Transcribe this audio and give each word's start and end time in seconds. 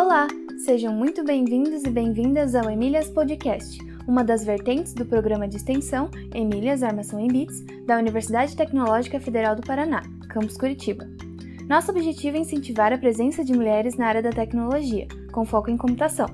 Olá, 0.00 0.28
sejam 0.64 0.94
muito 0.94 1.24
bem-vindos 1.24 1.82
e 1.82 1.90
bem-vindas 1.90 2.54
ao 2.54 2.70
Emílias 2.70 3.10
Podcast, 3.10 3.80
uma 4.06 4.22
das 4.22 4.44
vertentes 4.44 4.94
do 4.94 5.04
programa 5.04 5.48
de 5.48 5.56
extensão 5.56 6.08
Emílias 6.32 6.84
Armação 6.84 7.18
em 7.18 7.26
Bits 7.26 7.64
da 7.84 7.98
Universidade 7.98 8.54
Tecnológica 8.54 9.18
Federal 9.18 9.56
do 9.56 9.62
Paraná, 9.62 10.00
campus 10.28 10.56
Curitiba. 10.56 11.04
Nosso 11.68 11.90
objetivo 11.90 12.36
é 12.36 12.40
incentivar 12.40 12.92
a 12.92 12.98
presença 12.98 13.44
de 13.44 13.52
mulheres 13.52 13.96
na 13.96 14.06
área 14.06 14.22
da 14.22 14.30
tecnologia, 14.30 15.08
com 15.32 15.44
foco 15.44 15.68
em 15.68 15.76
computação. 15.76 16.28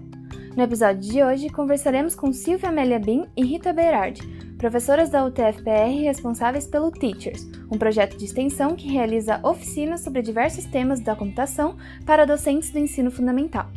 No 0.54 0.62
episódio 0.62 1.00
de 1.00 1.22
hoje, 1.22 1.48
conversaremos 1.48 2.14
com 2.14 2.34
Silvia 2.34 2.68
Amélia 2.68 2.98
Bin 2.98 3.24
e 3.34 3.46
Rita 3.46 3.72
Berardi, 3.72 4.20
professoras 4.58 5.10
da 5.10 5.24
UTFPR 5.24 6.02
responsáveis 6.02 6.66
pelo 6.66 6.90
Teachers, 6.90 7.46
um 7.70 7.78
projeto 7.78 8.16
de 8.16 8.24
extensão 8.24 8.74
que 8.74 8.88
realiza 8.88 9.40
oficinas 9.42 10.00
sobre 10.00 10.22
diversos 10.22 10.64
temas 10.64 11.00
da 11.00 11.16
computação 11.16 11.76
para 12.06 12.24
docentes 12.24 12.70
do 12.70 12.78
ensino 12.78 13.10
fundamental. 13.10 13.68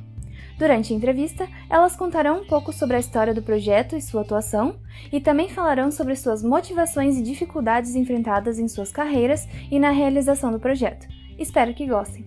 Durante 0.58 0.92
a 0.92 0.96
entrevista, 0.96 1.48
elas 1.70 1.96
contarão 1.96 2.42
um 2.42 2.46
pouco 2.48 2.74
sobre 2.74 2.96
a 2.96 3.00
história 3.00 3.34
do 3.34 3.44
projeto 3.44 3.96
e 3.96 4.02
sua 4.02 4.22
atuação, 4.22 4.80
e 5.12 5.22
também 5.22 5.50
falarão 5.50 5.92
sobre 5.92 6.16
suas 6.16 6.42
motivações 6.42 7.16
e 7.16 7.22
dificuldades 7.22 7.94
enfrentadas 7.94 8.58
em 8.58 8.68
suas 8.68 8.92
carreiras 8.92 9.48
e 9.70 9.78
na 9.80 9.92
realização 9.92 10.52
do 10.52 10.59
projeto. 10.59 11.08
Espero 11.38 11.73
que 11.76 11.86
gostem! 11.86 12.26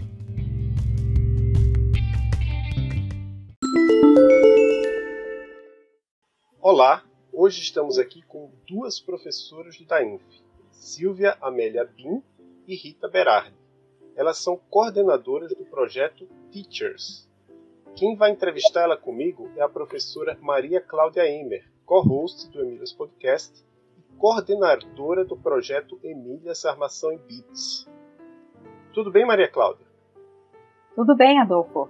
Olá, 6.63 7.03
hoje 7.33 7.61
estamos 7.61 7.99
aqui 7.99 8.23
com 8.23 8.51
duas 8.67 9.01
professoras 9.01 9.77
do 9.77 9.85
DAINF, 9.85 10.23
Silvia 10.71 11.37
Amélia 11.41 11.85
Bin 11.85 12.23
e 12.67 12.75
Rita 12.75 13.09
Berardi. 13.09 13.57
Elas 14.17 14.39
são 14.39 14.61
coordenadoras 14.69 15.53
do 15.55 15.65
projeto 15.65 16.27
Teachers. 16.51 17.29
Quem 17.97 18.17
vai 18.17 18.31
entrevistar 18.31 18.83
ela 18.83 18.97
comigo 18.97 19.51
é 19.57 19.63
a 19.63 19.69
professora 19.69 20.39
Maria 20.41 20.81
Cláudia 20.81 21.27
Emer, 21.29 21.65
co-host 21.85 22.51
do 22.51 22.61
Emílias 22.61 22.93
Podcast 22.93 23.65
e 23.99 24.17
coordenadora 24.17 25.25
do 25.25 25.37
projeto 25.37 25.99
Emílias 26.03 26.65
Armação 26.65 27.13
em 27.13 27.19
Bits. 27.19 27.89
Tudo 28.93 29.11
bem, 29.11 29.27
Maria 29.27 29.49
Cláudia? 29.49 29.87
Tudo 30.95 31.17
bem, 31.17 31.41
Adolfo. 31.41 31.89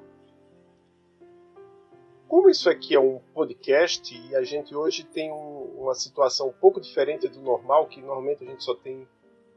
Como 2.31 2.49
isso 2.49 2.71
aqui 2.71 2.95
é 2.95 3.01
um 3.01 3.19
podcast 3.35 4.17
e 4.17 4.37
a 4.37 4.45
gente 4.45 4.73
hoje 4.73 5.03
tem 5.03 5.33
um, 5.33 5.81
uma 5.81 5.97
situação 5.97 6.47
um 6.51 6.53
pouco 6.53 6.81
diferente 6.81 7.27
do 7.27 7.41
normal, 7.41 7.89
que 7.89 8.01
normalmente 8.01 8.45
a 8.45 8.47
gente 8.47 8.63
só 8.63 8.73
tem 8.73 9.05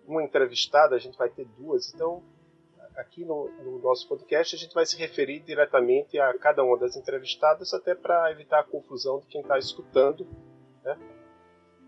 uma 0.07 0.23
entrevistada, 0.23 0.95
a 0.95 0.97
gente 0.97 1.15
vai 1.15 1.29
ter 1.29 1.45
duas. 1.55 1.93
Então, 1.93 2.23
aqui 2.95 3.23
no, 3.23 3.47
no 3.63 3.77
nosso 3.77 4.09
podcast, 4.09 4.55
a 4.55 4.57
gente 4.57 4.73
vai 4.73 4.87
se 4.87 4.97
referir 4.97 5.41
diretamente 5.41 6.17
a 6.17 6.35
cada 6.39 6.63
uma 6.63 6.75
das 6.75 6.95
entrevistadas, 6.95 7.75
até 7.75 7.93
para 7.93 8.31
evitar 8.31 8.61
a 8.61 8.63
confusão 8.63 9.19
de 9.19 9.27
quem 9.27 9.41
está 9.41 9.59
escutando. 9.59 10.25
Né? 10.83 10.97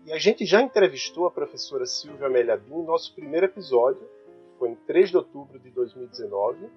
E 0.04 0.12
a 0.12 0.18
gente 0.20 0.46
já 0.46 0.62
entrevistou 0.62 1.26
a 1.26 1.32
professora 1.32 1.84
Silvia 1.84 2.28
Melhabim 2.28 2.70
no 2.70 2.84
nosso 2.84 3.12
primeiro 3.12 3.46
episódio, 3.46 4.08
foi 4.56 4.68
em 4.68 4.76
3 4.76 5.10
de 5.10 5.16
outubro 5.16 5.58
de 5.58 5.68
2019 5.68 6.70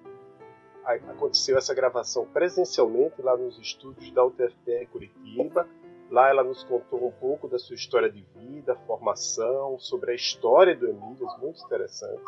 aconteceu 0.84 1.58
essa 1.58 1.74
gravação 1.74 2.26
presencialmente 2.26 3.20
lá 3.22 3.36
nos 3.36 3.58
estúdios 3.58 4.10
da 4.12 4.24
UTFPR 4.24 4.86
Curitiba. 4.90 5.68
Lá 6.10 6.28
ela 6.28 6.42
nos 6.42 6.64
contou 6.64 7.06
um 7.06 7.12
pouco 7.12 7.46
da 7.46 7.58
sua 7.58 7.76
história 7.76 8.10
de 8.10 8.22
vida, 8.34 8.74
formação, 8.86 9.78
sobre 9.78 10.12
a 10.12 10.14
história 10.14 10.76
do 10.76 10.88
Emílias, 10.88 11.38
muito 11.38 11.62
interessante. 11.64 12.22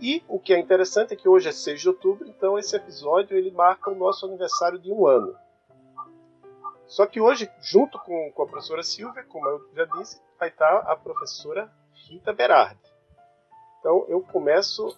E 0.00 0.22
o 0.28 0.38
que 0.38 0.52
é 0.52 0.58
interessante 0.58 1.14
é 1.14 1.16
que 1.16 1.28
hoje 1.28 1.48
é 1.48 1.52
6 1.52 1.80
de 1.80 1.88
outubro, 1.88 2.28
então 2.28 2.58
esse 2.58 2.76
episódio 2.76 3.36
ele 3.36 3.50
marca 3.50 3.90
o 3.90 3.94
nosso 3.94 4.26
aniversário 4.26 4.78
de 4.78 4.92
um 4.92 5.06
ano. 5.06 5.34
Só 6.86 7.06
que 7.06 7.20
hoje, 7.20 7.48
junto 7.62 7.98
com, 8.00 8.32
com 8.32 8.42
a 8.42 8.46
professora 8.46 8.82
Silvia, 8.82 9.24
como 9.24 9.48
eu 9.48 9.70
já 9.74 9.84
disse, 9.84 10.20
vai 10.38 10.48
estar 10.48 10.78
a 10.78 10.96
professora 10.96 11.72
Rita 11.94 12.32
Berardi. 12.32 12.80
Então 13.78 14.04
eu 14.08 14.20
começo 14.20 14.96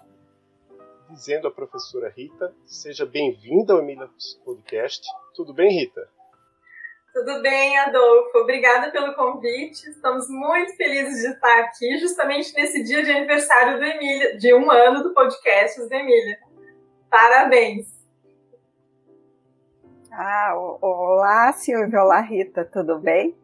dizendo 1.13 1.47
à 1.47 1.51
professora 1.51 2.09
Rita, 2.09 2.55
seja 2.65 3.05
bem-vinda 3.05 3.75
ao 3.75 3.81
Emília 3.81 4.09
Podcast. 4.45 5.07
Tudo 5.35 5.53
bem, 5.53 5.71
Rita? 5.71 6.09
Tudo 7.13 7.43
bem, 7.43 7.79
Adolfo. 7.79 8.39
Obrigada 8.39 8.91
pelo 8.91 9.15
convite. 9.15 9.91
Estamos 9.91 10.29
muito 10.31 10.75
felizes 10.77 11.21
de 11.21 11.29
estar 11.29 11.61
aqui, 11.61 11.99
justamente 11.99 12.55
nesse 12.55 12.83
dia 12.83 13.03
de 13.05 13.11
aniversário 13.11 13.79
do 13.79 13.85
Emília, 13.85 14.39
de 14.39 14.55
um 14.55 14.71
ano 14.71 15.03
do 15.03 15.13
podcast 15.13 15.79
do 15.79 15.93
Emília. 15.93 16.39
Parabéns! 17.11 17.93
Ah, 20.11 20.55
olá, 20.81 21.53
Silvia. 21.53 22.03
Olá, 22.03 22.21
Rita. 22.21 22.65
Tudo 22.65 22.99
bem? 22.99 23.37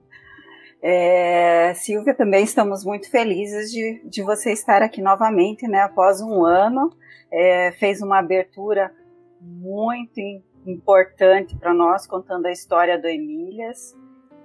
É, 0.80 1.74
Silvia, 1.74 2.14
também 2.14 2.44
estamos 2.44 2.84
muito 2.84 3.10
felizes 3.10 3.70
de, 3.70 4.00
de 4.04 4.22
você 4.22 4.52
estar 4.52 4.80
aqui 4.80 5.02
novamente, 5.02 5.66
né? 5.68 5.82
Após 5.82 6.20
um 6.22 6.44
ano, 6.44 6.90
é, 7.30 7.72
fez 7.72 8.00
uma 8.02 8.18
abertura 8.18 8.92
muito 9.40 10.20
importante 10.66 11.56
para 11.56 11.72
nós, 11.72 12.06
contando 12.06 12.46
a 12.46 12.52
história 12.52 12.98
do 12.98 13.06
Emílias. 13.06 13.96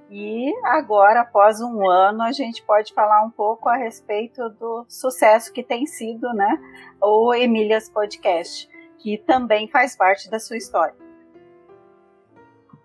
E 0.10 0.54
agora, 0.66 1.22
após 1.22 1.60
um 1.60 1.90
ano, 1.90 2.22
a 2.22 2.32
gente 2.32 2.64
pode 2.64 2.94
falar 2.94 3.24
um 3.24 3.32
pouco 3.32 3.68
a 3.68 3.76
respeito 3.76 4.50
do 4.50 4.86
sucesso 4.88 5.52
que 5.52 5.64
tem 5.64 5.86
sido, 5.88 6.32
né? 6.34 6.60
O 7.02 7.34
Emílias 7.34 7.90
Podcast, 7.90 8.70
que 9.00 9.18
também 9.18 9.68
faz 9.68 9.96
parte 9.96 10.30
da 10.30 10.40
sua 10.40 10.58
história 10.58 11.04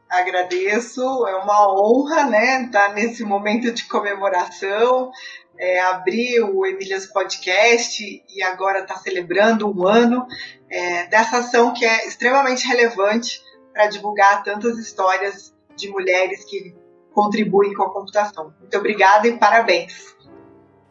agradeço, 0.09 1.03
é 1.27 1.37
uma 1.37 1.71
honra, 1.71 2.25
né, 2.25 2.63
estar 2.63 2.95
nesse 2.95 3.25
momento 3.25 3.71
de 3.73 3.85
comemoração, 3.87 5.13
é, 5.59 5.81
abrir 5.81 6.41
o 6.43 6.65
Emílias 6.65 7.07
Podcast 7.07 8.25
e 8.29 8.43
agora 8.43 8.81
está 8.81 8.97
celebrando 8.97 9.69
um 9.69 9.87
ano 9.87 10.27
é, 10.71 11.07
dessa 11.07 11.39
ação 11.39 11.75
que 11.75 11.85
é 11.85 12.07
extremamente 12.07 12.67
relevante 12.67 13.43
para 13.73 13.89
divulgar 13.89 14.43
tantas 14.45 14.79
histórias 14.79 15.55
de 15.77 15.89
mulheres 15.89 16.45
que 16.45 16.75
contribuem 17.13 17.75
com 17.75 17.83
a 17.83 17.93
computação. 17.93 18.55
Muito 18.61 18.77
obrigada 18.77 19.27
e 19.27 19.37
parabéns. 19.37 20.17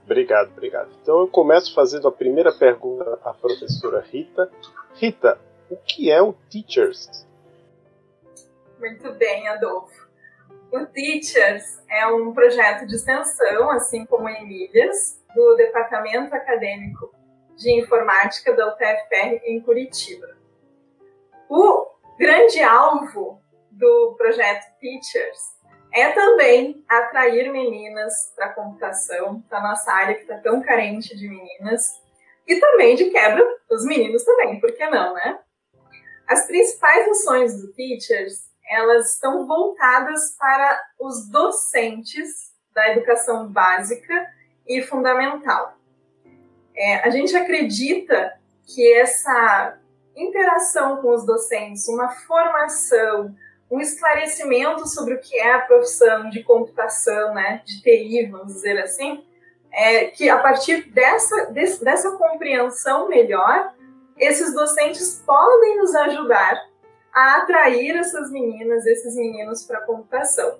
Obrigado, 0.04 0.52
obrigado. 0.52 0.90
Então 1.02 1.20
eu 1.20 1.28
começo 1.28 1.74
fazendo 1.74 2.08
a 2.08 2.12
primeira 2.12 2.52
pergunta 2.52 3.20
à 3.24 3.34
professora 3.34 4.06
Rita. 4.10 4.50
Rita, 4.96 5.40
o 5.70 5.76
que 5.78 6.10
é 6.12 6.22
o 6.22 6.34
Teachers? 6.50 7.26
Muito 8.80 9.12
bem, 9.14 9.48
Adolfo. 9.48 10.07
O 10.72 10.86
Teachers 10.86 11.64
é 11.90 12.06
um 12.08 12.34
projeto 12.34 12.86
de 12.86 12.96
extensão, 12.96 13.72
assim 13.72 14.06
como 14.06 14.28
Emílias, 14.28 15.24
do 15.34 15.56
Departamento 15.56 16.36
Acadêmico 16.36 17.14
de 17.56 17.72
Informática 17.80 18.54
da 18.54 18.68
UTFPR 18.74 19.42
em 19.46 19.62
Curitiba. 19.62 20.28
O 21.50 21.88
grande 22.20 22.62
alvo 22.62 23.42
do 23.72 24.16
projeto 24.18 24.66
Teachers 24.80 25.40
é 25.94 26.12
também 26.12 26.84
atrair 26.90 27.50
meninas 27.50 28.34
para 28.36 28.48
a 28.48 28.54
computação, 28.54 29.42
para 29.48 29.62
nossa 29.62 29.90
área 29.92 30.16
que 30.16 30.22
está 30.22 30.38
tão 30.40 30.62
carente 30.62 31.16
de 31.16 31.30
meninas, 31.30 32.02
e 32.46 32.60
também 32.60 32.96
de 32.96 33.10
quebra 33.10 33.44
os 33.70 33.86
meninos 33.86 34.24
também, 34.24 34.60
por 34.60 34.74
que 34.74 34.86
não, 34.90 35.14
né? 35.14 35.40
As 36.28 36.46
principais 36.46 37.08
ações 37.08 37.62
do 37.62 37.72
Teachers 37.74 38.50
elas 38.70 39.14
estão 39.14 39.48
voltadas 39.48 40.36
para 40.38 40.82
os 41.00 41.30
docentes 41.30 42.52
da 42.74 42.92
educação 42.92 43.48
básica 43.48 44.28
e 44.68 44.82
fundamental. 44.82 45.78
É, 46.76 46.96
a 46.98 47.10
gente 47.10 47.36
acredita 47.36 48.34
que 48.66 48.94
essa 48.94 49.78
interação 50.16 50.98
com 51.02 51.14
os 51.14 51.26
docentes, 51.26 51.88
uma 51.88 52.10
formação, 52.10 53.36
um 53.70 53.80
esclarecimento 53.80 54.88
sobre 54.88 55.16
o 55.16 55.20
que 55.20 55.38
é 55.38 55.54
a 55.54 55.62
profissão 55.62 56.30
de 56.30 56.44
computação, 56.44 57.34
né, 57.34 57.62
de 57.66 57.82
TI, 57.82 58.28
vamos 58.30 58.54
dizer 58.54 58.80
assim, 58.80 59.26
é 59.72 60.06
que 60.06 60.30
a 60.30 60.40
partir 60.40 60.90
dessa, 60.92 61.48
desse, 61.48 61.84
dessa 61.84 62.12
compreensão 62.12 63.08
melhor, 63.08 63.74
esses 64.18 64.54
docentes 64.54 65.22
podem 65.26 65.78
nos 65.78 65.94
ajudar 65.94 66.60
a 67.18 67.38
atrair 67.38 67.96
essas 67.96 68.30
meninas, 68.30 68.86
esses 68.86 69.16
meninos 69.16 69.64
para 69.64 69.80
a 69.80 69.82
computação. 69.82 70.60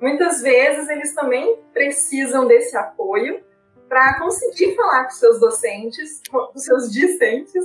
Muitas 0.00 0.40
vezes 0.40 0.88
eles 0.88 1.14
também 1.14 1.58
precisam 1.74 2.46
desse 2.46 2.74
apoio 2.74 3.44
para 3.86 4.18
conseguir 4.18 4.74
falar 4.76 5.04
com 5.04 5.10
seus 5.10 5.38
docentes, 5.38 6.22
com 6.30 6.56
seus 6.56 6.90
discentes, 6.90 7.62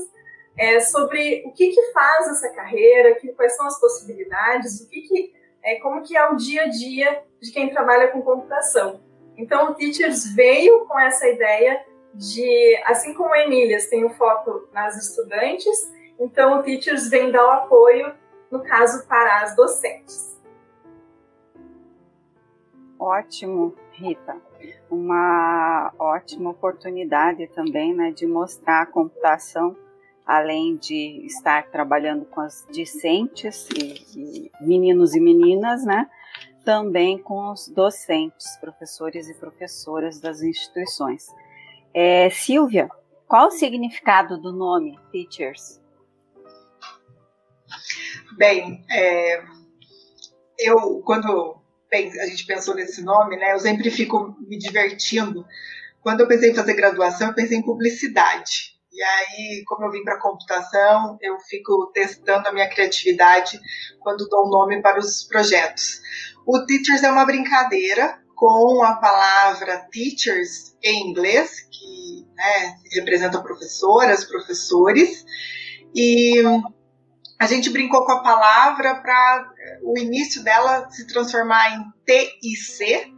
é, 0.57 0.81
sobre 0.81 1.43
o 1.45 1.53
que, 1.53 1.69
que 1.69 1.81
faz 1.93 2.27
essa 2.27 2.49
carreira, 2.49 3.15
que, 3.15 3.31
quais 3.31 3.55
são 3.55 3.67
as 3.67 3.79
possibilidades, 3.79 4.81
o 4.81 4.89
que, 4.89 5.01
que 5.01 5.33
é, 5.63 5.75
como 5.79 6.03
que 6.03 6.17
é 6.17 6.29
o 6.29 6.35
dia 6.35 6.63
a 6.63 6.67
dia 6.67 7.23
de 7.41 7.53
quem 7.53 7.69
trabalha 7.69 8.09
com 8.09 8.21
computação. 8.21 8.99
Então, 9.37 9.71
o 9.71 9.75
Teachers 9.75 10.33
veio 10.33 10.85
com 10.85 10.99
essa 10.99 11.25
ideia 11.29 11.85
de, 12.13 12.81
assim 12.83 13.13
como 13.13 13.33
a 13.33 13.39
Emílias 13.39 13.87
tem 13.87 14.03
o 14.03 14.09
foco 14.09 14.67
nas 14.73 14.97
estudantes, 14.97 15.89
então 16.19 16.59
o 16.59 16.63
Teachers 16.63 17.09
vem 17.09 17.31
dar 17.31 17.45
o 17.45 17.51
apoio 17.51 18.13
no 18.51 18.63
caso 18.63 19.05
para 19.07 19.41
as 19.41 19.55
docentes. 19.55 20.35
Ótimo, 22.99 23.75
Rita. 23.91 24.37
Uma 24.89 25.93
ótima 25.99 26.51
oportunidade 26.51 27.47
também 27.47 27.93
né, 27.93 28.11
de 28.11 28.25
mostrar 28.25 28.81
a 28.81 28.85
computação, 28.85 29.75
além 30.25 30.75
de 30.77 31.25
estar 31.25 31.67
trabalhando 31.67 32.25
com 32.25 32.41
as 32.41 32.65
discentes 32.71 33.67
e, 33.69 34.11
e 34.15 34.51
meninos 34.61 35.13
e 35.13 35.19
meninas, 35.19 35.85
né, 35.85 36.09
também 36.63 37.17
com 37.17 37.51
os 37.51 37.67
docentes, 37.67 38.57
professores 38.57 39.29
e 39.29 39.35
professoras 39.35 40.19
das 40.19 40.41
instituições. 40.41 41.27
É, 41.93 42.29
Silvia, 42.29 42.89
qual 43.27 43.47
o 43.47 43.51
significado 43.51 44.37
do 44.37 44.51
nome 44.51 44.97
Teachers? 45.11 45.81
Bem, 48.37 48.83
é, 48.89 49.43
eu 50.59 51.01
quando 51.05 51.61
a 51.93 52.25
gente 52.25 52.45
pensou 52.45 52.75
nesse 52.75 53.01
nome, 53.03 53.37
né, 53.37 53.53
eu 53.53 53.59
sempre 53.59 53.89
fico 53.89 54.35
me 54.47 54.57
divertindo. 54.57 55.45
Quando 56.01 56.21
eu 56.21 56.27
pensei 56.27 56.51
em 56.51 56.55
fazer 56.55 56.73
graduação, 56.73 57.29
eu 57.29 57.33
pensei 57.33 57.57
em 57.57 57.63
publicidade. 57.63 58.75
E 58.91 59.01
aí, 59.01 59.63
como 59.65 59.85
eu 59.85 59.91
vim 59.91 60.03
para 60.03 60.19
computação, 60.19 61.17
eu 61.21 61.37
fico 61.39 61.91
testando 61.93 62.47
a 62.47 62.53
minha 62.53 62.69
criatividade 62.69 63.59
quando 63.99 64.27
dou 64.29 64.45
o 64.45 64.47
um 64.47 64.51
nome 64.51 64.81
para 64.81 64.99
os 64.99 65.23
projetos. 65.23 65.99
O 66.45 66.65
Teachers 66.65 67.03
é 67.03 67.11
uma 67.11 67.25
brincadeira 67.25 68.19
com 68.35 68.83
a 68.83 68.95
palavra 68.95 69.87
teachers 69.91 70.75
em 70.83 71.09
inglês, 71.09 71.61
que 71.71 72.25
né, 72.35 72.75
representa 72.93 73.41
professoras, 73.41 74.25
professores, 74.25 75.25
e 75.93 76.41
a 77.45 77.47
gente 77.47 77.69
brincou 77.69 78.03
com 78.03 78.11
a 78.11 78.23
palavra 78.23 78.95
para 78.95 79.53
o 79.83 79.99
início 79.99 80.43
dela 80.43 80.89
se 80.89 81.05
transformar 81.05 81.75
em 81.75 81.83
T 82.03 82.39
e 82.41 82.55
C. 82.55 83.13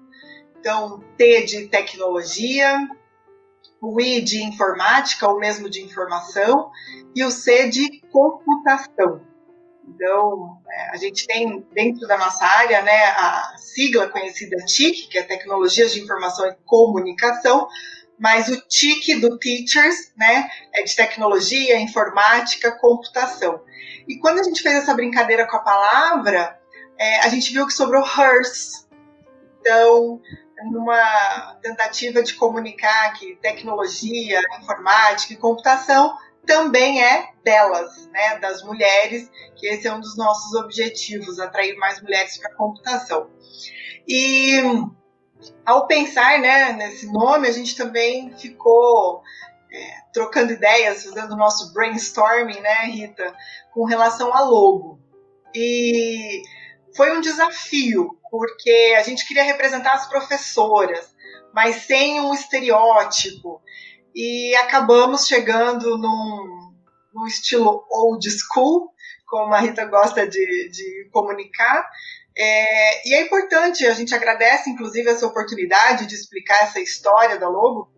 Então, 0.59 1.01
T 1.17 1.43
de 1.43 1.67
tecnologia, 1.69 2.77
o 3.81 4.01
I 4.01 4.21
de 4.21 4.43
informática, 4.43 5.29
ou 5.29 5.39
mesmo 5.39 5.69
de 5.69 5.81
informação, 5.81 6.69
e 7.15 7.23
o 7.23 7.31
C 7.31 7.69
de 7.69 8.01
computação. 8.11 9.21
Então, 9.87 10.57
é, 10.69 10.89
a 10.89 10.97
gente 10.97 11.25
tem 11.25 11.65
dentro 11.73 12.05
da 12.05 12.17
nossa 12.17 12.45
área 12.45 12.81
né, 12.81 13.05
a 13.05 13.55
sigla 13.55 14.09
conhecida 14.09 14.57
TIC, 14.65 15.07
que 15.07 15.17
é 15.17 15.23
Tecnologias 15.23 15.93
de 15.93 16.01
Informação 16.01 16.45
e 16.47 16.55
Comunicação, 16.65 17.65
mas 18.19 18.47
o 18.47 18.59
TIC 18.67 19.19
do 19.19 19.37
Teachers 19.37 20.11
né, 20.15 20.49
é 20.73 20.83
de 20.83 20.95
Tecnologia, 20.95 21.79
Informática, 21.79 22.71
Computação. 22.71 23.61
E 24.07 24.17
quando 24.17 24.39
a 24.39 24.43
gente 24.43 24.61
fez 24.61 24.75
essa 24.75 24.93
brincadeira 24.93 25.47
com 25.47 25.57
a 25.57 25.61
palavra, 25.61 26.59
é, 26.97 27.19
a 27.19 27.29
gente 27.29 27.51
viu 27.53 27.67
que 27.67 27.73
sobrou 27.73 28.03
HERS. 28.03 28.87
Então, 29.59 30.21
numa 30.71 31.55
tentativa 31.61 32.23
de 32.23 32.33
comunicar 32.33 33.13
que 33.13 33.35
tecnologia, 33.35 34.41
informática 34.59 35.33
e 35.33 35.37
computação 35.37 36.17
também 36.45 37.03
é 37.03 37.29
delas, 37.43 38.07
né, 38.07 38.39
das 38.39 38.63
mulheres, 38.63 39.29
que 39.57 39.67
esse 39.67 39.87
é 39.87 39.93
um 39.93 39.99
dos 39.99 40.17
nossos 40.17 40.53
objetivos, 40.53 41.39
atrair 41.39 41.75
mais 41.75 42.01
mulheres 42.01 42.37
para 42.37 42.51
a 42.51 42.55
computação. 42.55 43.29
E 44.07 44.61
ao 45.65 45.87
pensar 45.87 46.39
né, 46.39 46.73
nesse 46.73 47.11
nome, 47.11 47.47
a 47.47 47.51
gente 47.51 47.75
também 47.75 48.33
ficou 48.37 49.21
é, 49.71 49.97
trocando 50.13 50.53
ideias, 50.53 51.03
fazendo 51.03 51.33
o 51.33 51.37
nosso 51.37 51.73
brainstorming, 51.73 52.59
né, 52.59 52.85
Rita, 52.85 53.35
com 53.73 53.85
relação 53.85 54.33
a 54.33 54.41
logo. 54.41 54.99
E 55.53 56.41
foi 56.95 57.15
um 57.15 57.21
desafio, 57.21 58.17
porque 58.29 58.95
a 58.97 59.03
gente 59.03 59.27
queria 59.27 59.43
representar 59.43 59.93
as 59.93 60.07
professoras, 60.07 61.15
mas 61.53 61.83
sem 61.83 62.19
um 62.21 62.33
estereótipo 62.33 63.61
e 64.15 64.55
acabamos 64.55 65.27
chegando 65.27 65.95
num, 65.95 66.73
num 67.13 67.27
estilo 67.27 67.85
old 67.89 68.27
school, 68.27 68.91
como 69.27 69.53
a 69.53 69.59
Rita 69.59 69.85
gosta 69.85 70.27
de, 70.27 70.69
de 70.69 71.09
comunicar. 71.11 71.87
É, 72.39 73.09
e 73.09 73.13
é 73.15 73.21
importante, 73.21 73.85
a 73.87 73.93
gente 73.93 74.13
agradece 74.13 74.69
inclusive 74.69 75.09
essa 75.09 75.25
oportunidade 75.25 76.05
de 76.05 76.13
explicar 76.13 76.61
essa 76.63 76.79
história 76.79 77.39
da 77.39 77.49
Logo, 77.49 77.89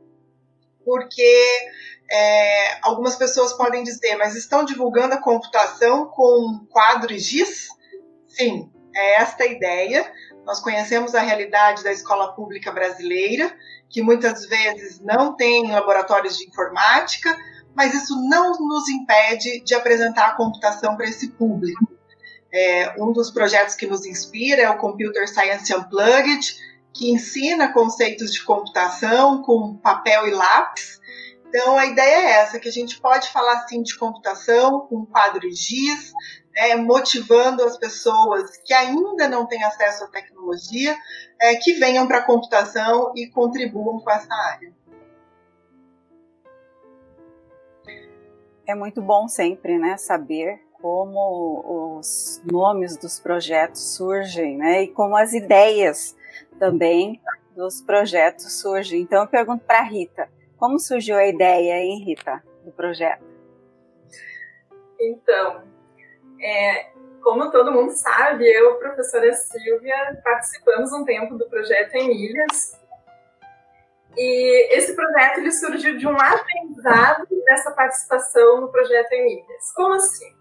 porque 0.85 1.69
é, 2.09 2.79
algumas 2.81 3.15
pessoas 3.17 3.53
podem 3.53 3.83
dizer, 3.83 4.15
mas 4.15 4.35
estão 4.35 4.63
divulgando 4.63 5.13
a 5.15 5.21
computação 5.21 6.05
com 6.05 6.65
quadros 6.69 7.21
GIS? 7.21 7.67
Sim, 8.27 8.71
é 8.95 9.15
esta 9.15 9.43
a 9.43 9.47
ideia. 9.47 10.09
Nós 10.45 10.61
conhecemos 10.61 11.13
a 11.13 11.21
realidade 11.21 11.83
da 11.83 11.91
escola 11.91 12.33
pública 12.33 12.71
brasileira 12.71 13.53
que 13.89 14.01
muitas 14.01 14.45
vezes 14.45 14.99
não 15.01 15.35
tem 15.35 15.71
laboratórios 15.71 16.37
de 16.37 16.47
informática, 16.47 17.35
mas 17.75 17.93
isso 17.93 18.15
não 18.29 18.51
nos 18.51 18.87
impede 18.87 19.61
de 19.63 19.73
apresentar 19.73 20.27
a 20.27 20.35
computação 20.35 20.95
para 20.95 21.07
esse 21.07 21.29
público. 21.31 21.88
É, 22.51 22.95
um 23.01 23.11
dos 23.11 23.29
projetos 23.29 23.75
que 23.75 23.85
nos 23.85 24.05
inspira 24.05 24.61
é 24.63 24.69
o 24.69 24.77
Computer 24.77 25.27
Science 25.27 25.73
Unplugged, 25.73 26.55
que 26.93 27.11
ensina 27.11 27.71
conceitos 27.71 28.33
de 28.33 28.43
computação 28.43 29.41
com 29.43 29.77
papel 29.77 30.27
e 30.27 30.31
lápis. 30.31 30.99
Então, 31.47 31.77
a 31.77 31.85
ideia 31.85 32.15
é 32.15 32.31
essa, 32.41 32.59
que 32.59 32.69
a 32.69 32.71
gente 32.71 32.99
pode 32.99 33.29
falar 33.29 33.67
sim 33.67 33.81
de 33.81 33.97
computação 33.97 34.81
com 34.87 35.05
quadro 35.05 35.49
GIS, 35.49 36.11
é, 36.55 36.75
motivando 36.75 37.63
as 37.63 37.77
pessoas 37.77 38.57
que 38.65 38.73
ainda 38.73 39.27
não 39.27 39.47
têm 39.47 39.63
acesso 39.63 40.03
à 40.03 40.07
tecnologia 40.07 40.95
é, 41.41 41.55
que 41.55 41.73
venham 41.73 42.07
para 42.07 42.19
a 42.19 42.23
computação 42.23 43.13
e 43.15 43.27
contribuam 43.27 43.99
com 43.99 44.11
essa 44.11 44.33
área. 44.33 44.73
É 48.67 48.75
muito 48.75 49.01
bom 49.01 49.27
sempre, 49.27 49.79
né, 49.79 49.97
saber 49.97 50.61
como 50.81 51.97
os 51.99 52.41
nomes 52.49 52.97
dos 52.97 53.19
projetos 53.19 53.95
surgem, 53.95 54.57
né, 54.57 54.83
e 54.83 54.87
como 54.87 55.15
as 55.15 55.33
ideias 55.33 56.15
também 56.57 57.21
dos 57.55 57.81
projetos 57.81 58.59
surgem. 58.59 59.01
Então 59.01 59.21
eu 59.21 59.27
pergunto 59.27 59.65
para 59.65 59.81
Rita, 59.81 60.29
como 60.57 60.79
surgiu 60.79 61.17
a 61.17 61.27
ideia, 61.27 61.77
hein, 61.83 62.03
Rita, 62.03 62.43
do 62.63 62.71
projeto? 62.71 63.23
Então, 64.99 65.63
é, 66.41 66.91
como 67.21 67.51
todo 67.51 67.71
mundo 67.71 67.91
sabe, 67.91 68.45
eu 68.45 68.75
professora 68.75 69.33
Silvia 69.33 70.21
participamos 70.23 70.91
um 70.93 71.03
tempo 71.03 71.37
do 71.37 71.47
projeto 71.49 71.95
Emílias. 71.95 72.77
E 74.17 74.77
esse 74.77 74.95
projeto 74.95 75.39
ele 75.39 75.51
surgiu 75.51 75.97
de 75.97 76.07
um 76.07 76.19
aprendizado 76.19 77.27
dessa 77.45 77.71
participação 77.71 78.61
no 78.61 78.71
projeto 78.71 79.11
Emílias. 79.13 79.71
Como 79.73 79.93
assim? 79.93 80.38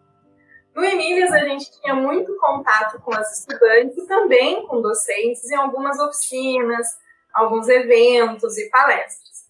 No 0.75 0.85
Emílias 0.85 1.33
a 1.33 1.41
gente 1.41 1.71
tinha 1.81 1.95
muito 1.95 2.37
contato 2.37 3.01
com 3.01 3.13
as 3.13 3.41
estudantes 3.41 3.99
e 3.99 4.07
também 4.07 4.67
com 4.67 4.81
docentes 4.81 5.51
em 5.51 5.57
algumas 5.57 5.99
oficinas, 5.99 6.87
alguns 7.33 7.69
eventos 7.69 8.57
e 8.59 8.69
palestras. 8.71 9.49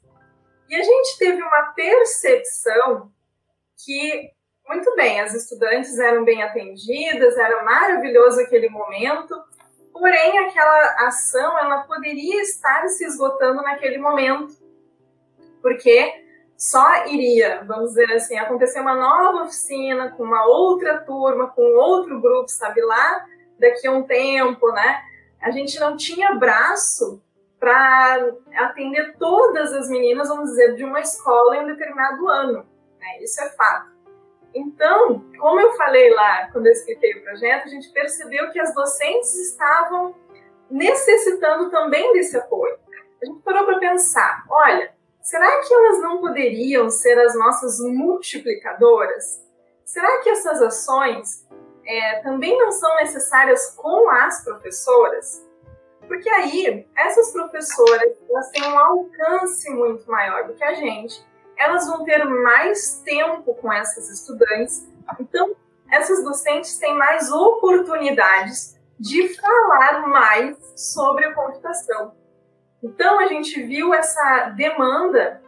E 0.69 0.75
a 0.75 0.83
gente 0.83 1.19
teve 1.19 1.43
uma 1.43 1.73
percepção 1.75 3.11
que 3.85 4.31
muito 4.69 4.95
bem, 4.95 5.21
as 5.21 5.35
estudantes 5.35 5.99
eram 5.99 6.25
bem 6.25 6.43
atendidas, 6.43 7.39
era 7.39 7.63
maravilhoso 7.65 8.41
aquele 8.41 8.69
momento, 8.69 9.35
porém 9.91 10.39
aquela 10.41 11.07
ação 11.07 11.59
ela 11.59 11.85
poderia 11.85 12.43
estar 12.43 12.87
se 12.89 13.05
esgotando 13.05 13.63
naquele 13.63 13.97
momento, 13.97 14.55
porque 15.63 16.27
só 16.59 17.07
iria, 17.07 17.62
vamos 17.65 17.91
dizer 17.91 18.12
assim, 18.15 18.37
acontecer 18.37 18.81
uma 18.81 18.97
nova 18.97 19.45
oficina 19.45 20.11
com 20.11 20.25
uma 20.25 20.45
outra 20.45 20.99
turma, 20.99 21.47
com 21.47 21.62
outro 21.62 22.21
grupo, 22.21 22.49
sabe 22.49 22.81
lá, 22.83 23.25
daqui 23.57 23.87
a 23.87 23.93
um 23.93 24.03
tempo, 24.03 24.73
né? 24.73 25.00
A 25.41 25.53
gente 25.53 25.79
não 25.79 25.97
tinha 25.97 26.35
braço 26.35 27.23
para 27.61 28.33
atender 28.57 29.17
todas 29.19 29.73
as 29.73 29.88
meninas, 29.88 30.29
vamos 30.29 30.50
dizer, 30.50 30.75
de 30.75 30.83
uma 30.83 31.00
escola 31.00 31.57
em 31.57 31.65
um 31.65 31.67
determinado 31.69 32.27
ano. 32.27 32.67
Né? 32.99 33.23
Isso 33.23 33.41
é 33.41 33.50
fato. 33.50 33.97
Então, 34.53 35.25
como 35.38 35.61
eu 35.61 35.73
falei 35.75 36.12
lá 36.12 36.50
quando 36.50 36.67
eu 36.67 36.73
expliquei 36.73 37.15
o 37.15 37.23
projeto, 37.23 37.67
a 37.67 37.69
gente 37.69 37.88
percebeu 37.91 38.50
que 38.50 38.59
as 38.59 38.75
docentes 38.75 39.33
estavam 39.37 40.12
necessitando 40.69 41.71
também 41.71 42.12
desse 42.15 42.37
apoio. 42.37 42.77
A 43.23 43.27
gente 43.27 43.43
parou 43.43 43.65
para 43.65 43.79
pensar: 43.79 44.45
olha, 44.49 44.98
será 45.28 45.61
que 45.61 45.75
elas 45.75 46.00
não 46.00 46.20
poderiam 46.20 46.88
ser 46.88 47.18
as 47.18 47.35
nossas 47.35 47.78
multiplicadoras? 47.80 49.44
Será 49.85 50.23
que 50.23 50.30
essas 50.30 50.62
ações 50.62 51.47
é, 51.87 52.20
também 52.20 52.56
não 52.56 52.73
são 52.73 52.94
necessárias 52.97 53.75
com 53.76 54.08
as 54.08 54.42
professoras? 54.42 55.47
Porque 56.06 56.30
aí, 56.30 56.88
essas 56.97 57.30
professoras 57.32 58.16
elas 58.30 58.50
têm 58.52 58.64
um 58.73 58.78
alcance 58.78 59.68
muito 59.70 60.11
maior 60.11 60.47
do 60.47 60.54
que 60.54 60.64
a 60.64 60.73
gente 60.73 61.28
elas 61.58 61.88
vão 61.88 62.04
ter 62.04 62.25
mais 62.25 63.02
tempo 63.04 63.52
com 63.56 63.73
essas 63.73 64.08
estudantes. 64.08 64.88
Então, 65.18 65.56
essas 65.90 66.23
docentes 66.23 66.78
têm 66.78 66.97
mais 66.97 67.32
oportunidades 67.32 68.78
de 68.99 69.37
falar 69.37 70.06
mais 70.06 70.56
sobre 70.76 71.25
a 71.25 71.35
computação. 71.35 72.14
Então, 72.82 73.18
a 73.18 73.26
gente 73.26 73.62
viu 73.62 73.92
essa 73.92 74.52
demanda 74.56 75.42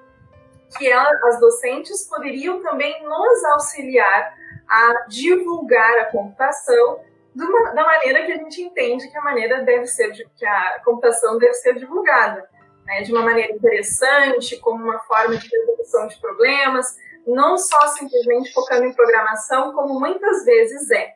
que 0.77 0.89
ela, 0.89 1.11
as 1.29 1.41
docentes 1.41 2.07
poderiam 2.09 2.63
também 2.63 3.03
nos 3.05 3.45
auxiliar 3.45 4.35
a 4.69 5.07
divulgar 5.09 5.99
a 5.99 6.05
computação 6.07 7.01
uma, 7.35 7.73
da 7.73 7.85
maneira 7.85 8.25
que 8.25 8.33
a 8.33 8.37
gente 8.37 8.63
entende 8.63 9.09
que 9.09 9.17
a 9.17 9.23
maneira 9.23 9.63
deve 9.63 9.87
ser 9.87 10.13
que 10.13 10.47
a 10.47 10.81
computação 10.85 11.39
deve 11.39 11.55
ser 11.55 11.75
divulgada, 11.75 12.49
né, 12.85 13.03
de 13.03 13.13
uma 13.13 13.23
maneira 13.23 13.53
interessante, 13.53 14.59
como 14.59 14.83
uma 14.83 14.99
forma 15.01 15.37
de 15.37 15.49
resolução 15.49 16.09
de 16.09 16.21
problemas, 16.21 16.97
não 17.27 17.57
só 17.57 17.89
simplesmente 17.89 18.53
focando 18.53 18.85
em 18.85 18.95
programação, 18.95 19.73
como 19.73 19.99
muitas 20.01 20.45
vezes 20.45 20.91
é. 20.91 21.15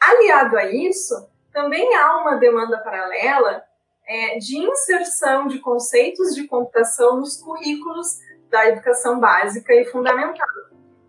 Aliado 0.00 0.56
a 0.56 0.64
isso, 0.64 1.14
também 1.52 1.94
há 1.96 2.18
uma 2.18 2.36
demanda 2.36 2.78
paralela 2.78 3.62
é, 4.08 4.38
de 4.38 4.56
inserção 4.56 5.46
de 5.46 5.58
conceitos 5.58 6.34
de 6.34 6.46
computação 6.48 7.18
nos 7.18 7.36
currículos 7.36 8.18
da 8.50 8.66
educação 8.66 9.20
básica 9.20 9.74
e 9.74 9.84
fundamental. 9.84 10.48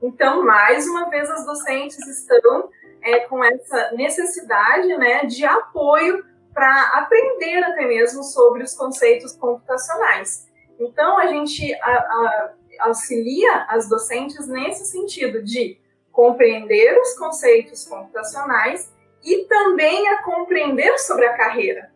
Então, 0.02 0.46
mais 0.46 0.86
uma 0.86 1.10
vez, 1.10 1.30
as 1.30 1.46
docentes 1.46 2.06
estão 2.06 2.70
é, 3.02 3.20
com 3.22 3.42
essa 3.44 3.92
necessidade 3.94 4.88
né, 4.98 5.26
de 5.26 5.46
apoio 5.46 6.26
para 6.54 6.82
aprender 6.96 7.64
até 7.64 7.86
mesmo 7.88 8.24
sobre 8.24 8.64
os 8.64 8.74
conceitos 8.76 9.34
computacionais. 9.34 10.48
Então, 10.78 11.18
a 11.18 11.28
gente 11.28 11.74
a, 11.76 11.90
a, 11.90 12.54
auxilia 12.82 13.66
as 13.70 13.88
docentes 13.88 14.48
nesse 14.48 14.86
sentido 14.86 15.44
de 15.44 15.80
compreender 16.12 17.00
os 17.00 17.18
conceitos 17.18 17.86
computacionais 17.86 18.94
e 19.24 19.46
também 19.46 20.08
a 20.10 20.24
compreender 20.24 20.98
sobre 21.00 21.26
a 21.26 21.38
carreira. 21.38 21.92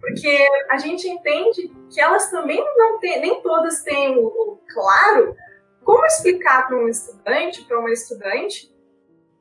Porque 0.00 0.48
a 0.70 0.78
gente 0.78 1.08
entende 1.08 1.70
que 1.92 2.00
elas 2.00 2.30
também 2.30 2.64
não 2.76 2.98
têm, 2.98 3.20
nem 3.20 3.42
todas 3.42 3.82
têm 3.82 4.16
o, 4.16 4.26
o 4.26 4.60
claro 4.72 5.36
como 5.84 6.04
explicar 6.06 6.66
para 6.66 6.76
um 6.76 6.88
estudante, 6.88 7.64
para 7.64 7.78
uma 7.78 7.90
estudante, 7.90 8.72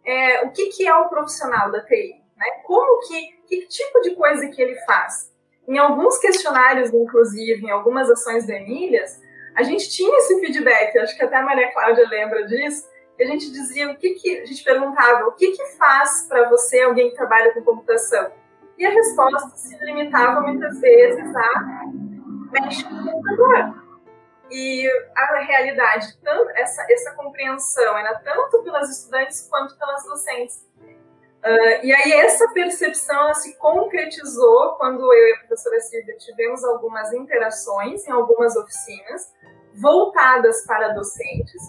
é, 0.06 0.44
o 0.46 0.52
que, 0.52 0.68
que 0.68 0.88
é 0.88 0.96
o 0.96 1.10
profissional 1.10 1.72
da 1.72 1.82
TI, 1.84 2.16
né? 2.36 2.46
Como 2.66 3.08
que, 3.08 3.32
que 3.48 3.68
tipo 3.68 4.02
de 4.02 4.16
coisa 4.16 4.48
que 4.48 4.62
ele 4.62 4.76
faz. 4.82 5.32
Em 5.68 5.78
alguns 5.78 6.18
questionários, 6.18 6.92
inclusive, 6.92 7.66
em 7.66 7.70
algumas 7.70 8.10
ações 8.10 8.48
da 8.48 8.56
Emílias, 8.56 9.22
a 9.56 9.64
gente 9.64 9.90
tinha 9.90 10.18
esse 10.20 10.40
feedback, 10.40 10.98
acho 10.98 11.16
que 11.16 11.24
até 11.24 11.38
a 11.38 11.44
Maria 11.44 11.72
Cláudia 11.72 12.08
lembra 12.10 12.48
disso, 12.48 12.88
a 13.20 13.26
gente 13.26 13.52
dizia 13.52 13.92
o 13.92 13.98
que, 13.98 14.12
que 14.12 14.40
a 14.40 14.46
gente 14.46 14.64
perguntava, 14.64 15.28
o 15.28 15.34
que, 15.34 15.52
que 15.52 15.66
faz 15.78 16.26
para 16.28 16.50
você 16.50 16.80
alguém 16.80 17.10
que 17.10 17.16
trabalha 17.18 17.54
com 17.54 17.62
computação? 17.62 18.32
E 18.80 18.86
a 18.86 18.92
resposta 18.92 19.58
se 19.58 19.78
limitava 19.84 20.40
muitas 20.40 20.80
vezes 20.80 21.36
a 21.36 21.86
mexer 22.50 22.88
com 22.88 22.96
o 22.96 23.12
computador. 23.12 23.90
E 24.50 24.90
a 25.16 25.40
realidade, 25.42 26.18
tanto, 26.24 26.50
essa, 26.56 26.86
essa 26.90 27.12
compreensão 27.12 27.98
era 27.98 28.18
tanto 28.20 28.64
pelas 28.64 28.90
estudantes 28.90 29.46
quanto 29.50 29.78
pelas 29.78 30.06
docentes. 30.06 30.66
Uh, 30.80 31.84
e 31.84 31.94
aí 31.94 32.14
essa 32.14 32.48
percepção 32.54 33.34
se 33.34 33.58
concretizou 33.58 34.76
quando 34.76 35.02
eu 35.14 35.28
e 35.28 35.34
a 35.34 35.40
professora 35.40 35.80
Silvia 35.82 36.18
tivemos 36.18 36.64
algumas 36.64 37.14
interações 37.14 38.08
em 38.08 38.12
algumas 38.12 38.56
oficinas 38.56 39.34
voltadas 39.76 40.66
para 40.66 40.94
docentes, 40.94 41.62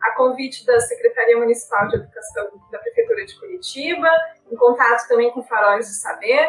a 0.00 0.12
convite 0.12 0.64
da 0.64 0.80
Secretaria 0.80 1.36
Municipal 1.36 1.88
de 1.88 1.96
Educação 1.96 2.48
da 2.70 2.78
Prefeitura 2.78 3.24
de 3.26 3.38
Curitiba, 3.38 4.08
em 4.50 4.56
contato 4.56 5.06
também 5.08 5.30
com 5.30 5.42
Faróis 5.42 5.86
de 5.86 5.94
Saber. 5.94 6.48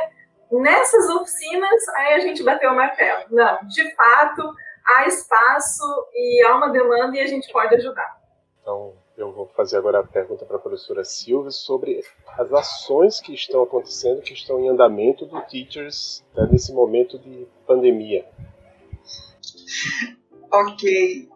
Nessas 0.51 1.09
oficinas, 1.09 1.87
aí 1.95 2.13
a 2.13 2.19
gente 2.19 2.43
bateu 2.43 2.71
o 2.71 2.75
martelo. 2.75 3.25
Não, 3.29 3.59
de 3.67 3.95
fato, 3.95 4.53
há 4.85 5.07
espaço 5.07 5.83
e 6.13 6.43
há 6.45 6.55
uma 6.55 6.69
demanda 6.69 7.15
e 7.17 7.21
a 7.21 7.27
gente 7.27 7.51
pode 7.51 7.75
ajudar. 7.75 8.19
Então, 8.61 8.93
eu 9.17 9.31
vou 9.31 9.47
fazer 9.47 9.77
agora 9.77 9.99
a 9.99 10.03
pergunta 10.03 10.45
para 10.45 10.57
a 10.57 10.59
professora 10.59 11.03
Silvia 11.03 11.51
sobre 11.51 12.03
as 12.37 12.51
ações 12.53 13.19
que 13.19 13.33
estão 13.33 13.63
acontecendo, 13.63 14.21
que 14.21 14.33
estão 14.33 14.59
em 14.59 14.69
andamento 14.69 15.25
do 15.25 15.41
Teachers 15.41 16.23
né, 16.35 16.47
nesse 16.51 16.73
momento 16.73 17.17
de 17.17 17.47
pandemia. 17.65 18.25
Ok. 20.51 21.29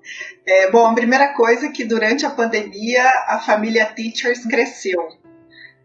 É, 0.45 0.69
bom, 0.71 0.87
a 0.87 0.93
primeira 0.93 1.33
coisa 1.33 1.67
é 1.67 1.71
que 1.71 1.85
durante 1.85 2.25
a 2.25 2.29
pandemia 2.29 3.07
a 3.27 3.39
família 3.39 3.85
Teachers 3.85 4.45
cresceu. 4.45 4.99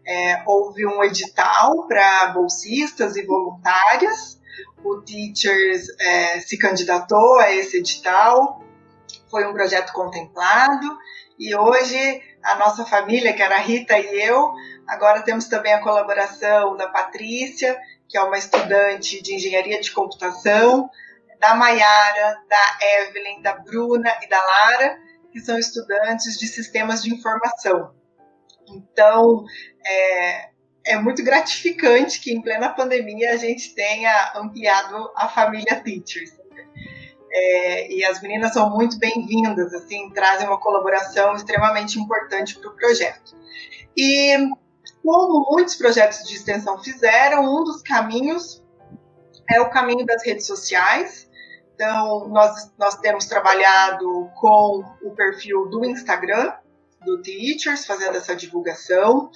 É, 0.05 0.43
houve 0.45 0.85
um 0.85 1.03
edital 1.03 1.87
para 1.87 2.27
bolsistas 2.27 3.15
e 3.15 3.23
voluntárias 3.23 4.41
o 4.83 5.01
Teachers 5.01 5.87
é, 5.99 6.39
se 6.39 6.57
candidatou 6.57 7.39
a 7.39 7.53
esse 7.53 7.77
edital, 7.77 8.63
foi 9.29 9.45
um 9.45 9.53
projeto 9.53 9.93
contemplado 9.93 10.97
e 11.39 11.55
hoje 11.55 12.21
a 12.43 12.55
nossa 12.55 12.85
família, 12.85 13.33
que 13.33 13.41
era 13.41 13.55
a 13.55 13.59
Rita 13.59 13.97
e 13.97 14.21
eu, 14.21 14.53
agora 14.87 15.21
temos 15.21 15.45
também 15.45 15.73
a 15.73 15.81
colaboração 15.81 16.75
da 16.75 16.87
Patrícia, 16.87 17.79
que 18.07 18.17
é 18.17 18.21
uma 18.21 18.37
estudante 18.37 19.21
de 19.21 19.35
engenharia 19.35 19.79
de 19.79 19.91
computação, 19.91 20.89
da 21.41 21.55
Maiara, 21.55 22.37
da 22.47 22.77
Evelyn, 22.99 23.41
da 23.41 23.53
Bruna 23.53 24.15
e 24.21 24.29
da 24.29 24.39
Lara, 24.39 24.97
que 25.31 25.39
são 25.39 25.57
estudantes 25.57 26.37
de 26.37 26.47
sistemas 26.47 27.01
de 27.01 27.11
informação. 27.11 27.95
Então, 28.69 29.43
é, 29.83 30.49
é 30.85 30.97
muito 30.97 31.23
gratificante 31.23 32.21
que 32.21 32.31
em 32.31 32.41
plena 32.41 32.69
pandemia 32.69 33.33
a 33.33 33.37
gente 33.37 33.73
tenha 33.73 34.33
ampliado 34.35 35.11
a 35.15 35.27
família 35.27 35.81
Teachers. 35.83 36.39
É, 37.33 37.91
e 37.91 38.05
as 38.05 38.21
meninas 38.21 38.53
são 38.53 38.69
muito 38.69 38.99
bem-vindas, 38.99 39.73
assim, 39.73 40.11
trazem 40.11 40.47
uma 40.47 40.59
colaboração 40.59 41.33
extremamente 41.33 41.97
importante 41.97 42.59
para 42.59 42.69
o 42.69 42.75
projeto. 42.75 43.35
E 43.97 44.37
como 45.01 45.49
muitos 45.49 45.75
projetos 45.75 46.27
de 46.27 46.35
extensão 46.35 46.77
fizeram, 46.83 47.43
um 47.43 47.63
dos 47.63 47.81
caminhos 47.81 48.61
é 49.49 49.59
o 49.59 49.69
caminho 49.69 50.05
das 50.05 50.23
redes 50.25 50.45
sociais. 50.45 51.30
Então, 51.81 52.27
nós, 52.27 52.71
nós 52.77 52.95
temos 52.99 53.25
trabalhado 53.25 54.29
com 54.35 54.83
o 55.01 55.15
perfil 55.15 55.67
do 55.67 55.83
Instagram, 55.83 56.53
do 57.03 57.23
Teachers, 57.23 57.87
fazendo 57.87 58.17
essa 58.17 58.35
divulgação. 58.35 59.31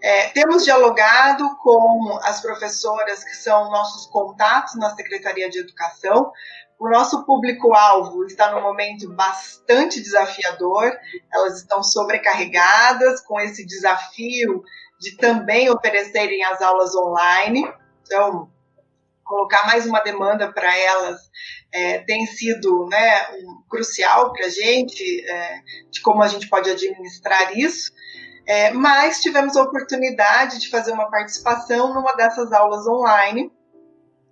É, 0.00 0.28
temos 0.28 0.62
dialogado 0.62 1.56
com 1.56 2.16
as 2.22 2.40
professoras 2.40 3.24
que 3.24 3.34
são 3.34 3.68
nossos 3.72 4.06
contatos 4.12 4.76
na 4.76 4.94
Secretaria 4.94 5.50
de 5.50 5.58
Educação. 5.58 6.30
O 6.78 6.88
nosso 6.88 7.26
público-alvo 7.26 8.24
está 8.26 8.52
num 8.52 8.62
momento 8.62 9.12
bastante 9.12 10.00
desafiador, 10.00 10.96
elas 11.34 11.56
estão 11.58 11.82
sobrecarregadas 11.82 13.22
com 13.22 13.40
esse 13.40 13.66
desafio 13.66 14.62
de 15.00 15.16
também 15.16 15.68
oferecerem 15.68 16.44
as 16.44 16.62
aulas 16.62 16.94
online. 16.94 17.68
Então, 18.06 18.48
colocar 19.28 19.66
mais 19.66 19.86
uma 19.86 20.00
demanda 20.00 20.50
para 20.50 20.76
elas 20.76 21.20
é, 21.72 21.98
tem 21.98 22.26
sido 22.26 22.86
né, 22.86 23.28
um, 23.32 23.62
crucial 23.68 24.32
para 24.32 24.46
a 24.46 24.48
gente, 24.48 25.04
é, 25.28 25.60
de 25.90 26.00
como 26.00 26.22
a 26.22 26.28
gente 26.28 26.48
pode 26.48 26.70
administrar 26.70 27.56
isso. 27.56 27.92
É, 28.46 28.72
mas 28.72 29.20
tivemos 29.20 29.54
a 29.56 29.62
oportunidade 29.62 30.58
de 30.58 30.70
fazer 30.70 30.92
uma 30.92 31.10
participação 31.10 31.92
numa 31.92 32.14
dessas 32.14 32.50
aulas 32.50 32.86
online, 32.86 33.52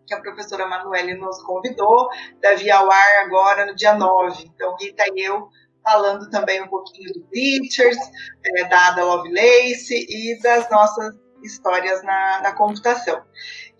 que 0.07 0.15
a 0.15 0.21
professora 0.21 0.67
Manuele 0.67 1.15
nos 1.15 1.43
convidou, 1.43 2.09
deve 2.41 2.71
ao 2.71 2.91
ar 2.91 3.25
agora 3.25 3.67
no 3.67 3.77
dia 3.77 3.95
9. 3.95 4.45
Então, 4.45 4.75
Rita 4.81 5.05
e 5.15 5.21
eu 5.21 5.51
falando 5.85 6.31
também 6.31 6.63
um 6.63 6.69
pouquinho 6.69 7.13
do 7.13 7.21
Teachers, 7.29 7.99
é, 8.45 8.65
da 8.65 8.89
Ada 8.89 9.05
Lovelace 9.05 10.07
e 10.09 10.41
das 10.41 10.69
nossas 10.71 11.15
histórias 11.47 12.03
na, 12.03 12.41
na 12.43 12.53
computação. 12.53 13.23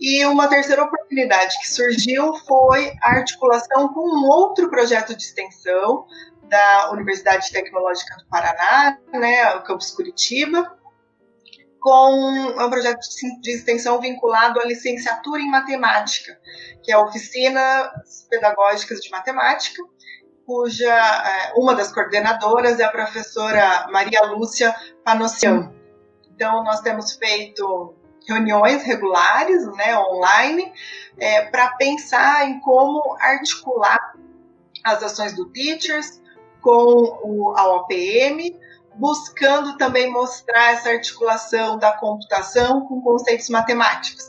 E 0.01 0.25
uma 0.27 0.49
terceira 0.49 0.85
oportunidade 0.85 1.59
que 1.61 1.69
surgiu 1.69 2.35
foi 2.47 2.93
a 3.03 3.11
articulação 3.11 3.89
com 3.93 4.01
um 4.01 4.29
outro 4.29 4.69
projeto 4.71 5.15
de 5.15 5.23
extensão 5.23 6.07
da 6.49 6.91
Universidade 6.93 7.51
Tecnológica 7.51 8.17
do 8.17 8.27
Paraná, 8.27 8.99
né, 9.13 9.55
o 9.57 9.63
Campus 9.63 9.91
Curitiba, 9.91 10.77
com 11.81 12.31
um 12.65 12.71
projeto 12.71 13.01
de 13.41 13.51
extensão 13.51 14.01
vinculado 14.01 14.61
à 14.61 14.65
licenciatura 14.65 15.41
em 15.41 15.51
matemática, 15.51 16.39
que 16.83 16.91
é 16.91 16.99
Oficinas 16.99 18.27
Pedagógicas 18.29 19.01
de 19.01 19.11
Matemática, 19.11 19.83
cuja 20.45 20.95
é, 20.95 21.53
uma 21.57 21.75
das 21.75 21.93
coordenadoras 21.93 22.79
é 22.79 22.85
a 22.85 22.91
professora 22.91 23.87
Maria 23.91 24.23
Lúcia 24.23 24.75
Panossian. 25.05 25.76
Então, 26.37 26.63
nós 26.63 26.81
temos 26.83 27.13
feito 27.13 27.95
reuniões 28.29 28.83
regulares, 28.83 29.67
né, 29.75 29.99
online, 29.99 30.71
é, 31.19 31.43
para 31.47 31.69
pensar 31.77 32.47
em 32.47 32.61
como 32.61 33.17
articular 33.19 34.15
as 34.85 35.03
ações 35.03 35.35
do 35.35 35.47
Teachers 35.47 36.21
com 36.61 37.21
o, 37.25 37.55
a 37.57 37.75
OPM, 37.77 38.55
buscando 38.97 39.79
também 39.79 40.11
mostrar 40.11 40.75
essa 40.75 40.91
articulação 40.91 41.79
da 41.79 41.93
computação 41.93 42.87
com 42.87 43.01
conceitos 43.01 43.49
matemáticos, 43.49 44.25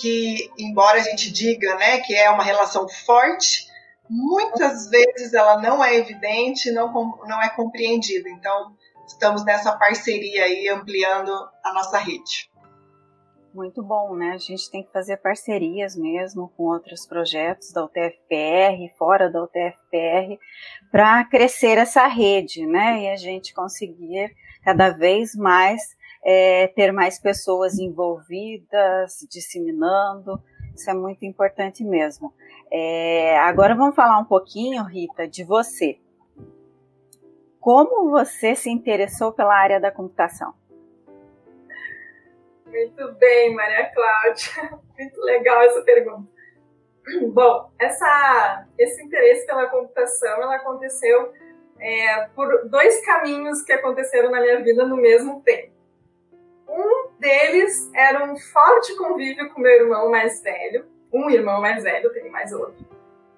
que 0.00 0.50
embora 0.58 0.98
a 0.98 1.02
gente 1.02 1.30
diga, 1.30 1.74
né, 1.76 1.98
que 2.00 2.14
é 2.14 2.30
uma 2.30 2.42
relação 2.42 2.88
forte, 2.88 3.66
muitas 4.08 4.88
vezes 4.88 5.34
ela 5.34 5.60
não 5.60 5.84
é 5.84 5.94
evidente, 5.96 6.70
não, 6.70 6.90
não 7.26 7.42
é 7.42 7.50
compreendida. 7.50 8.30
Então, 8.30 8.74
estamos 9.06 9.44
nessa 9.44 9.76
parceria 9.76 10.44
aí 10.44 10.68
ampliando 10.68 11.30
a 11.64 11.72
nossa 11.72 11.98
rede. 11.98 12.50
Muito 13.54 13.84
bom, 13.84 14.16
né? 14.16 14.32
A 14.32 14.38
gente 14.38 14.68
tem 14.68 14.82
que 14.82 14.90
fazer 14.90 15.16
parcerias 15.18 15.94
mesmo 15.94 16.52
com 16.56 16.64
outros 16.64 17.06
projetos 17.06 17.72
da 17.72 17.84
UTFPR, 17.84 18.92
fora 18.98 19.30
da 19.30 19.44
UTFPR, 19.44 20.40
para 20.90 21.24
crescer 21.24 21.78
essa 21.78 22.04
rede, 22.08 22.66
né? 22.66 23.02
E 23.02 23.08
a 23.10 23.16
gente 23.16 23.54
conseguir 23.54 24.34
cada 24.64 24.90
vez 24.90 25.36
mais 25.36 25.80
é, 26.24 26.66
ter 26.68 26.90
mais 26.90 27.20
pessoas 27.20 27.78
envolvidas, 27.78 29.18
disseminando. 29.30 30.42
Isso 30.74 30.90
é 30.90 30.94
muito 30.94 31.24
importante 31.24 31.84
mesmo. 31.84 32.32
É, 32.72 33.38
agora 33.38 33.76
vamos 33.76 33.94
falar 33.94 34.18
um 34.18 34.24
pouquinho, 34.24 34.82
Rita, 34.82 35.28
de 35.28 35.44
você. 35.44 36.00
Como 37.64 38.10
você 38.10 38.54
se 38.54 38.68
interessou 38.68 39.32
pela 39.32 39.56
área 39.56 39.80
da 39.80 39.90
computação? 39.90 40.52
Muito 42.66 43.12
bem, 43.14 43.54
Maria 43.54 43.90
Cláudia. 43.90 44.78
Muito 44.98 45.20
legal 45.22 45.62
essa 45.62 45.80
pergunta. 45.80 46.28
Bom, 47.32 47.70
essa, 47.78 48.66
esse 48.76 49.02
interesse 49.02 49.46
pela 49.46 49.66
computação 49.70 50.42
ela 50.42 50.56
aconteceu 50.56 51.32
é, 51.80 52.26
por 52.36 52.68
dois 52.68 53.02
caminhos 53.06 53.62
que 53.62 53.72
aconteceram 53.72 54.30
na 54.30 54.42
minha 54.42 54.62
vida 54.62 54.84
no 54.84 54.98
mesmo 54.98 55.40
tempo. 55.40 55.72
Um 56.68 57.12
deles 57.18 57.90
era 57.94 58.30
um 58.30 58.36
forte 58.36 58.94
convívio 58.94 59.48
com 59.54 59.62
meu 59.62 59.72
irmão 59.72 60.10
mais 60.10 60.42
velho, 60.42 60.84
um 61.10 61.30
irmão 61.30 61.62
mais 61.62 61.82
velho, 61.82 62.12
tem 62.12 62.30
mais 62.30 62.52
outro, 62.52 62.84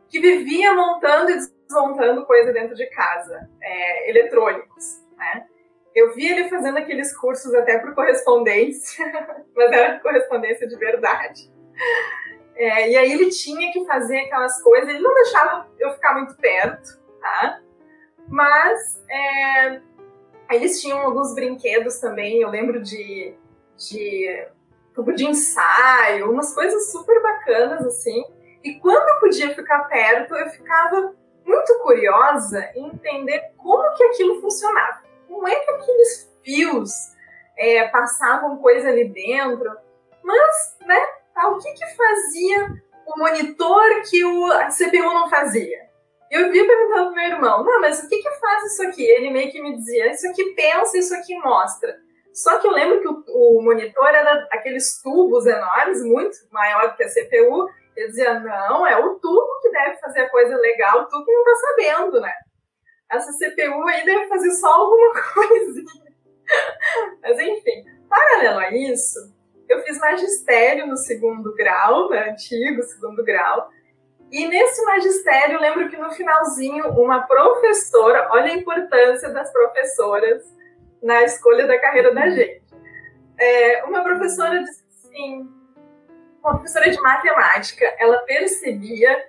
que 0.08 0.18
vivia 0.18 0.74
montando 0.74 1.30
e 1.30 1.55
desmontando 1.66 2.24
coisa 2.26 2.52
dentro 2.52 2.74
de 2.74 2.86
casa, 2.86 3.48
é, 3.60 4.10
eletrônicos, 4.10 5.02
né? 5.16 5.46
Eu 5.94 6.14
vi 6.14 6.26
ele 6.26 6.48
fazendo 6.48 6.76
aqueles 6.76 7.16
cursos 7.16 7.54
até 7.54 7.78
por 7.78 7.94
correspondência, 7.94 9.04
mas 9.56 9.72
era 9.72 9.98
correspondência 10.00 10.68
de 10.68 10.76
verdade. 10.76 11.50
É, 12.54 12.90
e 12.90 12.96
aí 12.96 13.12
ele 13.12 13.30
tinha 13.30 13.72
que 13.72 13.84
fazer 13.86 14.18
aquelas 14.20 14.62
coisas, 14.62 14.88
ele 14.88 15.00
não 15.00 15.14
deixava 15.14 15.68
eu 15.78 15.92
ficar 15.92 16.14
muito 16.14 16.36
perto, 16.36 17.00
tá? 17.20 17.60
Mas 18.28 19.02
é, 19.10 19.80
eles 20.50 20.80
tinham 20.80 21.00
alguns 21.00 21.34
brinquedos 21.34 21.98
também, 21.98 22.40
eu 22.40 22.48
lembro 22.48 22.82
de, 22.82 23.34
de 23.76 24.46
tubo 24.94 25.12
de 25.12 25.26
ensaio, 25.26 26.30
umas 26.30 26.54
coisas 26.54 26.90
super 26.90 27.22
bacanas 27.22 27.86
assim. 27.86 28.24
E 28.64 28.74
quando 28.80 29.08
eu 29.08 29.20
podia 29.20 29.54
ficar 29.54 29.84
perto, 29.84 30.34
eu 30.34 30.48
ficava 30.50 31.14
muito 31.46 31.78
curiosa 31.78 32.70
em 32.74 32.88
entender 32.88 33.52
como 33.56 33.94
que 33.94 34.04
aquilo 34.04 34.40
funcionava 34.40 35.06
como 35.28 35.46
é 35.48 35.54
que 35.54 35.70
aqueles 35.70 36.32
fios 36.42 36.90
é, 37.58 37.86
passavam 37.88 38.56
coisa 38.58 38.88
ali 38.88 39.08
dentro, 39.08 39.70
mas, 40.22 40.76
né, 40.86 41.00
tá, 41.34 41.48
o 41.48 41.58
que 41.58 41.72
que 41.72 41.86
fazia 41.94 42.82
o 43.06 43.18
monitor 43.18 44.02
que 44.08 44.24
o, 44.24 44.46
a 44.46 44.68
CPU 44.68 45.12
não 45.12 45.28
fazia? 45.30 45.86
Eu 46.30 46.50
via 46.50 46.66
perguntando 46.66 47.06
pro 47.06 47.14
meu 47.14 47.24
irmão, 47.24 47.64
não, 47.64 47.80
mas 47.80 48.02
o 48.02 48.08
que 48.08 48.18
que 48.18 48.30
faz 48.40 48.72
isso 48.72 48.82
aqui? 48.82 49.04
Ele 49.04 49.30
meio 49.30 49.50
que 49.52 49.62
me 49.62 49.76
dizia, 49.76 50.10
isso 50.10 50.26
aqui 50.28 50.44
pensa, 50.56 50.98
isso 50.98 51.14
aqui 51.14 51.36
mostra. 51.38 51.96
Só 52.34 52.58
que 52.58 52.66
eu 52.66 52.72
lembro 52.72 53.00
que 53.00 53.08
o, 53.08 53.58
o 53.58 53.62
monitor 53.62 54.08
era 54.08 54.48
aqueles 54.50 55.00
tubos 55.00 55.46
enormes, 55.46 56.02
muito 56.02 56.36
maior 56.50 56.96
que 56.96 57.04
a 57.04 57.08
CPU. 57.08 57.68
Ele 57.96 58.08
dizia, 58.08 58.40
não, 58.40 58.86
é 58.86 58.96
o 58.98 59.14
tubo 59.18 59.60
que 59.62 59.70
deve 59.70 59.96
fazer 59.98 60.20
a 60.20 60.30
coisa 60.30 60.56
legal, 60.56 61.06
tu 61.08 61.24
que 61.24 61.32
não 61.32 61.44
tá 61.44 61.54
sabendo, 61.54 62.20
né? 62.20 62.32
essa 63.10 63.32
CPU 63.32 63.86
aí 63.88 64.04
deve 64.04 64.26
fazer 64.26 64.50
só 64.52 64.68
alguma 64.68 65.12
coisinha. 65.34 66.06
Mas 67.22 67.38
enfim, 67.38 67.84
paralelo 68.08 68.58
a 68.58 68.70
isso, 68.70 69.18
eu 69.68 69.80
fiz 69.82 69.98
magistério 69.98 70.86
no 70.86 70.96
segundo 70.96 71.54
grau, 71.54 72.08
né, 72.10 72.30
antigo 72.30 72.82
segundo 72.82 73.24
grau, 73.24 73.70
e 74.30 74.46
nesse 74.48 74.84
magistério, 74.84 75.54
eu 75.54 75.60
lembro 75.60 75.88
que 75.88 75.96
no 75.96 76.10
finalzinho, 76.10 76.88
uma 76.90 77.22
professora, 77.26 78.28
olha 78.32 78.52
a 78.52 78.56
importância 78.56 79.28
das 79.30 79.52
professoras 79.52 80.42
na 81.00 81.22
escolha 81.22 81.66
da 81.66 81.78
carreira 81.80 82.12
da 82.12 82.28
gente. 82.28 82.62
É, 83.38 83.84
uma 83.84 84.02
professora 84.02 84.64
disse 84.64 84.84
assim, 84.88 85.48
uma 86.46 86.54
professora 86.54 86.90
de 86.90 87.00
matemática, 87.00 87.84
ela 87.98 88.18
percebia 88.18 89.26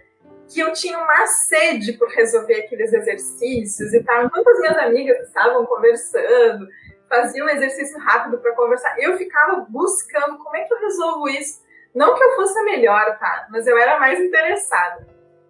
que 0.47 0.60
eu 0.60 0.71
tinha 0.71 0.97
uma 0.97 1.27
sede 1.27 1.93
por 1.93 2.08
resolver 2.10 2.53
aqueles 2.53 2.93
exercícios 2.93 3.93
e 3.93 4.03
tal. 4.03 4.25
Enquanto 4.25 4.47
as 4.47 4.60
minhas 4.60 4.77
amigas 4.77 5.27
estavam 5.27 5.65
conversando, 5.65 6.67
faziam 7.10 7.47
um 7.47 7.49
exercício 7.49 7.99
rápido 7.99 8.38
para 8.38 8.56
conversar, 8.56 8.95
eu 8.99 9.17
ficava 9.17 9.65
buscando 9.67 10.38
como 10.38 10.56
é 10.56 10.63
que 10.63 10.73
eu 10.73 10.80
resolvo 10.80 11.27
isso. 11.30 11.65
Não 11.93 12.15
que 12.15 12.23
eu 12.23 12.36
fosse 12.36 12.58
a 12.60 12.63
melhor, 12.63 13.17
tá? 13.17 13.47
Mas 13.49 13.65
eu 13.65 13.77
era 13.77 13.99
mais 13.99 14.19
interessada. 14.19 15.08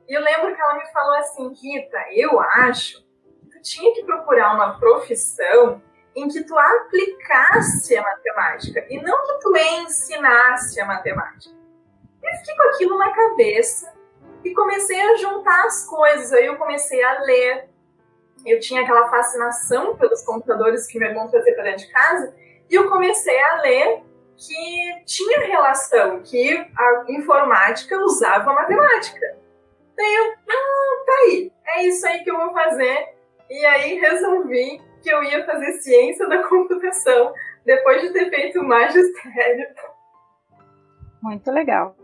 E 0.07 0.13
eu 0.13 0.21
lembro 0.21 0.55
que 0.55 0.61
ela 0.61 0.75
me 0.75 0.85
falou 0.91 1.15
assim, 1.15 1.53
Rita, 1.53 1.99
eu 2.13 2.39
acho 2.39 3.05
que 3.41 3.49
tu 3.49 3.61
tinha 3.61 3.93
que 3.93 4.05
procurar 4.05 4.55
uma 4.55 4.79
profissão 4.79 5.81
em 6.15 6.27
que 6.29 6.43
tu 6.43 6.57
aplicasse 6.57 7.95
a 7.95 8.01
matemática 8.01 8.85
e 8.89 8.99
não 9.01 9.23
que 9.23 9.39
tu 9.39 9.55
ensinasse 9.55 10.79
a 10.79 10.85
matemática. 10.85 11.56
Eu 12.23 12.31
fiquei 12.37 12.55
com 12.55 12.63
aquilo 12.63 12.97
na 12.97 13.11
cabeça 13.11 13.93
e 14.43 14.53
comecei 14.53 14.99
a 14.99 15.15
juntar 15.17 15.65
as 15.65 15.85
coisas. 15.85 16.33
Aí 16.33 16.45
eu 16.45 16.57
comecei 16.57 17.03
a 17.03 17.21
ler. 17.21 17.69
Eu 18.45 18.59
tinha 18.59 18.81
aquela 18.81 19.09
fascinação 19.09 19.95
pelos 19.95 20.23
computadores 20.23 20.87
que 20.87 20.99
meu 20.99 21.09
irmão 21.09 21.27
trazia 21.27 21.53
para 21.53 21.63
dentro 21.63 21.85
de 21.85 21.91
casa. 21.91 22.35
E 22.69 22.75
eu 22.75 22.89
comecei 22.89 23.39
a 23.41 23.61
ler 23.61 24.03
que 24.37 25.03
tinha 25.05 25.39
relação, 25.47 26.21
que 26.21 26.53
a 26.53 27.05
informática 27.09 27.97
usava 27.99 28.51
a 28.51 28.53
matemática. 28.53 29.37
Daí 29.95 30.15
eu, 30.15 30.33
ah, 30.47 31.05
tá 31.05 31.13
aí, 31.23 31.51
é 31.65 31.83
isso 31.87 32.05
aí 32.05 32.23
que 32.23 32.29
eu 32.29 32.37
vou 32.37 32.53
fazer. 32.53 33.15
E 33.49 33.65
aí 33.65 33.95
resolvi 33.95 34.79
que 35.01 35.09
eu 35.09 35.23
ia 35.23 35.45
fazer 35.45 35.71
ciência 35.79 36.27
da 36.27 36.43
computação 36.47 37.33
depois 37.65 38.01
de 38.01 38.11
ter 38.11 38.29
feito 38.29 38.59
o 38.59 38.63
magistério. 38.63 39.67
Muito 41.21 41.51
legal. 41.51 41.95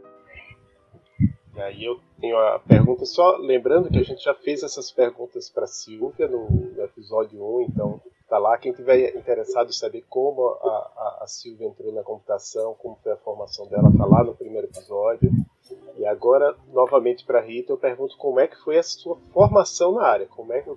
E 1.56 1.62
aí 1.62 1.86
eu 1.86 2.00
tenho 2.20 2.38
a 2.38 2.60
pergunta, 2.60 3.06
só 3.06 3.38
lembrando 3.38 3.89
que 3.89 4.00
a 4.00 4.04
gente 4.04 4.24
já 4.24 4.34
fez 4.34 4.63
essas 4.63 4.92
perguntas 4.92 5.50
para 5.50 5.66
a 5.66 5.68
Silvia 5.68 6.28
no, 6.28 6.50
no, 6.50 6.84
episódio 6.84 7.44
1, 7.58 7.62
então 7.62 8.02
tá 8.28 8.39
lá. 8.39 8.58
Quem 8.58 8.74
tiver 8.74 9.16
interessado 9.16 9.70
em 9.70 9.74
saber 9.74 10.04
como 10.10 10.48
a, 10.48 10.68
a, 10.68 11.20
a 11.22 11.28
Silvia 11.28 11.68
entrou 11.68 11.94
na 11.94 12.02
computação, 12.02 12.76
como 12.80 12.98
foi 13.04 13.12
a 13.12 13.18
formação 13.18 13.68
dela, 13.68 13.92
tá 13.96 14.06
lá 14.06 14.24
no 14.24 14.34
primeiro 14.34 14.68
episódio. 14.68 15.32
E 15.96 16.06
agora, 16.06 16.56
novamente 16.72 17.24
para 17.24 17.39
a 17.39 17.42
Rita, 17.42 17.72
eu 17.72 17.78
pergunto 17.78 18.18
como 18.18 18.39
é 18.39 18.48
que 18.48 18.58
foi 18.58 18.78
a 18.80 18.84
sua 18.84 19.18
formação 19.32 19.94
na 19.94 20.04
área, 20.04 20.26
como 20.26 20.52
é 20.52 20.62
que 20.62 20.72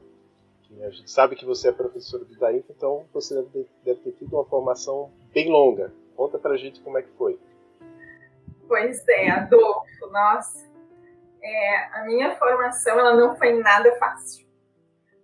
a 0.82 0.90
gente 0.90 1.10
sabe 1.10 1.36
que 1.36 1.44
você 1.44 1.68
é 1.68 1.72
professora 1.72 2.24
do 2.24 2.38
DAIF, 2.38 2.66
então 2.70 3.06
você 3.14 3.34
deve 3.34 3.48
ter, 3.48 3.66
deve 3.82 4.00
ter 4.00 4.12
tido 4.12 4.34
uma 4.34 4.44
formação 4.44 5.10
bem 5.32 5.50
longa. 5.50 5.92
Conta 6.14 6.38
pra 6.38 6.56
gente 6.56 6.80
como 6.80 6.98
é 6.98 7.02
que 7.02 7.10
foi. 7.16 7.38
Pois 8.66 9.06
é, 9.08 9.30
Adolfo, 9.30 10.06
nossa. 10.10 10.66
É, 11.42 11.76
a 11.92 12.04
minha 12.04 12.34
formação 12.36 12.98
ela 12.98 13.14
não 13.14 13.36
foi 13.36 13.52
nada 13.54 13.94
fácil. 13.96 14.46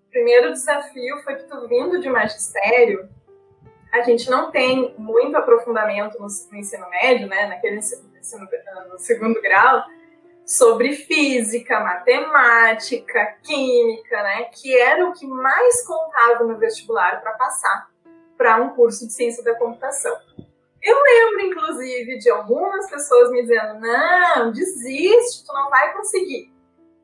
O 0.07 0.11
primeiro 0.11 0.53
desafio 0.53 1.23
foi 1.23 1.37
que 1.37 1.45
tu 1.45 1.67
vindo 1.67 2.01
de 2.01 2.09
magistério, 2.09 3.09
a 3.93 4.01
gente 4.03 4.31
não 4.31 4.51
tem 4.51 4.95
muito 4.97 5.37
aprofundamento 5.37 6.19
no, 6.19 6.27
no 6.27 6.59
ensino 6.59 6.89
médio, 6.91 7.29
né, 7.29 7.47
naquele 7.47 7.77
ensino, 7.77 8.09
no 8.91 8.99
segundo 8.99 9.41
grau, 9.43 9.85
sobre 10.47 10.93
física, 10.93 11.81
matemática, 11.81 13.37
química, 13.43 14.23
né, 14.23 14.45
que 14.45 14.77
era 14.79 15.07
o 15.07 15.13
que 15.13 15.27
mais 15.27 15.87
contava 15.87 16.45
no 16.45 16.59
vestibular 16.59 17.21
para 17.21 17.33
passar 17.33 17.91
para 18.37 18.57
um 18.57 18.71
curso 18.71 19.07
de 19.07 19.13
ciência 19.13 19.45
da 19.45 19.55
computação. 19.55 20.17
Eu 20.83 21.01
lembro, 21.01 21.41
inclusive, 21.43 22.19
de 22.19 22.29
algumas 22.29 22.91
pessoas 22.91 23.31
me 23.31 23.43
dizendo: 23.43 23.79
não, 23.81 24.51
desiste, 24.51 25.47
tu 25.47 25.53
não 25.53 25.71
vai 25.71 25.93
conseguir. 25.93 26.53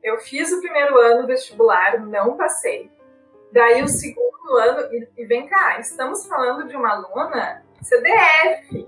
Eu 0.03 0.17
fiz 0.19 0.51
o 0.51 0.59
primeiro 0.59 0.97
ano 0.97 1.27
vestibular, 1.27 1.99
não 1.99 2.35
passei. 2.35 2.91
Daí 3.51 3.81
o 3.81 3.87
segundo 3.87 4.57
ano, 4.57 5.09
e, 5.17 5.25
vem 5.25 5.47
cá, 5.47 5.79
estamos 5.79 6.25
falando 6.27 6.67
de 6.67 6.75
uma 6.75 6.91
aluna 6.91 7.63
CDF, 7.81 8.87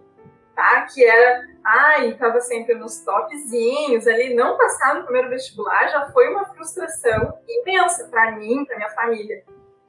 tá? 0.56 0.86
Que 0.86 1.04
era, 1.04 1.48
ai, 1.66 2.10
estava 2.10 2.40
sempre 2.42 2.76
nos 2.76 3.00
topzinhos 3.00 4.08
ali, 4.08 4.34
não 4.34 4.58
passar 4.58 4.96
no 4.96 5.04
primeiro 5.04 5.30
vestibular 5.30 5.88
já 5.88 6.10
foi 6.12 6.30
uma 6.30 6.46
frustração 6.46 7.40
imensa 7.48 8.08
para 8.10 8.32
mim, 8.32 8.66
para 8.66 8.78
minha 8.78 8.90
família. 8.90 9.44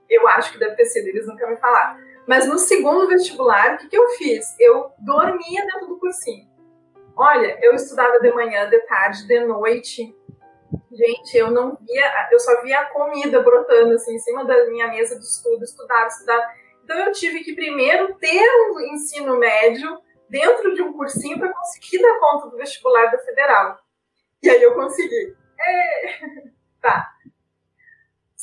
Eu 0.08 0.26
acho 0.28 0.52
que 0.52 0.58
deve 0.58 0.74
ter 0.76 0.86
sido, 0.86 1.08
eles 1.08 1.26
nunca 1.26 1.46
me 1.46 1.56
falaram. 1.56 1.98
Mas 2.32 2.46
no 2.46 2.58
segundo 2.58 3.06
vestibular, 3.08 3.74
o 3.74 3.76
que, 3.76 3.88
que 3.88 3.98
eu 3.98 4.08
fiz? 4.12 4.58
Eu 4.58 4.90
dormia 4.98 5.66
dentro 5.66 5.86
do 5.86 5.98
cursinho. 5.98 6.48
Olha, 7.14 7.58
eu 7.60 7.74
estudava 7.74 8.18
de 8.20 8.32
manhã, 8.32 8.70
de 8.70 8.80
tarde, 8.86 9.26
de 9.26 9.40
noite. 9.40 10.16
Gente, 10.90 11.36
eu 11.36 11.50
não 11.50 11.76
via, 11.76 12.28
eu 12.32 12.40
só 12.40 12.62
via 12.62 12.80
a 12.80 12.84
comida 12.86 13.42
brotando 13.42 13.92
assim 13.92 14.14
em 14.14 14.18
cima 14.18 14.46
da 14.46 14.64
minha 14.70 14.88
mesa 14.88 15.18
de 15.18 15.26
estudo, 15.26 15.62
estudava, 15.62 16.06
estudava. 16.06 16.42
Então 16.82 16.96
eu 17.00 17.12
tive 17.12 17.44
que 17.44 17.54
primeiro 17.54 18.14
ter 18.14 18.48
um 18.70 18.80
ensino 18.80 19.38
médio 19.38 20.00
dentro 20.30 20.74
de 20.74 20.80
um 20.80 20.94
cursinho 20.94 21.38
para 21.38 21.52
conseguir 21.52 22.00
dar 22.00 22.18
conta 22.18 22.48
do 22.48 22.56
vestibular 22.56 23.10
da 23.10 23.18
federal. 23.18 23.78
E 24.42 24.48
aí 24.48 24.62
eu 24.62 24.74
consegui. 24.74 25.36
É... 25.60 26.52
Tá. 26.80 27.11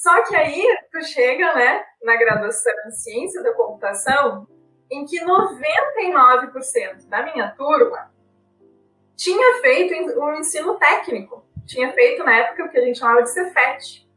Só 0.02 0.24
que 0.24 0.34
aí 0.34 0.64
tu 0.94 1.02
chega, 1.04 1.54
né, 1.56 1.84
na 2.02 2.16
graduação 2.16 2.72
em 2.88 2.92
ciência 2.92 3.44
da 3.44 3.54
computação, 3.54 4.48
em 4.90 5.04
que 5.04 5.20
99% 5.20 7.10
da 7.10 7.22
minha 7.24 7.50
turma 7.52 8.10
tinha 9.18 9.62
feito 9.62 9.94
um 10.18 10.34
ensino 10.36 10.78
técnico. 10.78 11.44
Tinha 11.68 11.92
feito 11.92 12.24
na 12.24 12.34
época 12.38 12.64
o 12.64 12.70
que 12.70 12.78
a 12.78 12.82
gente 12.82 12.98
chamava 12.98 13.24
de 13.24 13.30
Cefet. 13.30 14.08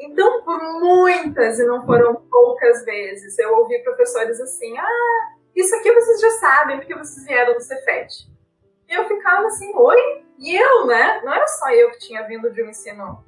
Então, 0.00 0.42
por 0.42 0.60
muitas 0.80 1.60
e 1.60 1.64
não 1.64 1.86
foram 1.86 2.16
poucas 2.28 2.84
vezes, 2.84 3.38
eu 3.38 3.54
ouvi 3.58 3.78
professores 3.84 4.40
assim: 4.40 4.76
ah, 4.76 5.36
isso 5.54 5.72
aqui 5.76 5.92
vocês 5.92 6.20
já 6.20 6.30
sabem, 6.30 6.78
porque 6.78 6.96
vocês 6.96 7.24
vieram 7.26 7.54
do 7.54 7.60
Cefet. 7.60 8.28
E 8.88 8.92
eu 8.92 9.06
ficava 9.06 9.46
assim: 9.46 9.72
oi? 9.76 10.24
E 10.36 10.56
eu, 10.56 10.86
né? 10.86 11.20
Não 11.22 11.32
era 11.32 11.46
só 11.46 11.70
eu 11.70 11.92
que 11.92 11.98
tinha 12.00 12.26
vindo 12.26 12.50
de 12.50 12.60
um 12.60 12.68
ensino, 12.68 13.24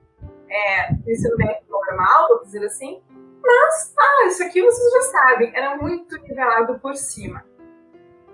é, 0.53 0.93
ensino 1.11 1.37
médio 1.37 1.65
normal, 1.69 2.29
vou 2.29 2.43
dizer 2.43 2.65
assim, 2.65 3.03
mas, 3.43 3.95
ah, 3.99 4.27
isso 4.27 4.45
aqui 4.45 4.63
vocês 4.63 4.93
já 4.93 5.03
sabem, 5.11 5.51
era 5.55 5.77
muito 5.77 6.17
nivelado 6.23 6.79
por 6.79 6.95
cima. 6.95 7.45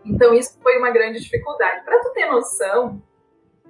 Então, 0.04 0.34
isso 0.34 0.58
foi 0.62 0.78
uma 0.78 0.90
grande 0.90 1.20
dificuldade. 1.20 1.84
Para 1.84 2.00
tu 2.00 2.12
ter 2.12 2.26
noção, 2.26 3.02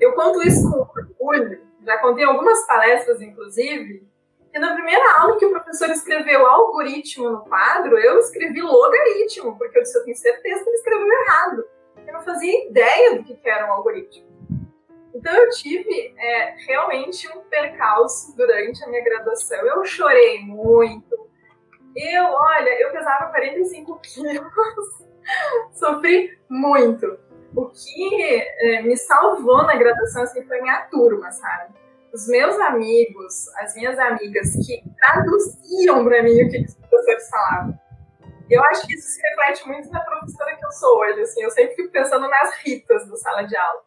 eu 0.01 0.15
conto 0.15 0.43
isso 0.43 0.69
com 0.71 0.79
orgulho, 0.79 1.61
já 1.85 1.99
contei 1.99 2.25
algumas 2.25 2.67
palestras, 2.67 3.21
inclusive, 3.21 4.07
e 4.53 4.59
na 4.59 4.75
primeira 4.75 5.21
aula 5.21 5.37
que 5.37 5.45
o 5.45 5.51
professor 5.51 5.91
escreveu 5.91 6.47
algoritmo 6.47 7.31
no 7.31 7.45
quadro, 7.45 7.99
eu 7.99 8.19
escrevi 8.19 8.63
logaritmo, 8.63 9.57
porque 9.59 9.79
eu 9.79 9.83
disse, 9.83 9.99
eu 9.99 10.05
tenho 10.05 10.17
certeza 10.17 10.65
que 10.65 10.71
ele 10.71 10.77
escreveu 10.77 11.13
errado. 11.13 11.65
Eu 12.07 12.13
não 12.15 12.23
fazia 12.23 12.67
ideia 12.67 13.17
do 13.17 13.25
que 13.25 13.39
era 13.49 13.69
um 13.69 13.73
algoritmo. 13.73 14.28
Então 15.15 15.35
eu 15.35 15.49
tive 15.51 16.15
é, 16.17 16.55
realmente 16.67 17.29
um 17.29 17.41
percalço 17.41 18.37
durante 18.37 18.83
a 18.85 18.89
minha 18.89 19.03
graduação. 19.03 19.59
Eu 19.67 19.85
chorei 19.85 20.41
muito. 20.41 21.29
Eu, 21.97 22.25
olha, 22.25 22.81
eu 22.81 22.93
pesava 22.93 23.31
45 23.31 24.01
quilos. 24.01 25.09
Sofri 25.73 26.39
muito. 26.49 27.19
O 27.57 27.67
que 27.67 28.45
é, 28.61 28.83
me 28.83 28.97
salvou 28.97 29.65
na 29.65 29.75
graduação 29.75 30.23
assim, 30.23 30.45
foi 30.47 30.61
minha 30.61 30.83
turma, 30.83 31.31
sabe? 31.33 31.79
os 32.13 32.27
meus 32.27 32.59
amigos, 32.61 33.49
as 33.57 33.75
minhas 33.75 33.99
amigas 33.99 34.53
que 34.67 34.83
traduziam 34.99 36.05
para 36.05 36.23
mim 36.23 36.43
o 36.43 36.51
que 36.51 36.65
os 36.65 36.75
professores 36.75 37.29
falavam. 37.29 37.79
Eu 38.51 38.63
acho 38.65 38.87
que 38.87 38.95
isso 38.95 39.09
se 39.09 39.21
reflete 39.21 39.67
muito 39.67 39.91
na 39.91 40.01
professora 40.01 40.57
que 40.57 40.65
eu 40.65 40.73
sou 40.73 41.01
hoje, 41.01 41.21
assim, 41.21 41.43
eu 41.43 41.51
sempre 41.51 41.77
fico 41.77 41.91
pensando 41.91 42.27
nas 42.29 42.55
ritas 42.65 43.07
da 43.09 43.17
sala 43.17 43.43
de 43.43 43.57
aula. 43.57 43.83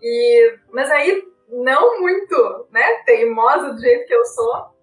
E, 0.00 0.58
mas 0.70 0.90
aí, 0.90 1.22
não 1.48 2.00
muito, 2.00 2.68
né, 2.70 3.02
teimosa 3.04 3.72
do 3.72 3.80
jeito 3.80 4.06
que 4.06 4.14
eu 4.14 4.24
sou, 4.24 4.74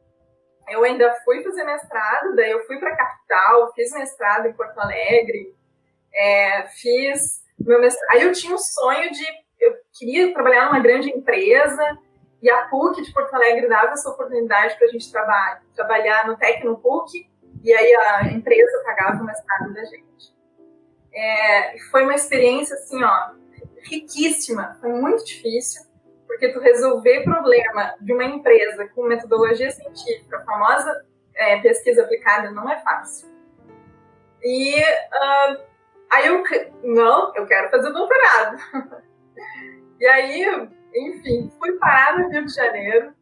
eu 0.69 0.84
ainda 0.84 1.13
fui 1.26 1.43
fazer 1.43 1.63
mestrado, 1.63 2.36
daí 2.36 2.52
eu 2.52 2.65
fui 2.65 2.78
para 2.80 2.93
a 2.93 2.97
capital, 2.97 3.74
fiz 3.74 3.91
mestrado 3.91 4.47
em 4.47 4.54
Porto 4.54 4.78
Alegre, 4.80 5.54
é, 6.13 6.63
fiz 6.82 7.41
meu 7.60 7.80
mestrado. 7.80 8.10
Aí 8.12 8.24
eu 8.24 8.32
tinha 8.32 8.54
um 8.54 8.58
sonho 8.58 9.12
de, 9.12 9.26
eu 9.60 9.76
queria 9.97 10.34
trabalhar 10.34 10.65
numa 10.65 10.80
grande 10.80 11.10
empresa, 11.10 11.97
e 12.41 12.50
a 12.50 12.67
PUC 12.67 13.04
de 13.04 13.13
Porto 13.13 13.34
Alegre 13.36 13.67
dava 13.67 13.91
essa 13.91 14.10
oportunidade 14.10 14.76
para 14.76 14.88
a 14.88 14.89
gente 14.89 15.12
trabalhar, 15.12 15.62
trabalhar 15.76 16.28
no 16.28 16.78
PUC 16.78 17.30
e 17.63 17.71
aí 17.71 17.95
a 17.95 18.32
empresa 18.32 18.84
pagava 18.84 19.21
o 19.21 19.26
mestrado 19.26 19.74
da 19.74 19.84
gente. 19.86 20.36
É, 21.13 21.78
foi 21.91 22.04
uma 22.04 22.15
experiência, 22.15 22.76
assim, 22.76 23.04
ó, 23.04 23.32
riquíssima, 23.84 24.78
foi 24.80 24.91
muito 24.91 25.26
difícil, 25.26 25.84
porque 26.28 26.50
tu 26.50 26.60
resolver 26.60 27.24
problema 27.24 27.96
de 28.00 28.13
uma 28.13 28.26
empresa 28.26 28.88
com 28.89 29.04
metodologia 29.04 29.72
científica, 29.72 30.38
a 30.38 30.46
famosa 30.46 31.06
é, 31.36 31.60
pesquisa 31.60 32.04
aplicada, 32.04 32.52
não 32.52 32.70
é 32.70 32.80
fácil. 32.80 33.30
E 34.44 34.80
uh, 34.80 35.62
aí 36.12 36.28
eu, 36.28 36.44
não, 36.84 37.36
eu 37.36 37.46
quero 37.46 37.70
fazer 37.70 37.91
doutorado. 37.91 38.58
e 40.00 40.06
aí 40.08 40.70
enfim, 40.94 41.52
fui 41.58 41.74
parar 41.78 42.20
no 42.20 42.30
Rio 42.30 42.46
de 42.46 42.54
Janeiro. 42.54 43.13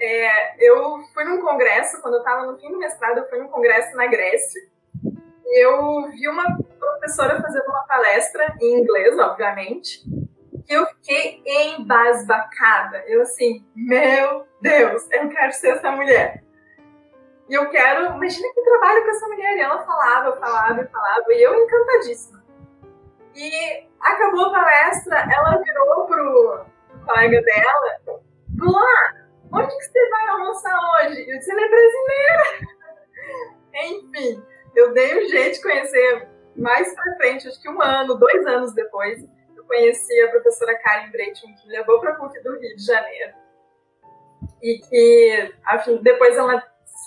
É, 0.00 0.66
eu 0.66 1.02
fui 1.12 1.24
num 1.24 1.40
congresso, 1.40 2.00
quando 2.00 2.14
eu 2.14 2.20
estava 2.20 2.50
no 2.50 2.58
fim 2.58 2.70
do 2.70 2.78
mestrado, 2.78 3.18
eu 3.18 3.28
fui 3.28 3.38
num 3.38 3.48
congresso 3.48 3.94
na 3.96 4.06
Grécia. 4.06 4.69
Eu 5.46 6.10
vi 6.10 6.28
uma 6.28 6.44
professora 6.78 7.40
fazendo 7.40 7.68
uma 7.68 7.84
palestra 7.86 8.56
em 8.60 8.80
inglês, 8.80 9.18
obviamente. 9.18 10.02
E 10.68 10.72
eu 10.72 10.86
fiquei 10.86 11.42
embasbacada. 11.46 13.02
Eu 13.06 13.22
assim, 13.22 13.66
meu 13.74 14.46
Deus, 14.60 15.06
eu 15.10 15.28
quero 15.28 15.52
ser 15.52 15.70
essa 15.70 15.90
mulher. 15.90 16.44
E 17.48 17.54
eu 17.54 17.68
quero, 17.68 18.14
imagina 18.14 18.48
que 18.54 18.62
trabalho 18.62 19.02
com 19.02 19.10
essa 19.10 19.26
mulher. 19.26 19.56
E 19.56 19.60
ela 19.60 19.84
falava, 19.84 20.36
falava, 20.36 20.86
falava, 20.86 21.24
e 21.30 21.42
eu 21.42 21.54
encantadíssima. 21.54 22.44
E 23.34 23.88
acabou 24.00 24.46
a 24.46 24.52
palestra, 24.52 25.26
ela 25.32 25.58
virou 25.58 26.06
pro 26.06 26.66
colega 27.04 27.42
dela, 27.42 28.20
Blá, 28.48 29.14
onde 29.52 29.76
que 29.76 29.84
você 29.84 30.10
vai 30.10 30.28
almoçar 30.28 30.78
hoje? 30.78 31.28
Eu 31.28 31.38
disse, 31.38 31.50
ela 31.50 31.62
é 31.62 31.68
brasileira. 31.68 32.44
Enfim, 33.74 34.44
eu 34.74 34.92
dei 34.92 35.24
um 35.24 35.28
jeito 35.28 35.54
de 35.54 35.62
conhecer 35.62 36.28
mais 36.56 36.94
pra 36.94 37.16
frente, 37.16 37.48
acho 37.48 37.60
que 37.60 37.68
um 37.68 37.80
ano, 37.80 38.16
dois 38.16 38.46
anos 38.46 38.74
depois, 38.74 39.22
eu 39.56 39.64
conheci 39.64 40.20
a 40.22 40.30
professora 40.30 40.78
Karen 40.78 41.10
Breitman, 41.10 41.54
que 41.54 41.66
me 41.66 41.76
levou 41.76 42.00
para 42.00 42.12
a 42.12 42.14
PUC 42.16 42.42
do 42.42 42.58
Rio 42.58 42.76
de 42.76 42.84
Janeiro. 42.84 43.34
E 44.62 44.78
que 44.78 45.54
depois 46.02 46.36
ela 46.36 46.62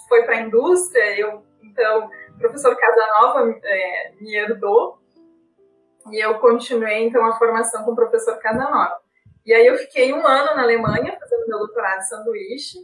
foi 0.07 0.23
para 0.23 0.37
a 0.37 0.41
indústria, 0.41 1.19
eu, 1.19 1.43
então, 1.61 2.09
o 2.35 2.37
professor 2.37 2.75
Casanova 2.75 3.59
é, 3.63 4.11
me 4.19 4.35
herdou 4.35 4.99
e 6.11 6.23
eu 6.23 6.39
continuei, 6.39 7.03
então, 7.03 7.25
a 7.25 7.37
formação 7.37 7.83
com 7.83 7.91
o 7.91 7.95
professor 7.95 8.37
Casanova. 8.39 9.01
E 9.45 9.53
aí 9.53 9.65
eu 9.65 9.77
fiquei 9.77 10.13
um 10.13 10.25
ano 10.25 10.55
na 10.55 10.63
Alemanha, 10.63 11.17
fazendo 11.19 11.47
meu 11.47 11.59
doutorado 11.59 11.99
de 11.99 12.07
sanduíche. 12.07 12.77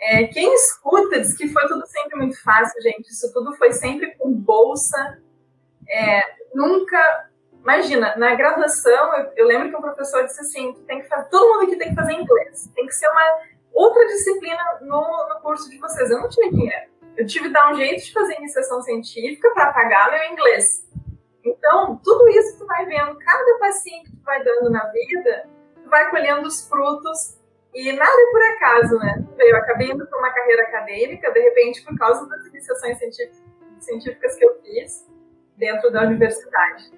É, 0.00 0.24
quem 0.24 0.54
escuta 0.54 1.20
diz 1.20 1.36
que 1.36 1.48
foi 1.48 1.66
tudo 1.66 1.84
sempre 1.86 2.16
muito 2.18 2.40
fácil, 2.42 2.80
gente. 2.80 3.08
Isso 3.08 3.32
tudo 3.32 3.54
foi 3.56 3.72
sempre 3.72 4.14
com 4.16 4.32
bolsa. 4.32 5.20
É, 5.88 6.22
nunca... 6.54 7.28
Imagina, 7.60 8.16
na 8.16 8.34
graduação, 8.34 9.14
eu, 9.14 9.32
eu, 9.36 9.46
lembro 9.46 9.68
que 9.68 9.76
um 9.76 9.80
professor 9.80 10.24
disse 10.24 10.40
assim, 10.40 10.72
tem 10.86 11.02
que 11.02 11.08
fazer, 11.08 11.28
todo 11.28 11.52
mundo 11.52 11.64
aqui 11.64 11.76
tem 11.76 11.90
que 11.90 11.94
fazer 11.94 12.12
inglês. 12.12 12.70
Tem 12.74 12.86
que 12.86 12.94
ser 12.94 13.08
uma 13.08 13.40
outra 13.72 14.06
disciplina 14.06 14.62
no, 14.82 15.28
no 15.28 15.40
curso 15.42 15.68
de 15.68 15.78
vocês. 15.78 16.10
Eu 16.10 16.20
não 16.20 16.28
tinha 16.28 16.50
dinheiro. 16.50 16.88
Eu 17.16 17.26
tive 17.26 17.46
que 17.46 17.52
dar 17.52 17.72
um 17.72 17.74
jeito 17.74 18.04
de 18.04 18.12
fazer 18.12 18.36
iniciação 18.36 18.80
científica 18.80 19.50
para 19.50 19.72
pagar 19.72 20.12
meu 20.12 20.32
inglês. 20.32 20.86
Então, 21.44 22.00
tudo 22.04 22.28
isso 22.28 22.58
tu 22.58 22.66
vai 22.66 22.86
vendo, 22.86 23.18
cada 23.18 23.58
passinho 23.58 24.04
que 24.04 24.12
tu 24.12 24.22
vai 24.22 24.42
dando 24.44 24.70
na 24.70 24.84
vida, 24.86 25.48
tu 25.82 25.90
vai 25.90 26.08
colhendo 26.10 26.46
os 26.46 26.68
frutos 26.68 27.37
e 27.78 27.92
nada 27.92 28.30
por 28.32 28.42
acaso, 28.42 28.98
né? 28.98 29.24
Eu 29.38 29.56
acabei 29.56 29.92
indo 29.92 30.04
para 30.04 30.18
uma 30.18 30.32
carreira 30.32 30.62
acadêmica, 30.62 31.30
de 31.30 31.38
repente, 31.38 31.84
por 31.84 31.96
causa 31.96 32.28
das 32.28 32.44
iniciações 32.46 32.98
científicas 33.78 34.34
que 34.34 34.44
eu 34.44 34.60
fiz 34.62 35.06
dentro 35.56 35.88
da 35.92 36.02
universidade. 36.02 36.90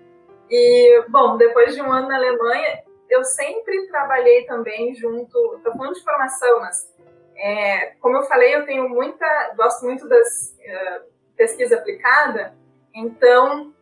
E, 0.49 1.05
bom, 1.07 1.37
depois 1.37 1.75
de 1.75 1.83
um 1.83 1.93
ano 1.93 2.09
na 2.09 2.16
Alemanha, 2.16 2.83
eu 3.11 3.23
sempre 3.25 3.88
trabalhei 3.88 4.47
também 4.47 4.95
junto, 4.95 5.57
estou 5.59 5.77
falando 5.77 5.93
de 5.93 6.03
formação, 6.03 6.61
mas, 6.61 6.90
é, 7.37 7.93
como 8.01 8.16
eu 8.16 8.23
falei, 8.23 8.55
eu 8.55 8.64
tenho 8.64 8.88
muita, 8.88 9.53
gosto 9.59 9.85
muito 9.85 10.09
das 10.09 10.57
uh, 10.61 11.05
pesquisa 11.37 11.77
aplicada, 11.77 12.55
então 12.95 13.75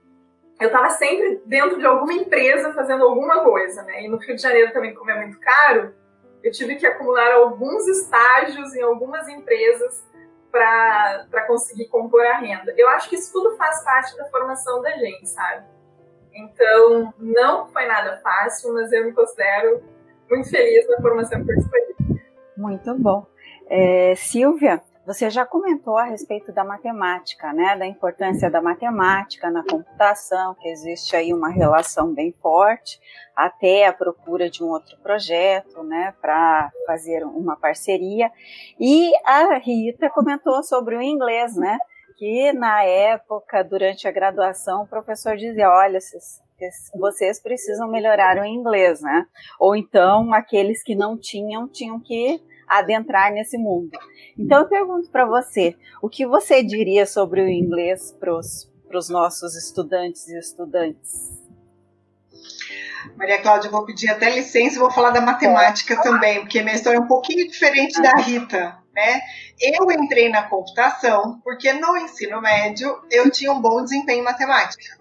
eu 0.61 0.67
estava 0.67 0.91
sempre 0.91 1.41
dentro 1.47 1.79
de 1.79 1.87
alguma 1.87 2.13
empresa 2.13 2.73
fazendo 2.73 3.05
alguma 3.05 3.45
coisa, 3.45 3.85
né? 3.85 4.03
E 4.03 4.09
no 4.09 4.17
Rio 4.17 4.35
de 4.35 4.43
Janeiro 4.43 4.73
também, 4.73 4.93
como 4.95 5.13
é 5.13 5.21
muito 5.21 5.39
caro, 5.39 5.95
eu 6.43 6.53
tive 6.53 6.77
que 6.77 6.87
acumular 6.87 7.33
alguns 7.33 7.87
estágios 7.89 8.75
em 8.75 8.83
algumas 8.83 9.29
empresas 9.29 10.07
para 10.51 11.45
conseguir 11.47 11.87
compor 11.89 12.25
a 12.27 12.39
renda. 12.39 12.75
Eu 12.77 12.89
acho 12.89 13.09
que 13.09 13.17
isso 13.17 13.33
tudo 13.33 13.57
faz 13.57 13.85
parte 13.85 14.17
da 14.17 14.25
formação 14.27 14.81
da 14.81 14.91
gente, 14.93 15.29
sabe? 15.29 15.67
Então, 16.33 17.13
não 17.19 17.67
foi 17.69 17.87
nada 17.87 18.19
fácil, 18.19 18.73
mas 18.73 18.93
eu 18.93 19.05
me 19.05 19.13
considero 19.13 19.83
muito 20.31 20.49
feliz 20.51 20.89
na 20.89 21.01
formação 21.01 21.45
que 21.45 21.53
eu 21.53 21.57
escolhi. 21.57 22.23
Muito 22.57 22.95
bom. 22.95 23.27
É, 23.69 24.15
Silvia, 24.17 24.81
você 25.09 25.31
já 25.31 25.47
comentou 25.47 25.97
a 25.97 26.05
respeito 26.05 26.53
da 26.53 26.63
matemática, 26.63 27.51
né? 27.51 27.75
Da 27.79 27.87
importância 27.87 28.51
da 28.51 28.61
matemática 28.61 29.51
na 29.51 29.65
computação, 29.65 30.55
que 30.55 30.69
existe 30.69 31.17
aí 31.17 31.33
uma 31.33 31.49
relação 31.49 32.13
bem 32.13 32.31
forte, 32.43 33.01
até 33.35 33.87
a 33.87 33.93
procura 33.95 34.51
de 34.51 34.63
um 34.63 34.69
outro 34.69 34.99
projeto, 34.99 35.83
né? 35.83 36.15
Para 36.21 36.71
fazer 36.87 37.25
uma 37.25 37.57
parceria. 37.57 38.31
E 38.79 39.11
a 39.25 39.57
Rita 39.57 40.11
comentou 40.11 40.63
sobre 40.63 40.95
o 40.95 41.01
inglês, 41.01 41.57
né? 41.57 41.79
Que 42.19 42.53
na 42.53 42.83
época, 42.83 43.65
durante 43.65 44.07
a 44.07 44.13
graduação, 44.13 44.83
o 44.83 44.87
professor 44.87 45.39
dizia: 45.39 45.71
olha, 45.71 46.01
vocês 46.95 47.41
precisam 47.41 47.89
melhorar 47.89 48.37
o 48.37 48.45
inglês, 48.45 49.01
né? 49.01 49.27
Ou 49.59 49.75
então 49.75 50.35
aqueles 50.35 50.83
que 50.83 50.95
não 50.95 51.17
tinham 51.17 51.67
tinham 51.67 51.99
que 51.99 52.43
adentrar 52.69 53.33
nesse 53.33 53.57
mundo. 53.59 53.91
Então 54.39 54.61
eu 54.61 54.69
pergunto 54.69 55.11
para 55.11 55.25
você, 55.25 55.77
o 56.03 56.09
que 56.09 56.27
você 56.27 56.63
diria 56.63 57.07
sobre 57.07 57.41
o 57.41 57.49
inglês 57.49 58.13
para 58.19 58.37
os 58.37 59.09
nossos 59.09 59.57
estudantes 59.57 60.29
e 60.29 60.39
estudantes? 60.39 61.39
Maria 63.17 63.41
Cláudia, 63.41 63.69
eu 63.69 63.73
vou 63.73 63.85
pedir 63.85 64.11
até 64.11 64.31
licença 64.31 64.77
e 64.77 64.79
vou 64.79 64.91
falar 64.91 65.11
da 65.11 65.21
matemática 65.21 66.01
também, 66.03 66.41
porque 66.41 66.63
minha 66.63 66.75
história 66.75 66.99
é 66.99 67.01
um 67.01 67.07
pouquinho 67.07 67.49
diferente 67.49 68.01
da 68.01 68.15
Rita. 68.17 68.77
Né? 68.95 69.21
Eu 69.61 69.91
entrei 69.93 70.29
na 70.29 70.43
computação 70.43 71.41
porque 71.45 71.73
no 71.73 71.97
ensino 71.97 72.41
médio 72.41 73.01
eu 73.11 73.31
tinha 73.31 73.53
um 73.53 73.61
bom 73.61 73.83
desempenho 73.83 74.21
em 74.21 74.25
matemática, 74.25 74.99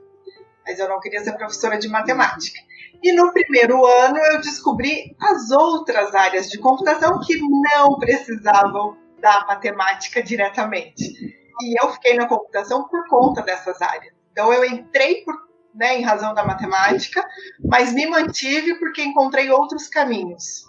mas 0.66 0.78
eu 0.78 0.88
não 0.88 1.00
queria 1.00 1.24
ser 1.24 1.34
professora 1.34 1.78
de 1.78 1.88
matemática. 1.88 2.60
E 3.04 3.14
no 3.14 3.32
primeiro 3.32 3.86
ano 3.86 4.18
eu 4.18 4.42
descobri 4.42 5.16
as 5.20 5.52
outras 5.52 6.14
áreas 6.16 6.50
de 6.50 6.58
computação 6.58 7.20
que 7.20 7.38
não 7.76 7.98
precisavam 8.00 8.98
da 9.20 9.46
matemática 9.46 10.22
diretamente. 10.22 11.04
E 11.62 11.82
eu 11.82 11.92
fiquei 11.94 12.16
na 12.16 12.28
computação 12.28 12.88
por 12.88 13.08
conta 13.08 13.42
dessas 13.42 13.82
áreas. 13.82 14.14
Então 14.32 14.52
eu 14.54 14.64
entrei 14.66 15.24
por, 15.24 15.36
né, 15.74 15.98
em 16.00 16.04
razão 16.04 16.34
da 16.34 16.46
matemática, 16.46 17.26
mas 17.64 17.94
me 17.94 18.06
mantive 18.06 18.76
porque 18.80 19.02
encontrei 19.04 19.50
outros 19.50 19.88
caminhos. 19.88 20.66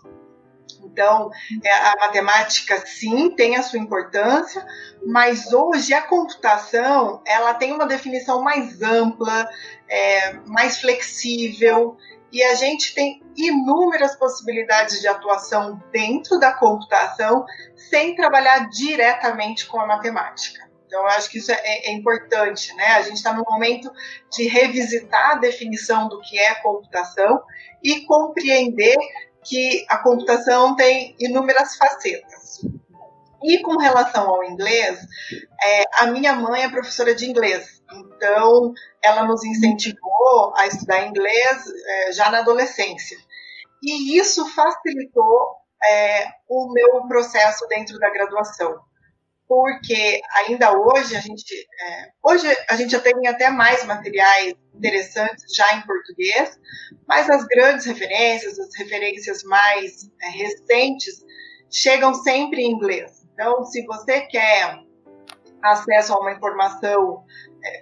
Então, 0.83 1.31
é, 1.63 1.73
a 1.73 1.95
matemática 2.01 2.85
sim 2.87 3.31
tem 3.31 3.57
a 3.57 3.63
sua 3.63 3.79
importância, 3.79 4.65
mas 5.07 5.53
hoje 5.53 5.93
a 5.93 6.03
computação 6.03 7.21
ela 7.27 7.55
tem 7.55 7.73
uma 7.73 7.87
definição 7.87 8.43
mais 8.43 8.81
ampla, 8.81 9.49
é, 9.89 10.35
mais 10.47 10.81
flexível 10.81 11.97
e 12.33 12.43
a 12.43 12.55
gente 12.55 12.95
tem 12.95 13.23
inúmeras 13.37 14.17
possibilidades 14.17 15.01
de 15.01 15.09
atuação 15.09 15.83
dentro 15.91 16.39
da 16.39 16.53
computação 16.53 17.45
sem 17.75 18.15
trabalhar 18.15 18.69
diretamente 18.69 19.67
com 19.67 19.81
a 19.81 19.87
matemática. 19.87 20.69
Então, 20.87 21.01
eu 21.03 21.09
acho 21.09 21.31
que 21.31 21.39
isso 21.39 21.53
é, 21.53 21.59
é 21.63 21.93
importante, 21.93 22.75
né? 22.75 22.87
A 22.93 23.03
gente 23.03 23.17
está 23.17 23.33
no 23.33 23.45
momento 23.47 23.91
de 24.33 24.49
revisitar 24.49 25.33
a 25.33 25.35
definição 25.35 26.09
do 26.09 26.21
que 26.21 26.39
é 26.39 26.55
computação 26.57 27.43
e 27.83 28.01
compreender 28.07 28.97
que 29.45 29.85
a 29.89 29.99
computação 29.99 30.75
tem 30.77 31.15
inúmeras 31.19 31.77
facetas. 31.77 32.61
E 33.43 33.59
com 33.61 33.77
relação 33.77 34.29
ao 34.29 34.45
inglês, 34.45 34.99
é, 35.63 35.85
a 36.01 36.07
minha 36.07 36.35
mãe 36.35 36.63
é 36.63 36.69
professora 36.69 37.15
de 37.15 37.27
inglês, 37.27 37.78
então 37.93 38.73
ela 39.03 39.25
nos 39.25 39.45
incentivou 39.45 40.53
a 40.57 40.67
estudar 40.67 41.07
inglês 41.07 41.65
é, 41.87 42.13
já 42.13 42.31
na 42.31 42.39
adolescência. 42.39 43.17
E 43.83 44.19
isso 44.19 44.47
facilitou 44.55 45.57
é, 45.85 46.27
o 46.49 46.73
meu 46.73 47.07
processo 47.07 47.67
dentro 47.69 47.99
da 47.99 48.11
graduação, 48.11 48.77
porque 49.47 50.21
ainda 50.35 50.73
hoje 50.73 51.17
a 51.17 51.21
gente 51.21 51.55
é, 51.55 52.11
hoje 52.23 52.47
a 52.69 52.77
gente 52.77 52.91
já 52.91 53.01
tem 53.01 53.15
até 53.27 53.49
mais 53.51 53.85
materiais 53.85 54.55
interessantes 54.75 55.45
já 55.55 55.75
em 55.75 55.83
português, 55.83 56.59
mas 57.07 57.31
as 57.31 57.45
grandes 57.45 57.87
referências, 57.87 58.59
as 58.59 58.77
referências 58.77 59.43
mais 59.45 60.09
é, 60.23 60.29
recentes 60.31 61.25
chegam 61.71 62.15
sempre 62.15 62.63
em 62.63 62.73
inglês. 62.73 63.27
Então, 63.33 63.65
se 63.65 63.85
você 63.87 64.23
quer 64.23 64.83
acesso 65.63 66.13
a 66.13 66.21
uma 66.21 66.33
informação 66.33 67.25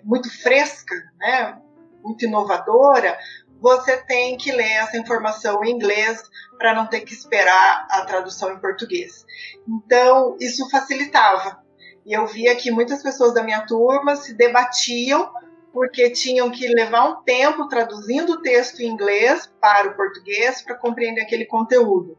muito 0.05 0.31
fresca, 0.43 0.95
né, 1.19 1.59
muito 2.03 2.25
inovadora, 2.25 3.19
você 3.61 3.97
tem 3.97 4.37
que 4.37 4.53
ler 4.53 4.73
essa 4.73 4.97
informação 4.97 5.65
em 5.65 5.71
inglês 5.71 6.23
para 6.59 6.75
não 6.75 6.87
ter 6.87 7.01
que 7.01 7.13
esperar 7.13 7.87
a 7.91 8.05
tradução 8.05 8.53
em 8.53 8.61
português. 8.61 9.25
Então, 9.67 10.37
isso 10.41 10.69
facilitava. 10.71 11.65
E 12.05 12.13
eu 12.13 12.27
via 12.27 12.55
que 12.55 12.71
muitas 12.71 13.03
pessoas 13.03 13.35
da 13.35 13.43
minha 13.43 13.67
turma 13.67 14.15
se 14.15 14.35
debatiam 14.35 15.33
porque 15.73 16.09
tinham 16.11 16.51
que 16.51 16.67
levar 16.69 17.05
um 17.05 17.23
tempo 17.23 17.69
traduzindo 17.69 18.35
o 18.35 18.41
texto 18.41 18.81
em 18.81 18.87
inglês 18.87 19.53
para 19.61 19.89
o 19.89 19.95
português 19.95 20.63
para 20.63 20.77
compreender 20.77 21.23
aquele 21.23 21.45
conteúdo. 21.45 22.17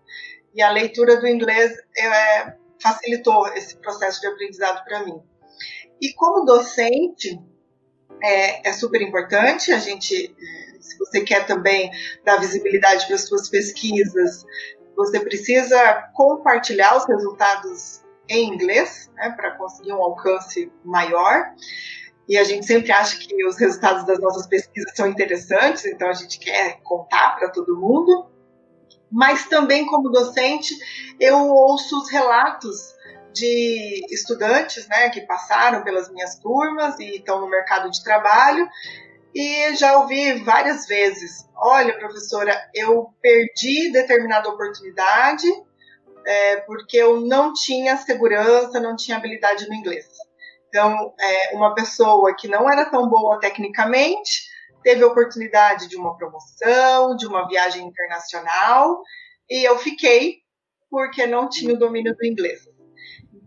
E 0.53 0.61
a 0.61 0.69
leitura 0.69 1.17
do 1.17 1.27
inglês 1.27 1.73
é, 1.97 2.53
facilitou 2.81 3.47
esse 3.53 3.77
processo 3.77 4.21
de 4.21 4.27
aprendizado 4.27 4.83
para 4.83 5.03
mim. 5.03 5.21
E 6.01 6.13
como 6.13 6.45
docente, 6.45 7.39
é, 8.21 8.69
é, 8.69 8.73
super 8.73 9.01
importante, 9.01 9.71
a 9.71 9.79
gente, 9.79 10.35
é, 10.37 10.79
se 10.79 10.97
você 10.97 11.21
quer 11.21 11.45
também 11.45 11.89
dar 12.23 12.37
visibilidade 12.37 13.05
para 13.05 13.15
as 13.15 13.27
suas 13.27 13.49
pesquisas, 13.49 14.45
você 14.95 15.19
precisa 15.19 16.09
compartilhar 16.13 16.97
os 16.97 17.05
resultados 17.05 18.01
em 18.29 18.53
inglês, 18.53 19.09
né, 19.15 19.31
para 19.31 19.51
conseguir 19.51 19.93
um 19.93 20.01
alcance 20.01 20.71
maior. 20.83 21.53
E 22.27 22.37
a 22.37 22.43
gente 22.43 22.65
sempre 22.65 22.91
acha 22.91 23.17
que 23.17 23.45
os 23.45 23.57
resultados 23.57 24.05
das 24.05 24.19
nossas 24.19 24.45
pesquisas 24.47 24.91
são 24.95 25.07
interessantes, 25.07 25.85
então 25.85 26.09
a 26.09 26.13
gente 26.13 26.39
quer 26.39 26.79
contar 26.83 27.37
para 27.37 27.49
todo 27.49 27.77
mundo 27.77 28.27
mas 29.11 29.47
também 29.47 29.85
como 29.85 30.09
docente 30.09 30.73
eu 31.19 31.47
ouço 31.47 31.97
os 31.99 32.09
relatos 32.09 32.93
de 33.37 34.05
estudantes 34.09 34.87
né, 34.87 35.09
que 35.09 35.21
passaram 35.21 35.83
pelas 35.83 36.09
minhas 36.11 36.37
turmas 36.39 36.99
e 36.99 37.17
estão 37.17 37.39
no 37.39 37.49
mercado 37.49 37.89
de 37.89 38.03
trabalho 38.03 38.67
e 39.33 39.75
já 39.75 39.97
ouvi 39.99 40.33
várias 40.43 40.87
vezes: 40.87 41.47
olha, 41.55 41.97
professora, 41.97 42.59
eu 42.73 43.13
perdi 43.21 43.91
determinada 43.91 44.49
oportunidade 44.49 45.47
é, 46.25 46.57
porque 46.57 46.97
eu 46.97 47.21
não 47.21 47.53
tinha 47.53 47.95
segurança, 47.97 48.79
não 48.79 48.95
tinha 48.95 49.17
habilidade 49.17 49.67
no 49.67 49.75
inglês. 49.75 50.05
Então, 50.67 51.13
é, 51.19 51.55
uma 51.55 51.73
pessoa 51.73 52.35
que 52.35 52.47
não 52.47 52.69
era 52.69 52.85
tão 52.85 53.07
boa 53.07 53.39
tecnicamente 53.39 54.47
teve 54.83 55.03
a 55.03 55.07
oportunidade 55.07 55.87
de 55.87 55.95
uma 55.95 56.17
promoção, 56.17 57.15
de 57.15 57.25
uma 57.25 57.47
viagem 57.47 57.85
internacional, 57.85 59.01
e 59.49 59.63
eu 59.67 59.77
fiquei 59.77 60.37
porque 60.89 61.25
não 61.25 61.49
tinha 61.49 61.73
o 61.73 61.77
domínio 61.77 62.15
do 62.15 62.25
inglês. 62.25 62.61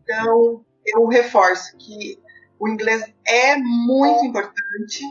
Então, 0.03 0.65
eu 0.87 1.07
reforço 1.07 1.77
que 1.77 2.19
o 2.59 2.69
inglês 2.69 3.03
é 3.27 3.57
muito 3.57 4.25
importante, 4.27 5.03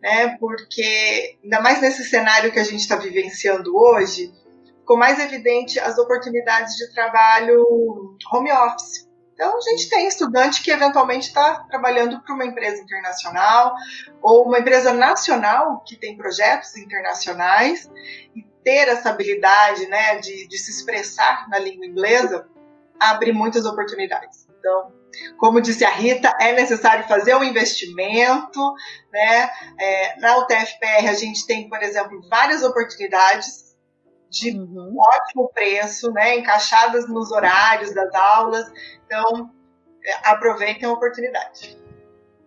né, 0.00 0.36
porque, 0.38 1.38
ainda 1.42 1.60
mais 1.60 1.80
nesse 1.80 2.04
cenário 2.04 2.52
que 2.52 2.60
a 2.60 2.64
gente 2.64 2.80
está 2.80 2.96
vivenciando 2.96 3.76
hoje, 3.76 4.32
ficou 4.78 4.96
mais 4.96 5.18
evidente 5.18 5.78
as 5.78 5.98
oportunidades 5.98 6.76
de 6.76 6.92
trabalho 6.92 8.16
home 8.32 8.52
office. 8.52 9.08
Então, 9.34 9.56
a 9.56 9.60
gente 9.60 9.88
tem 9.88 10.06
estudante 10.06 10.62
que 10.62 10.70
eventualmente 10.70 11.28
está 11.28 11.64
trabalhando 11.64 12.20
para 12.22 12.34
uma 12.34 12.44
empresa 12.44 12.80
internacional 12.80 13.74
ou 14.20 14.46
uma 14.46 14.58
empresa 14.58 14.92
nacional 14.92 15.82
que 15.86 15.96
tem 15.96 16.16
projetos 16.16 16.76
internacionais 16.76 17.90
e 18.36 18.42
ter 18.62 18.88
essa 18.88 19.10
habilidade 19.10 19.86
né, 19.88 20.18
de, 20.18 20.46
de 20.46 20.58
se 20.58 20.70
expressar 20.70 21.48
na 21.48 21.58
língua 21.58 21.86
inglesa 21.86 22.46
abre 23.10 23.32
muitas 23.32 23.64
oportunidades. 23.64 24.46
Então, 24.58 24.92
como 25.38 25.60
disse 25.60 25.84
a 25.84 25.90
Rita, 25.90 26.36
é 26.40 26.52
necessário 26.52 27.06
fazer 27.08 27.34
um 27.34 27.44
investimento. 27.44 28.74
Né? 29.12 29.50
É, 29.78 30.20
na 30.20 30.38
UTFPR, 30.38 31.08
a 31.08 31.14
gente 31.14 31.46
tem, 31.46 31.68
por 31.68 31.82
exemplo, 31.82 32.20
várias 32.28 32.62
oportunidades 32.62 33.76
de 34.30 34.56
uhum. 34.56 34.96
ótimo 34.98 35.50
preço, 35.52 36.10
né, 36.12 36.36
encaixadas 36.36 37.06
nos 37.06 37.30
horários 37.30 37.94
das 37.94 38.14
aulas. 38.14 38.72
Então, 39.04 39.50
é, 40.04 40.30
aproveitem 40.30 40.88
a 40.88 40.92
oportunidade. 40.92 41.78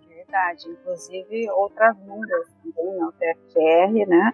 Verdade. 0.08 0.68
Inclusive, 0.68 1.50
outras 1.52 1.96
mundas 2.00 2.48
também 2.64 2.98
na 2.98 3.08
UTFR, 3.08 4.10
né? 4.10 4.34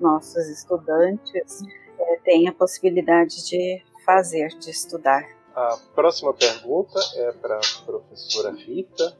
Nossos 0.00 0.48
estudantes 0.48 1.62
é, 1.98 2.16
têm 2.24 2.48
a 2.48 2.52
possibilidade 2.52 3.44
de 3.48 3.84
fazer, 4.04 4.48
de 4.48 4.70
estudar. 4.70 5.24
A 5.54 5.78
próxima 5.94 6.32
pergunta 6.32 6.98
é 7.16 7.32
para 7.32 7.56
a 7.56 7.84
professora 7.84 8.50
Rita. 8.52 9.16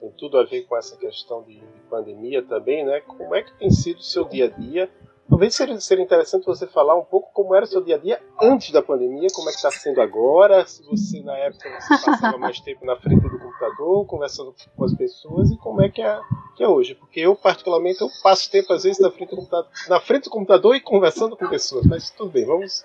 Tem 0.00 0.10
tudo 0.12 0.38
a 0.38 0.44
ver 0.44 0.62
com 0.62 0.76
essa 0.76 0.96
questão 0.96 1.42
de 1.42 1.60
pandemia 1.90 2.42
também, 2.42 2.84
né? 2.84 3.00
Como 3.00 3.34
é 3.34 3.42
que 3.42 3.52
tem 3.58 3.70
sido 3.70 3.98
o 3.98 4.02
seu 4.02 4.24
dia 4.24 4.44
a 4.44 4.48
dia 4.48 4.88
Talvez 5.28 5.54
seria, 5.54 5.78
seria 5.78 6.04
interessante 6.04 6.46
você 6.46 6.66
falar 6.66 6.96
um 6.96 7.04
pouco 7.04 7.30
como 7.34 7.54
era 7.54 7.64
o 7.64 7.68
seu 7.68 7.82
dia 7.82 7.96
a 7.96 7.98
dia 7.98 8.20
antes 8.40 8.70
da 8.70 8.80
pandemia, 8.80 9.28
como 9.34 9.48
é 9.48 9.52
que 9.52 9.58
está 9.58 9.70
sendo 9.70 10.00
agora, 10.00 10.66
se 10.66 10.82
você 10.84 11.20
na 11.22 11.36
época 11.36 11.68
você 11.80 12.04
passava 12.04 12.38
mais 12.38 12.58
tempo 12.60 12.86
na 12.86 12.96
frente 12.96 13.20
do 13.20 13.38
computador, 13.38 14.06
conversando 14.06 14.54
com 14.74 14.84
as 14.84 14.94
pessoas, 14.94 15.50
e 15.50 15.56
como 15.58 15.82
é 15.82 15.90
que 15.90 16.00
é, 16.00 16.18
que 16.56 16.64
é 16.64 16.68
hoje. 16.68 16.94
Porque 16.94 17.20
eu, 17.20 17.36
particularmente, 17.36 18.00
eu 18.00 18.08
passo 18.22 18.50
tempo 18.50 18.72
às 18.72 18.84
vezes 18.84 18.98
na 18.98 19.10
frente 19.10 19.28
do 19.30 19.36
computador, 19.36 19.70
na 19.88 20.00
frente 20.00 20.24
do 20.24 20.30
computador 20.30 20.74
e 20.74 20.80
conversando 20.80 21.36
com 21.36 21.46
pessoas. 21.48 21.84
Mas 21.84 22.08
tudo 22.10 22.30
bem, 22.30 22.46
vamos 22.46 22.82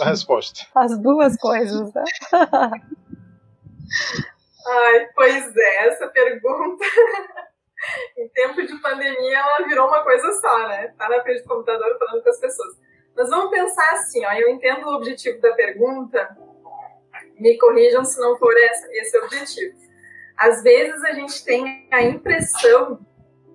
à 0.00 0.06
resposta. 0.06 0.66
As 0.74 0.98
duas 0.98 1.36
coisas, 1.36 1.94
né? 1.94 2.02
Ai, 4.68 5.06
pois 5.14 5.56
é, 5.56 5.86
essa 5.86 6.08
pergunta 6.08 6.84
em 8.16 8.28
tempo 8.28 8.66
de 8.66 8.80
pandemia, 8.80 9.38
ela 9.38 9.66
virou 9.66 9.88
uma 9.88 10.02
coisa 10.02 10.32
só, 10.40 10.68
né? 10.68 10.94
Tá 10.98 11.08
na 11.08 11.20
frente 11.22 11.42
do 11.42 11.48
computador 11.48 11.98
falando 11.98 12.22
com 12.22 12.30
as 12.30 12.40
pessoas. 12.40 12.76
Mas 13.14 13.30
vamos 13.30 13.50
pensar 13.50 13.90
assim, 13.92 14.24
ó, 14.24 14.32
eu 14.32 14.48
entendo 14.48 14.86
o 14.86 14.96
objetivo 14.96 15.40
da 15.40 15.52
pergunta, 15.52 16.36
me 17.38 17.56
corrijam 17.58 18.04
se 18.04 18.18
não 18.20 18.36
for 18.38 18.54
esse 18.56 19.18
o 19.18 19.24
objetivo. 19.24 19.76
Às 20.36 20.62
vezes 20.62 21.02
a 21.04 21.12
gente 21.12 21.44
tem 21.44 21.88
a 21.90 22.02
impressão 22.02 23.00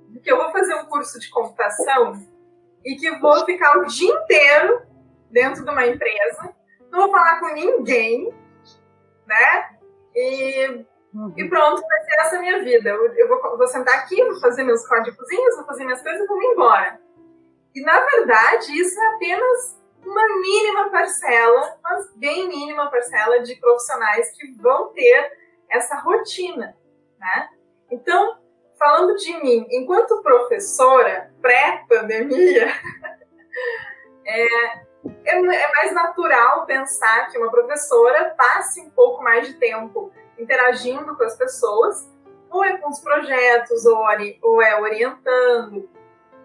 de 0.10 0.20
que 0.20 0.32
eu 0.32 0.38
vou 0.38 0.52
fazer 0.52 0.76
um 0.76 0.86
curso 0.86 1.20
de 1.20 1.30
computação 1.30 2.14
e 2.84 2.96
que 2.96 3.12
vou 3.20 3.46
ficar 3.46 3.78
o 3.78 3.86
dia 3.86 4.12
inteiro 4.12 4.82
dentro 5.30 5.64
de 5.64 5.72
uma 5.72 5.86
empresa, 5.86 6.54
não 6.92 7.04
vou 7.04 7.12
falar 7.12 7.40
com 7.40 7.54
ninguém, 7.54 8.34
né? 9.26 9.78
E 10.14 10.86
Uhum. 11.14 11.34
E 11.36 11.50
pronto, 11.50 11.82
vai 11.82 12.04
ser 12.04 12.16
essa 12.22 12.40
minha 12.40 12.64
vida. 12.64 12.90
Eu, 12.90 13.14
eu 13.14 13.28
vou, 13.28 13.58
vou, 13.58 13.68
sentar 13.68 14.00
aqui, 14.00 14.24
vou 14.24 14.40
fazer 14.40 14.64
meus 14.64 14.88
códigos, 14.88 15.18
vou 15.56 15.66
fazer 15.66 15.84
minhas 15.84 16.02
coisas 16.02 16.22
e 16.22 16.28
vou 16.28 16.42
embora. 16.42 17.00
E 17.76 17.82
na 17.82 18.00
verdade, 18.00 18.72
isso 18.80 19.00
é 19.00 19.08
apenas 19.16 19.82
uma 20.06 20.26
mínima 20.40 20.90
parcela, 20.90 21.78
mas 21.84 22.16
bem 22.16 22.48
mínima 22.48 22.90
parcela 22.90 23.42
de 23.42 23.56
profissionais 23.56 24.32
que 24.32 24.52
vão 24.54 24.92
ter 24.94 25.32
essa 25.70 25.96
rotina, 26.00 26.76
né? 27.20 27.50
Então, 27.90 28.38
falando 28.78 29.16
de 29.16 29.34
mim, 29.42 29.68
enquanto 29.70 30.22
professora 30.24 31.32
pré-pandemia, 31.42 32.68
é, 34.26 34.46
é, 35.26 35.36
é 35.36 35.72
mais 35.72 35.94
natural 35.94 36.66
pensar 36.66 37.30
que 37.30 37.38
uma 37.38 37.52
professora 37.52 38.34
passe 38.36 38.82
um 38.82 38.90
pouco 38.90 39.24
mais 39.24 39.48
de 39.48 39.54
tempo 39.56 40.12
interagindo 40.42 41.16
com 41.16 41.24
as 41.24 41.36
pessoas, 41.36 42.10
ou 42.50 42.64
é 42.64 42.78
com 42.78 42.90
os 42.90 43.00
projetos, 43.00 43.86
ou, 43.86 44.04
ou 44.42 44.62
é 44.62 44.80
orientando, 44.80 45.90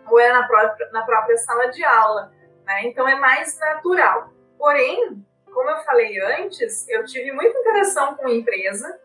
ou 0.08 0.20
é 0.20 0.32
na 0.32 0.46
própria, 0.46 0.90
na 0.92 1.02
própria 1.02 1.36
sala 1.38 1.66
de 1.66 1.84
aula. 1.84 2.32
Né? 2.64 2.86
Então 2.86 3.08
é 3.08 3.16
mais 3.16 3.58
natural. 3.58 4.30
Porém, 4.58 5.24
como 5.52 5.70
eu 5.70 5.78
falei 5.78 6.20
antes, 6.20 6.88
eu 6.88 7.04
tive 7.04 7.32
muita 7.32 7.58
interação 7.58 8.14
com 8.14 8.26
a 8.26 8.32
empresa. 8.32 9.00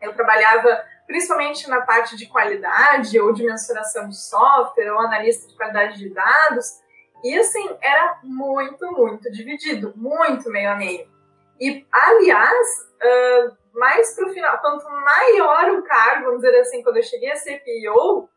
Eu 0.00 0.12
trabalhava 0.14 0.84
principalmente 1.06 1.68
na 1.68 1.80
parte 1.80 2.16
de 2.16 2.26
qualidade 2.26 3.18
ou 3.20 3.32
de 3.32 3.44
mensuração 3.44 4.08
de 4.08 4.16
software 4.16 4.92
ou 4.92 5.00
analista 5.00 5.48
de 5.48 5.56
qualidade 5.56 5.98
de 5.98 6.10
dados. 6.10 6.80
E 7.22 7.36
assim, 7.38 7.68
era 7.82 8.18
muito, 8.22 8.90
muito 8.92 9.30
dividido, 9.30 9.92
muito 9.96 10.48
meio 10.50 10.70
a 10.70 10.76
meio. 10.76 11.08
E, 11.60 11.86
aliás, 11.92 12.88
mais 13.72 14.14
para 14.14 14.28
o 14.28 14.32
final, 14.32 14.58
quanto 14.58 14.88
maior 14.90 15.70
o 15.72 15.82
cargo, 15.82 16.26
vamos 16.26 16.42
dizer 16.42 16.58
assim, 16.60 16.82
quando 16.82 16.96
eu 16.96 17.02
cheguei 17.02 17.30
a 17.30 17.36
ser 17.36 17.62
PO, 17.64 18.28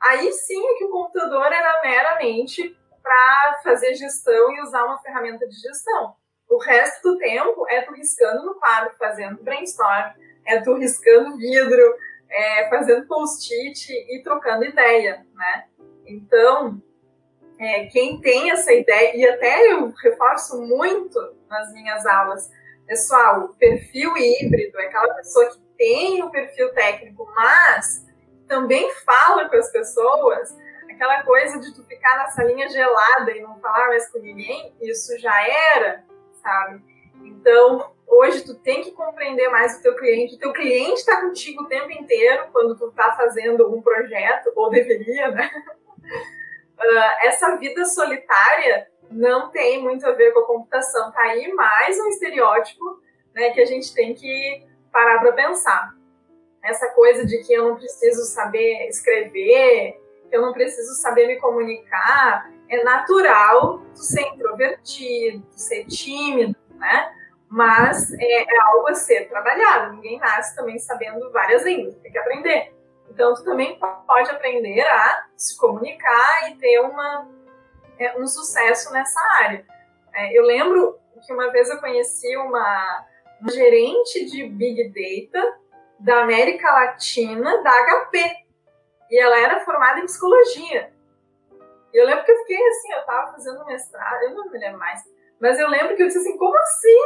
aí 0.00 0.32
sim 0.32 0.66
é 0.66 0.74
que 0.74 0.84
o 0.84 0.90
computador 0.90 1.52
era 1.52 1.80
meramente 1.82 2.76
para 3.02 3.60
fazer 3.62 3.94
gestão 3.94 4.52
e 4.52 4.62
usar 4.62 4.84
uma 4.84 4.98
ferramenta 4.98 5.46
de 5.48 5.56
gestão. 5.56 6.14
O 6.48 6.58
resto 6.58 7.02
do 7.02 7.18
tempo 7.18 7.66
é 7.68 7.80
tu 7.82 7.92
riscando 7.92 8.44
no 8.44 8.54
quadro, 8.54 8.94
fazendo 8.98 9.42
brainstorm, 9.42 10.12
é 10.46 10.60
tu 10.60 10.74
riscando 10.74 11.36
vidro, 11.36 11.96
é, 12.30 12.68
fazendo 12.68 13.06
post-it 13.06 13.90
e 13.90 14.22
trocando 14.22 14.64
ideia, 14.64 15.26
né? 15.34 15.64
Então, 16.06 16.80
é, 17.58 17.86
quem 17.86 18.20
tem 18.20 18.50
essa 18.50 18.72
ideia, 18.72 19.16
e 19.16 19.26
até 19.26 19.72
eu 19.72 19.90
reforço 20.02 20.60
muito 20.60 21.18
nas 21.48 21.72
minhas 21.72 22.04
aulas, 22.06 22.50
Pessoal, 22.86 23.48
perfil 23.58 24.16
híbrido 24.16 24.78
é 24.78 24.86
aquela 24.86 25.14
pessoa 25.14 25.48
que 25.50 25.60
tem 25.76 26.22
o 26.22 26.30
perfil 26.30 26.72
técnico, 26.72 27.30
mas 27.34 28.06
também 28.46 28.92
fala 29.04 29.48
com 29.48 29.56
as 29.56 29.70
pessoas, 29.70 30.56
aquela 30.90 31.22
coisa 31.22 31.58
de 31.58 31.74
tu 31.74 31.82
ficar 31.84 32.18
na 32.18 32.28
salinha 32.28 32.68
gelada 32.68 33.30
e 33.32 33.40
não 33.40 33.58
falar 33.60 33.88
mais 33.88 34.08
com 34.10 34.18
ninguém, 34.18 34.74
isso 34.80 35.18
já 35.18 35.34
era, 35.74 36.04
sabe? 36.42 36.82
Então, 37.24 37.92
hoje 38.06 38.44
tu 38.44 38.54
tem 38.54 38.82
que 38.82 38.92
compreender 38.92 39.48
mais 39.48 39.78
o 39.78 39.82
teu 39.82 39.96
cliente. 39.96 40.34
O 40.34 40.38
teu 40.38 40.52
cliente 40.52 41.00
está 41.00 41.20
contigo 41.20 41.62
o 41.62 41.68
tempo 41.68 41.90
inteiro 41.90 42.48
quando 42.52 42.76
tu 42.76 42.88
está 42.88 43.12
fazendo 43.16 43.74
um 43.74 43.80
projeto, 43.80 44.52
ou 44.54 44.70
deveria, 44.70 45.30
né? 45.30 45.50
Uh, 46.78 47.10
essa 47.26 47.56
vida 47.56 47.84
solitária 47.84 48.91
não 49.12 49.50
tem 49.50 49.82
muito 49.82 50.06
a 50.06 50.12
ver 50.12 50.32
com 50.32 50.40
a 50.40 50.46
computação. 50.46 51.12
Tá 51.12 51.20
aí 51.22 51.52
mais 51.52 51.98
um 51.98 52.08
estereótipo 52.08 53.00
né, 53.34 53.50
que 53.50 53.60
a 53.60 53.64
gente 53.64 53.94
tem 53.94 54.14
que 54.14 54.66
parar 54.90 55.20
para 55.20 55.32
pensar. 55.32 55.94
Essa 56.62 56.88
coisa 56.88 57.26
de 57.26 57.38
que 57.38 57.52
eu 57.52 57.68
não 57.68 57.76
preciso 57.76 58.22
saber 58.24 58.88
escrever, 58.88 60.00
que 60.28 60.36
eu 60.36 60.42
não 60.42 60.52
preciso 60.52 60.94
saber 61.00 61.26
me 61.26 61.40
comunicar, 61.40 62.50
é 62.68 62.82
natural 62.84 63.82
tu 63.94 64.02
ser 64.02 64.22
introvertido, 64.22 65.44
tu 65.50 65.60
ser 65.60 65.84
tímido, 65.86 66.56
né? 66.76 67.12
Mas 67.48 68.12
é, 68.14 68.42
é 68.42 68.60
algo 68.60 68.88
a 68.88 68.94
ser 68.94 69.28
trabalhado. 69.28 69.94
Ninguém 69.94 70.18
nasce 70.18 70.56
também 70.56 70.78
sabendo 70.78 71.30
várias 71.32 71.64
línguas, 71.64 71.96
tem 71.96 72.10
que 72.10 72.18
aprender. 72.18 72.72
Então, 73.10 73.34
tu 73.34 73.44
também 73.44 73.78
pode 74.06 74.30
aprender 74.30 74.80
a 74.80 75.26
se 75.36 75.58
comunicar 75.58 76.50
e 76.50 76.54
ter 76.54 76.80
uma 76.80 77.28
é, 77.98 78.18
um 78.18 78.26
sucesso 78.26 78.92
nessa 78.92 79.20
área. 79.38 79.64
É, 80.14 80.38
eu 80.38 80.44
lembro 80.44 80.98
que 81.24 81.32
uma 81.32 81.50
vez 81.50 81.70
eu 81.70 81.78
conheci 81.78 82.36
uma, 82.36 83.06
uma 83.40 83.50
gerente 83.50 84.26
de 84.26 84.48
Big 84.48 84.88
Data 84.88 85.58
da 85.98 86.22
América 86.22 86.70
Latina, 86.72 87.62
da 87.62 87.70
HP, 87.70 88.18
e 89.10 89.18
ela 89.18 89.38
era 89.38 89.64
formada 89.64 90.00
em 90.00 90.06
psicologia. 90.06 90.92
E 91.92 91.96
eu 91.96 92.06
lembro 92.06 92.24
que 92.24 92.32
eu 92.32 92.38
fiquei 92.38 92.68
assim, 92.68 92.92
eu 92.92 93.00
estava 93.00 93.32
fazendo 93.32 93.64
mestrado, 93.66 94.22
eu 94.22 94.34
não 94.34 94.50
me 94.50 94.58
lembro 94.58 94.78
mais, 94.78 95.00
mas 95.40 95.58
eu 95.58 95.68
lembro 95.68 95.94
que 95.94 96.02
eu 96.02 96.06
disse 96.06 96.18
assim, 96.18 96.36
como 96.38 96.56
assim? 96.56 96.98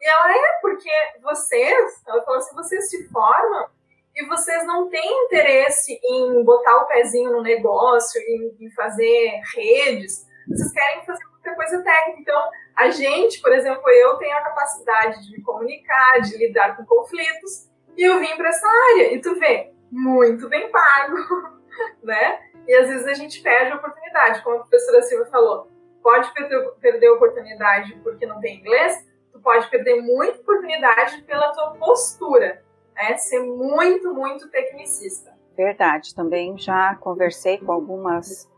E 0.00 0.08
ela 0.08 0.32
é, 0.32 0.58
porque 0.60 0.90
vocês, 1.22 2.02
ela 2.08 2.22
falou 2.22 2.38
assim, 2.38 2.54
vocês 2.56 2.90
se 2.90 3.08
formam 3.08 3.68
e 4.14 4.26
vocês 4.26 4.66
não 4.66 4.88
têm 4.88 5.24
interesse 5.24 5.98
em 6.04 6.44
botar 6.44 6.76
o 6.76 6.86
pezinho 6.86 7.32
no 7.32 7.42
negócio, 7.42 8.20
em, 8.20 8.56
em 8.60 8.70
fazer 8.72 9.40
redes, 9.54 10.26
vocês 10.48 10.72
querem 10.72 11.04
fazer 11.04 11.24
muita 11.24 11.54
coisa 11.54 11.82
técnica. 11.82 12.20
Então, 12.20 12.50
a 12.76 12.90
gente, 12.90 13.40
por 13.40 13.52
exemplo, 13.52 13.88
eu 13.88 14.16
tenho 14.16 14.36
a 14.36 14.42
capacidade 14.42 15.22
de 15.24 15.32
me 15.32 15.42
comunicar, 15.42 16.20
de 16.20 16.36
lidar 16.36 16.76
com 16.76 16.84
conflitos, 16.84 17.70
e 17.96 18.02
eu 18.02 18.18
vim 18.18 18.36
para 18.36 18.48
essa 18.48 18.66
área. 18.66 19.14
E 19.14 19.20
tu 19.20 19.38
vê, 19.38 19.72
muito 19.90 20.48
bem 20.48 20.70
pago, 20.70 21.16
né? 22.02 22.40
E 22.66 22.74
às 22.74 22.88
vezes 22.88 23.06
a 23.06 23.14
gente 23.14 23.42
perde 23.42 23.72
a 23.72 23.76
oportunidade, 23.76 24.42
como 24.42 24.56
a 24.56 24.60
professora 24.60 25.02
Silva 25.02 25.26
falou. 25.26 25.68
Pode 26.02 26.32
perder, 26.32 27.06
a 27.06 27.12
oportunidade 27.12 27.94
porque 28.02 28.26
não 28.26 28.40
tem 28.40 28.58
inglês, 28.58 29.06
tu 29.32 29.40
pode 29.40 29.68
perder 29.70 30.00
muita 30.00 30.40
oportunidade 30.40 31.22
pela 31.22 31.52
tua 31.52 31.72
postura, 31.74 32.62
né? 33.02 33.16
Ser 33.16 33.40
muito, 33.40 34.14
muito 34.14 34.48
tecnicista. 34.48 35.32
Verdade, 35.56 36.14
também 36.14 36.56
já 36.56 36.94
conversei 36.96 37.58
com 37.58 37.72
algumas 37.72 38.48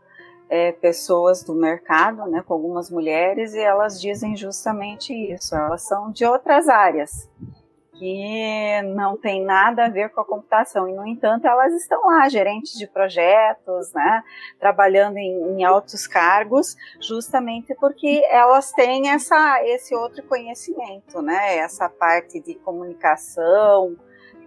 é, 0.49 0.71
pessoas 0.71 1.43
do 1.43 1.53
mercado, 1.53 2.25
né, 2.27 2.43
com 2.45 2.53
algumas 2.53 2.89
mulheres, 2.89 3.53
e 3.53 3.59
elas 3.59 3.99
dizem 3.99 4.35
justamente 4.35 5.13
isso. 5.13 5.55
Elas 5.55 5.81
são 5.81 6.11
de 6.11 6.25
outras 6.25 6.69
áreas 6.69 7.29
que 7.97 8.81
não 8.93 9.15
tem 9.15 9.43
nada 9.43 9.85
a 9.85 9.89
ver 9.89 10.09
com 10.09 10.19
a 10.19 10.25
computação. 10.25 10.87
E, 10.87 10.93
no 10.93 11.07
entanto, 11.07 11.47
elas 11.47 11.73
estão 11.73 12.05
lá, 12.05 12.27
gerentes 12.27 12.73
de 12.77 12.87
projetos, 12.87 13.93
né, 13.93 14.21
trabalhando 14.59 15.17
em, 15.17 15.59
em 15.59 15.63
altos 15.63 16.05
cargos, 16.05 16.75
justamente 17.01 17.73
porque 17.75 18.21
elas 18.29 18.71
têm 18.73 19.09
essa, 19.09 19.63
esse 19.63 19.95
outro 19.95 20.23
conhecimento, 20.23 21.21
né, 21.21 21.57
essa 21.57 21.89
parte 21.89 22.39
de 22.39 22.55
comunicação, 22.55 23.95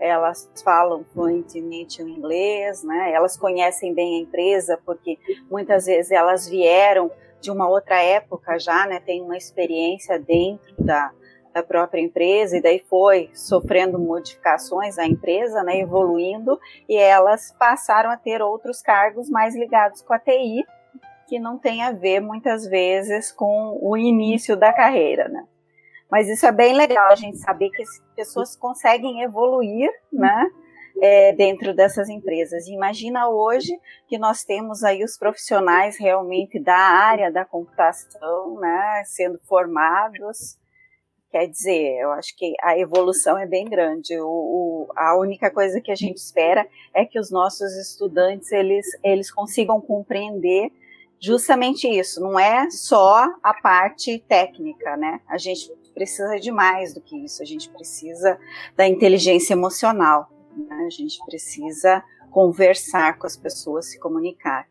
elas 0.01 0.51
falam 0.65 1.05
fluentemente 1.13 2.03
o 2.03 2.09
inglês, 2.09 2.83
né? 2.83 3.13
Elas 3.13 3.37
conhecem 3.37 3.95
bem 3.95 4.17
a 4.17 4.23
empresa 4.23 4.79
porque 4.85 5.19
muitas 5.51 5.87
vezes 5.87 6.11
elas 6.11 6.49
vieram 6.49 7.11
de 7.41 7.51
uma 7.51 7.69
outra 7.69 8.01
época 8.03 8.59
já, 8.59 8.87
né? 8.87 9.01
Tem 9.01 9.23
uma 9.23 9.37
experiência 9.37 10.19
dentro 10.19 10.75
da, 10.79 11.13
da 11.53 11.63
própria 11.63 12.01
empresa 12.01 12.57
e 12.57 12.63
daí 12.63 12.83
foi 12.89 13.31
sofrendo 13.33 13.99
modificações 13.99 14.99
a 14.99 15.07
empresa, 15.07 15.63
né? 15.63 15.79
Evoluindo 15.81 16.59
e 16.89 16.97
elas 16.97 17.55
passaram 17.59 18.11
a 18.11 18.17
ter 18.17 18.43
outros 18.43 18.83
cargos 18.83 19.29
mais 19.29 19.55
ligados 19.55 20.03
com 20.03 20.13
a 20.13 20.19
TI 20.19 20.65
que 21.29 21.39
não 21.39 21.59
tem 21.59 21.83
a 21.83 21.93
ver 21.93 22.21
muitas 22.21 22.67
vezes 22.67 23.31
com 23.31 23.79
o 23.83 23.97
início 23.97 24.57
da 24.57 24.73
carreira, 24.73 25.29
né? 25.29 25.45
Mas 26.11 26.29
isso 26.29 26.47
é 26.47 26.53
bem 26.53 26.75
legal 26.75 27.09
a 27.11 27.15
gente 27.15 27.39
saber 27.39 27.71
que 27.71 27.83
as 27.83 28.03
pessoas 28.17 28.57
conseguem 28.57 29.23
evoluir, 29.23 29.91
né? 30.13 30.51
É, 31.01 31.33
dentro 31.33 31.73
dessas 31.73 32.09
empresas. 32.09 32.67
Imagina 32.67 33.29
hoje 33.29 33.79
que 34.09 34.19
nós 34.19 34.43
temos 34.43 34.83
aí 34.83 35.05
os 35.05 35.17
profissionais 35.17 35.97
realmente 35.97 36.59
da 36.59 36.77
área 36.77 37.31
da 37.31 37.45
computação, 37.45 38.59
né, 38.59 39.05
sendo 39.07 39.39
formados. 39.45 40.59
Quer 41.31 41.47
dizer, 41.47 42.01
eu 42.01 42.11
acho 42.11 42.37
que 42.37 42.53
a 42.61 42.77
evolução 42.77 43.39
é 43.39 43.47
bem 43.47 43.67
grande. 43.67 44.19
O, 44.19 44.27
o, 44.27 44.93
a 44.97 45.17
única 45.17 45.53
coisa 45.53 45.81
que 45.81 45.93
a 45.93 45.95
gente 45.95 46.17
espera 46.17 46.67
é 46.93 47.05
que 47.05 47.21
os 47.21 47.31
nossos 47.31 47.77
estudantes 47.77 48.51
eles, 48.51 48.87
eles 49.05 49.31
consigam 49.31 49.81
compreender 49.81 50.73
justamente 51.21 51.89
isso. 51.89 52.21
Não 52.21 52.39
é 52.39 52.71
só 52.71 53.25
a 53.43 53.55
parte 53.55 54.19
técnica, 54.27 54.97
né? 54.97 55.21
A 55.29 55.37
gente 55.37 55.71
precisa 55.99 56.39
de 56.39 56.53
mais 56.53 56.95
do 56.95 57.01
que 57.01 57.17
isso. 57.25 57.43
A 57.43 57.45
gente 57.45 57.69
precisa 57.71 58.39
da 58.77 58.87
inteligência 58.87 59.53
emocional. 59.53 60.31
Né? 60.57 60.87
A 60.87 60.91
gente 60.91 61.19
precisa 61.27 62.05
conversar 62.31 63.19
com 63.19 63.27
as 63.27 63.37
pessoas, 63.37 63.91
se 63.91 63.99
comunicar. 63.99 64.69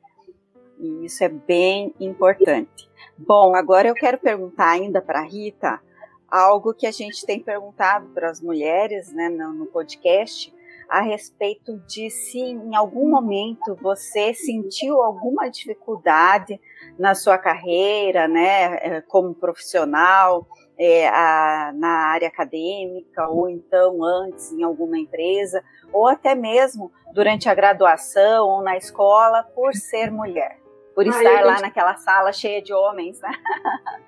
E 0.79 1.05
isso 1.05 1.23
é 1.23 1.29
bem 1.29 1.93
importante. 1.99 2.89
Bom, 3.17 3.55
agora 3.55 3.89
eu 3.89 3.93
quero 3.93 4.17
perguntar 4.17 4.69
ainda 4.69 5.01
para 5.01 5.21
Rita 5.21 5.81
algo 6.29 6.73
que 6.73 6.85
a 6.87 6.91
gente 6.91 7.25
tem 7.25 7.41
perguntado 7.41 8.07
para 8.13 8.29
as 8.29 8.41
mulheres 8.41 9.11
né, 9.11 9.27
no, 9.27 9.53
no 9.53 9.65
podcast 9.65 10.53
a 10.89 11.01
respeito 11.01 11.77
de 11.79 12.09
se 12.09 12.39
em 12.39 12.75
algum 12.75 13.09
momento 13.09 13.75
você 13.81 14.33
sentiu 14.33 15.01
alguma 15.01 15.49
dificuldade 15.49 16.59
na 16.97 17.13
sua 17.13 17.37
carreira, 17.37 18.27
né, 18.27 18.75
eh, 18.75 19.01
como 19.01 19.33
profissional, 19.33 20.47
é, 20.77 21.07
a, 21.07 21.71
na 21.75 22.07
área 22.07 22.27
acadêmica, 22.27 23.27
ou 23.27 23.49
então 23.49 24.03
antes 24.03 24.51
em 24.51 24.63
alguma 24.63 24.97
empresa, 24.97 25.63
ou 25.91 26.07
até 26.07 26.35
mesmo 26.35 26.91
durante 27.13 27.49
a 27.49 27.55
graduação 27.55 28.47
ou 28.47 28.61
na 28.61 28.77
escola, 28.77 29.43
por 29.55 29.73
ser 29.73 30.11
mulher, 30.11 30.59
por 30.93 31.05
ah, 31.05 31.09
estar 31.09 31.45
lá 31.45 31.59
naquela 31.61 31.95
sala 31.97 32.31
cheia 32.31 32.61
de 32.61 32.73
homens, 32.73 33.19
né? 33.21 33.31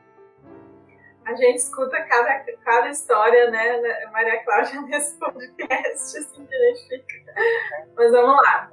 A 1.25 1.35
gente 1.35 1.57
escuta 1.57 2.01
cada, 2.05 2.43
cada 2.65 2.89
história, 2.89 3.51
né, 3.51 4.07
Maria 4.11 4.43
Cláudia, 4.43 4.81
nesse 4.89 5.15
podcast, 5.19 6.17
assim 6.17 6.43
que 6.43 6.55
a 6.55 6.59
gente 6.69 6.87
fica. 6.87 7.33
Mas 7.95 8.11
vamos 8.11 8.35
lá. 8.37 8.67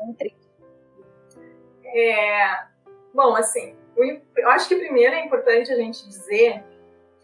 É, 1.85 2.65
bom, 3.13 3.37
assim, 3.37 3.77
eu 3.95 4.49
acho 4.49 4.69
que 4.69 4.77
primeiro 4.77 5.15
é 5.15 5.27
importante 5.27 5.71
a 5.71 5.77
gente 5.77 6.09
dizer 6.09 6.65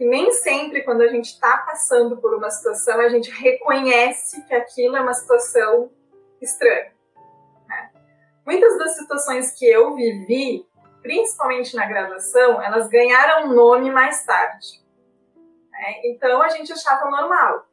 que 0.03 0.09
nem 0.09 0.33
sempre 0.33 0.83
quando 0.83 1.03
a 1.03 1.07
gente 1.07 1.27
está 1.27 1.59
passando 1.59 2.17
por 2.17 2.35
uma 2.35 2.51
situação 2.51 2.99
a 2.99 3.09
gente 3.09 3.31
reconhece 3.31 4.45
que 4.49 4.53
aquilo 4.53 4.97
é 4.97 5.01
uma 5.01 5.15
situação 5.15 5.93
estranha. 6.41 6.93
Né? 7.69 7.91
Muitas 8.45 8.77
das 8.79 8.97
situações 8.97 9.57
que 9.57 9.65
eu 9.65 9.95
vivi, 9.95 10.67
principalmente 11.03 11.77
na 11.77 11.87
graduação, 11.87 12.61
elas 12.61 12.89
ganharam 12.89 13.55
nome 13.55 13.93
mais 13.93 14.27
tarde. 14.27 14.83
Né? 15.71 16.01
Então 16.07 16.43
a 16.43 16.49
gente 16.49 16.73
achava 16.73 17.09
normal. 17.09 17.65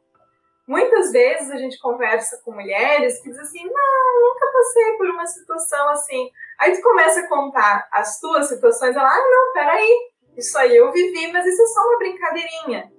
Muitas 0.68 1.10
vezes 1.10 1.50
a 1.50 1.56
gente 1.56 1.80
conversa 1.80 2.40
com 2.44 2.52
mulheres 2.52 3.20
que 3.20 3.28
dizem 3.28 3.42
assim: 3.42 3.64
não, 3.64 4.20
nunca 4.20 4.52
passei 4.52 4.92
por 4.98 5.10
uma 5.10 5.26
situação 5.26 5.88
assim. 5.88 6.30
Aí 6.60 6.76
tu 6.76 6.80
começa 6.80 7.22
a 7.22 7.28
contar 7.28 7.88
as 7.90 8.20
tuas 8.20 8.46
situações, 8.46 8.94
ela, 8.94 9.08
ah, 9.08 9.28
não, 9.30 9.52
peraí, 9.52 10.09
isso 10.36 10.56
aí 10.58 10.76
eu 10.76 10.92
vivi, 10.92 11.30
mas 11.32 11.46
isso 11.46 11.62
é 11.62 11.66
só 11.66 11.80
uma 11.80 11.98
brincadeirinha. 11.98 12.92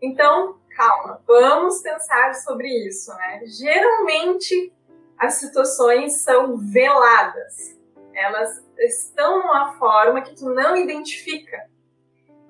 Então, 0.00 0.58
calma, 0.76 1.22
vamos 1.26 1.82
pensar 1.82 2.34
sobre 2.34 2.68
isso, 2.86 3.12
né? 3.14 3.42
Geralmente 3.46 4.72
as 5.18 5.34
situações 5.34 6.22
são 6.22 6.56
veladas. 6.56 7.78
Elas 8.14 8.64
estão 8.78 9.40
numa 9.40 9.74
forma 9.78 10.22
que 10.22 10.34
tu 10.34 10.46
não 10.46 10.76
identifica. 10.76 11.68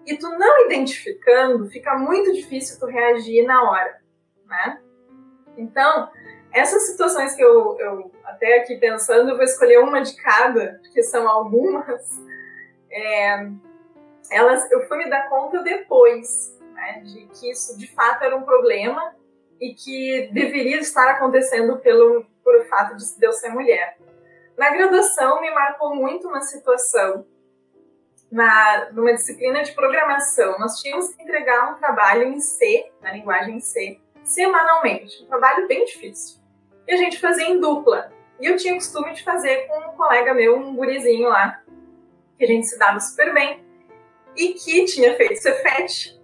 E 0.06 0.16
tu 0.16 0.28
não 0.30 0.66
identificando, 0.66 1.68
fica 1.68 1.96
muito 1.98 2.32
difícil 2.32 2.78
tu 2.78 2.86
reagir 2.86 3.44
na 3.44 3.70
hora, 3.70 4.00
né? 4.46 4.80
Então, 5.56 6.10
essas 6.52 6.86
situações 6.86 7.34
que 7.34 7.42
eu, 7.42 7.78
eu 7.78 8.12
até 8.24 8.60
aqui 8.60 8.76
pensando, 8.76 9.30
eu 9.30 9.36
vou 9.36 9.44
escolher 9.44 9.78
uma 9.78 10.00
de 10.00 10.14
cada, 10.16 10.80
porque 10.82 11.02
são 11.02 11.28
algumas. 11.28 12.02
É, 12.90 13.50
elas, 14.30 14.70
eu 14.70 14.86
fui 14.86 14.98
me 14.98 15.10
dar 15.10 15.28
conta 15.28 15.62
depois 15.62 16.56
né, 16.72 17.02
de 17.04 17.26
que 17.26 17.50
isso 17.50 17.76
de 17.76 17.92
fato 17.92 18.24
era 18.24 18.36
um 18.36 18.42
problema 18.42 19.14
e 19.60 19.74
que 19.74 20.30
deveria 20.32 20.78
estar 20.78 21.10
acontecendo 21.10 21.78
pelo 21.78 22.24
por 22.42 22.64
fato 22.66 22.96
de 22.96 23.04
eu 23.20 23.32
ser 23.32 23.50
mulher. 23.50 23.98
Na 24.56 24.70
graduação 24.70 25.40
me 25.40 25.50
marcou 25.50 25.94
muito 25.94 26.28
uma 26.28 26.40
situação 26.40 27.26
na 28.30 28.90
numa 28.92 29.12
disciplina 29.12 29.62
de 29.62 29.72
programação. 29.72 30.58
Nós 30.58 30.80
tínhamos 30.80 31.14
que 31.14 31.22
entregar 31.22 31.72
um 31.72 31.78
trabalho 31.78 32.24
em 32.24 32.40
C, 32.40 32.90
na 33.02 33.12
linguagem 33.12 33.60
C, 33.60 34.00
semanalmente, 34.22 35.22
um 35.24 35.26
trabalho 35.26 35.66
bem 35.66 35.84
difícil. 35.84 36.40
E 36.86 36.92
a 36.92 36.96
gente 36.96 37.20
fazia 37.20 37.46
em 37.46 37.60
dupla. 37.60 38.12
E 38.40 38.46
eu 38.46 38.56
tinha 38.56 38.74
o 38.74 38.76
costume 38.76 39.12
de 39.12 39.22
fazer 39.22 39.66
com 39.66 39.78
um 39.90 39.96
colega 39.96 40.32
meu, 40.32 40.56
um 40.56 40.74
gurizinho 40.74 41.28
lá, 41.28 41.60
que 42.38 42.44
a 42.44 42.46
gente 42.46 42.66
se 42.66 42.78
dava 42.78 42.98
super 43.00 43.34
bem 43.34 43.62
e 44.36 44.54
que 44.54 44.84
tinha 44.84 45.16
feito 45.16 45.40
Cefet 45.40 46.20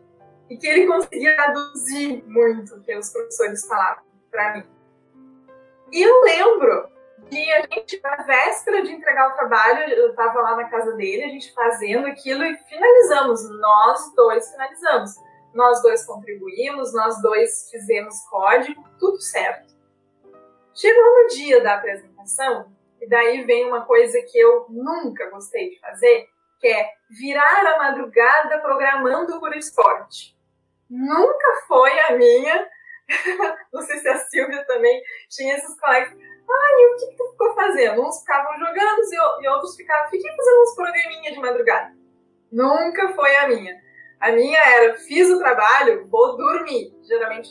e 0.48 0.56
que 0.56 0.66
ele 0.66 0.86
conseguia 0.86 1.34
traduzir 1.34 2.24
muito 2.26 2.76
o 2.76 2.80
que 2.80 2.96
os 2.96 3.10
professores 3.10 3.66
falavam 3.66 4.04
para 4.30 4.54
mim. 4.54 4.64
E 5.92 6.02
eu 6.02 6.20
lembro 6.22 6.88
que 7.28 7.52
a 7.52 7.62
gente, 7.62 8.00
na 8.02 8.16
véspera 8.16 8.82
de 8.82 8.92
entregar 8.92 9.32
o 9.32 9.34
trabalho, 9.34 9.92
eu 9.94 10.10
estava 10.10 10.40
lá 10.40 10.56
na 10.56 10.68
casa 10.68 10.92
dele, 10.92 11.24
a 11.24 11.28
gente 11.28 11.52
fazendo 11.52 12.06
aquilo 12.06 12.44
e 12.44 12.56
finalizamos. 12.56 13.48
Nós 13.50 14.14
dois 14.14 14.50
finalizamos. 14.50 15.12
Nós 15.54 15.80
dois 15.82 16.04
contribuímos, 16.04 16.92
nós 16.92 17.20
dois 17.22 17.70
fizemos 17.70 18.20
código, 18.28 18.84
tudo 18.98 19.20
certo. 19.20 19.74
Chegou 20.74 21.02
no 21.02 21.28
dia 21.28 21.62
da 21.62 21.76
apresentação, 21.76 22.70
e 23.00 23.08
daí 23.08 23.44
vem 23.44 23.66
uma 23.66 23.86
coisa 23.86 24.20
que 24.20 24.38
eu 24.38 24.66
nunca 24.68 25.30
gostei 25.30 25.70
de 25.70 25.80
fazer, 25.80 26.28
que 26.60 26.66
é 26.66 26.90
virar 27.10 27.74
a 27.74 27.78
madrugada 27.78 28.58
programando 28.60 29.38
por 29.38 29.54
esporte. 29.56 30.36
Nunca 30.88 31.62
foi 31.66 31.98
a 32.00 32.16
minha. 32.16 32.68
Não 33.72 33.82
sei 33.82 33.98
se 33.98 34.08
a 34.08 34.18
Silvia 34.18 34.64
também 34.66 35.02
tinha 35.28 35.56
esses 35.56 35.78
colegas. 35.78 36.12
Ai, 36.48 36.84
o 36.84 36.96
que, 36.96 37.06
que 37.06 37.16
tu 37.16 37.30
ficou 37.30 37.54
fazendo? 37.54 38.02
Uns 38.02 38.20
ficavam 38.20 38.58
jogando 38.58 39.02
e 39.42 39.48
outros 39.48 39.76
ficavam. 39.76 40.08
Fiquei 40.10 40.30
fazendo 40.36 40.62
uns 40.62 40.74
programinha 40.74 41.32
de 41.32 41.40
madrugada. 41.40 41.92
Nunca 42.50 43.08
foi 43.14 43.36
a 43.36 43.48
minha. 43.48 43.86
A 44.20 44.32
minha 44.32 44.58
era, 44.58 44.94
fiz 44.94 45.28
o 45.28 45.38
trabalho, 45.38 46.08
vou 46.08 46.36
dormir. 46.36 46.94
Geralmente 47.02 47.50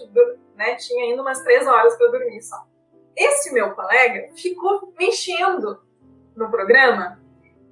né, 0.56 0.76
tinha 0.76 1.06
ainda 1.06 1.22
umas 1.22 1.42
três 1.44 1.68
horas 1.68 1.96
para 1.96 2.08
dormir 2.08 2.42
só. 2.42 2.66
Esse 3.16 3.54
meu 3.54 3.74
colega 3.76 4.30
ficou 4.36 4.94
mexendo 4.98 5.82
no 6.36 6.50
programa 6.50 7.22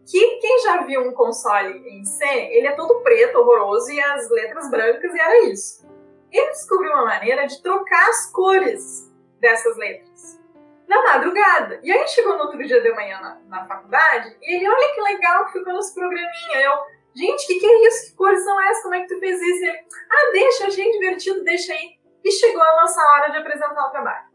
que 0.05 0.37
quem 0.37 0.59
já 0.59 0.81
viu 0.83 1.01
um 1.01 1.13
console 1.13 1.77
em 1.87 2.03
C, 2.03 2.25
ele 2.25 2.67
é 2.67 2.75
todo 2.75 3.01
preto, 3.01 3.39
horroroso 3.39 3.91
e 3.91 3.99
as 3.99 4.29
letras 4.29 4.69
brancas 4.69 5.13
e 5.13 5.19
era 5.19 5.45
isso. 5.45 5.87
Ele 6.31 6.49
descobriu 6.49 6.91
uma 6.91 7.05
maneira 7.05 7.45
de 7.47 7.61
trocar 7.61 8.09
as 8.09 8.31
cores 8.31 9.11
dessas 9.39 9.77
letras 9.77 10.41
na 10.87 11.01
madrugada. 11.03 11.79
E 11.83 11.91
aí 11.91 12.07
chegou 12.07 12.37
no 12.37 12.43
outro 12.43 12.57
dia 12.65 12.81
de 12.81 12.91
manhã 12.93 13.19
na, 13.19 13.39
na 13.47 13.65
faculdade 13.65 14.35
e 14.41 14.55
ele, 14.55 14.67
olha 14.67 14.93
que 14.93 15.01
legal 15.01 15.45
que 15.45 15.53
ficou 15.53 15.73
nos 15.73 15.91
programinha. 15.91 16.61
Eu, 16.61 16.73
gente, 17.15 17.47
que, 17.47 17.59
que 17.59 17.65
é 17.65 17.87
isso? 17.87 18.11
Que 18.11 18.17
cores 18.17 18.43
são 18.43 18.61
essas? 18.61 18.83
Como 18.83 18.95
é 18.95 19.01
que 19.01 19.07
tu 19.07 19.19
fez 19.19 19.41
isso? 19.41 19.63
E 19.63 19.67
ele, 19.69 19.79
ah, 20.11 20.31
deixa, 20.31 20.67
achei 20.67 20.91
divertido, 20.91 21.43
deixa 21.43 21.73
aí. 21.73 21.97
E 22.23 22.31
chegou 22.31 22.61
a 22.61 22.81
nossa 22.81 23.01
hora 23.01 23.31
de 23.31 23.37
apresentar 23.37 23.87
o 23.87 23.91
trabalho. 23.91 24.33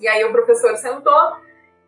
E 0.00 0.08
aí 0.08 0.24
o 0.24 0.32
professor 0.32 0.76
sentou 0.76 1.36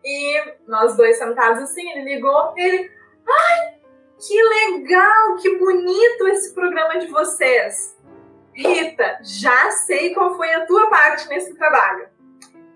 e 0.07 0.53
nós 0.65 0.95
dois 0.95 1.17
sentados 1.17 1.63
assim, 1.63 1.91
ele 1.91 2.15
ligou, 2.15 2.53
ele, 2.55 2.89
ai, 3.27 3.77
que 4.17 4.41
legal, 4.41 5.35
que 5.35 5.57
bonito 5.57 6.27
esse 6.29 6.55
programa 6.55 6.97
de 6.97 7.07
vocês. 7.07 7.97
Rita, 8.53 9.19
já 9.21 9.69
sei 9.71 10.13
qual 10.13 10.37
foi 10.37 10.51
a 10.53 10.65
tua 10.65 10.89
parte 10.89 11.27
nesse 11.27 11.53
trabalho. 11.55 12.07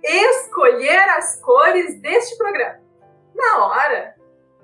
Escolher 0.03 1.09
as 1.11 1.41
cores 1.41 2.01
deste 2.01 2.37
programa. 2.37 2.81
Na 3.33 3.65
hora, 3.65 4.15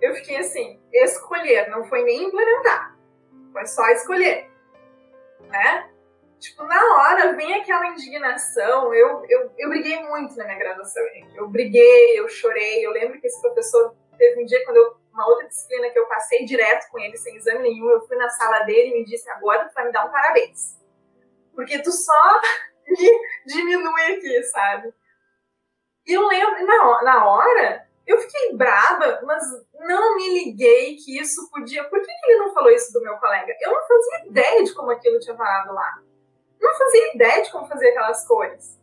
eu 0.01 0.13
fiquei 0.15 0.37
assim, 0.37 0.77
escolher, 0.91 1.69
não 1.69 1.85
foi 1.85 2.03
nem 2.03 2.25
implementar. 2.25 2.97
Foi 3.53 3.65
só 3.65 3.87
escolher. 3.91 4.51
Né? 5.49 5.89
Tipo, 6.39 6.63
na 6.63 6.95
hora 6.95 7.33
vem 7.33 7.53
aquela 7.55 7.87
indignação. 7.87 8.93
Eu, 8.93 9.25
eu, 9.27 9.51
eu 9.57 9.69
briguei 9.69 10.03
muito 10.03 10.35
na 10.35 10.45
minha 10.45 10.57
graduação, 10.57 11.03
gente. 11.13 11.35
Eu 11.35 11.47
briguei, 11.47 12.19
eu 12.19 12.27
chorei. 12.29 12.85
Eu 12.85 12.91
lembro 12.91 13.19
que 13.19 13.27
esse 13.27 13.41
professor 13.41 13.95
teve 14.17 14.41
um 14.41 14.45
dia 14.45 14.63
quando 14.65 14.77
eu 14.77 14.97
uma 15.17 15.27
outra 15.27 15.47
disciplina 15.47 15.89
que 15.89 15.97
eu 15.97 16.05
passei 16.05 16.45
direto 16.45 16.89
com 16.91 16.99
ele, 16.99 17.17
sem 17.17 17.35
exame 17.35 17.63
nenhum, 17.63 17.89
eu 17.89 18.01
fui 18.07 18.15
na 18.15 18.29
sala 18.29 18.59
dele 18.59 18.91
e 18.91 18.99
me 18.99 19.03
disse, 19.03 19.27
agora 19.31 19.67
tu 19.67 19.73
vai 19.73 19.85
me 19.85 19.91
dar 19.91 20.05
um 20.05 20.11
parabéns. 20.11 20.77
Porque 21.55 21.81
tu 21.81 21.91
só 21.91 22.41
me 22.87 23.19
diminui 23.47 24.13
aqui, 24.13 24.43
sabe? 24.43 24.93
E 26.05 26.13
eu 26.13 26.25
lembro, 26.27 26.65
na, 26.65 27.01
na 27.01 27.25
hora, 27.25 27.87
eu 28.05 28.19
fiquei 28.19 28.55
brava, 28.55 29.19
mas 29.23 29.43
não 29.79 30.15
me 30.15 30.45
liguei 30.45 30.95
que 30.95 31.19
isso 31.19 31.49
podia. 31.49 31.83
Por 31.85 31.99
que, 31.99 32.11
ele 32.25 32.39
não 32.39 32.53
falou 32.53 32.69
isso 32.69 32.93
do 32.93 33.01
meu 33.01 33.17
colega? 33.17 33.53
Eu 33.59 33.71
não 33.71 33.87
fazia 33.87 34.27
ideia 34.27 34.63
de 34.63 34.73
como 34.73 34.91
aquilo 34.91 35.19
tinha 35.19 35.35
parado 35.35 35.73
lá. 35.73 36.01
Não 36.59 36.77
fazia 36.77 37.15
ideia 37.15 37.43
de 37.43 37.51
como 37.51 37.67
fazer 37.67 37.89
aquelas 37.89 38.27
cores. 38.27 38.79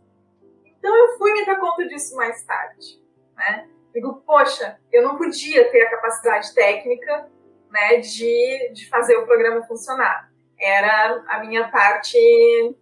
Então 0.64 0.94
eu 0.94 1.18
fui 1.18 1.32
me 1.32 1.46
dar 1.46 1.58
conta 1.58 1.86
disso 1.86 2.14
mais 2.16 2.44
tarde, 2.44 3.02
né? 3.36 3.68
Digo, 3.92 4.22
poxa, 4.26 4.78
eu 4.92 5.02
não 5.02 5.16
podia 5.16 5.70
ter 5.70 5.82
a 5.82 5.90
capacidade 5.90 6.52
técnica, 6.52 7.30
né, 7.70 7.98
de, 7.98 8.72
de 8.72 8.88
fazer 8.88 9.16
o 9.16 9.26
programa 9.26 9.62
funcionar. 9.66 10.30
Era 10.58 11.24
a 11.28 11.40
minha 11.40 11.68
parte 11.68 12.18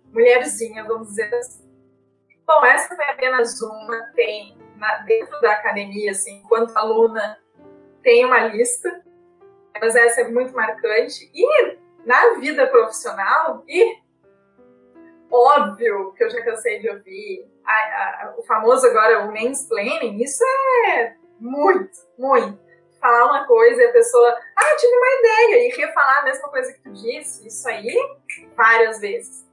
mulherzinha, 0.07 0.85
vamos 0.85 1.09
dizer 1.09 1.35
assim. 1.35 1.71
Bom, 2.47 2.65
essa 2.65 2.95
foi 2.95 3.05
apenas 3.07 3.61
uma, 3.63 4.13
tem 4.15 4.57
na, 4.77 4.99
dentro 4.99 5.41
da 5.41 5.53
academia, 5.53 6.11
assim, 6.11 6.39
enquanto 6.39 6.77
aluna, 6.77 7.39
tem 8.03 8.25
uma 8.25 8.47
lista, 8.49 9.03
mas 9.81 9.95
essa 9.95 10.23
é 10.23 10.29
muito 10.29 10.53
marcante. 10.55 11.31
E 11.33 11.77
na 12.05 12.35
vida 12.35 12.67
profissional, 12.67 13.65
e 13.67 13.97
óbvio 15.33 16.13
que 16.13 16.23
eu 16.23 16.31
já 16.31 16.43
cansei 16.43 16.79
de 16.79 16.91
ouvir 16.91 17.49
a, 17.65 17.73
a, 17.73 18.35
o 18.37 18.43
famoso 18.43 18.87
agora, 18.87 19.25
o 19.25 19.33
mansplaining, 19.33 20.23
isso 20.23 20.45
é 20.89 21.17
muito, 21.41 21.99
muito. 22.19 22.61
Falar 23.01 23.25
uma 23.25 23.47
coisa 23.47 23.83
e 23.83 23.87
a 23.87 23.93
pessoa, 23.93 24.29
ah, 24.57 24.77
tive 24.77 24.95
uma 24.95 25.19
ideia, 25.19 25.67
e 25.67 25.77
refalar 25.77 26.19
a 26.19 26.25
mesma 26.25 26.49
coisa 26.49 26.73
que 26.73 26.81
tu 26.81 26.93
disse, 26.93 27.49
isso 27.49 27.69
aí, 27.69 27.97
várias 28.57 29.01
vezes. 29.01 29.51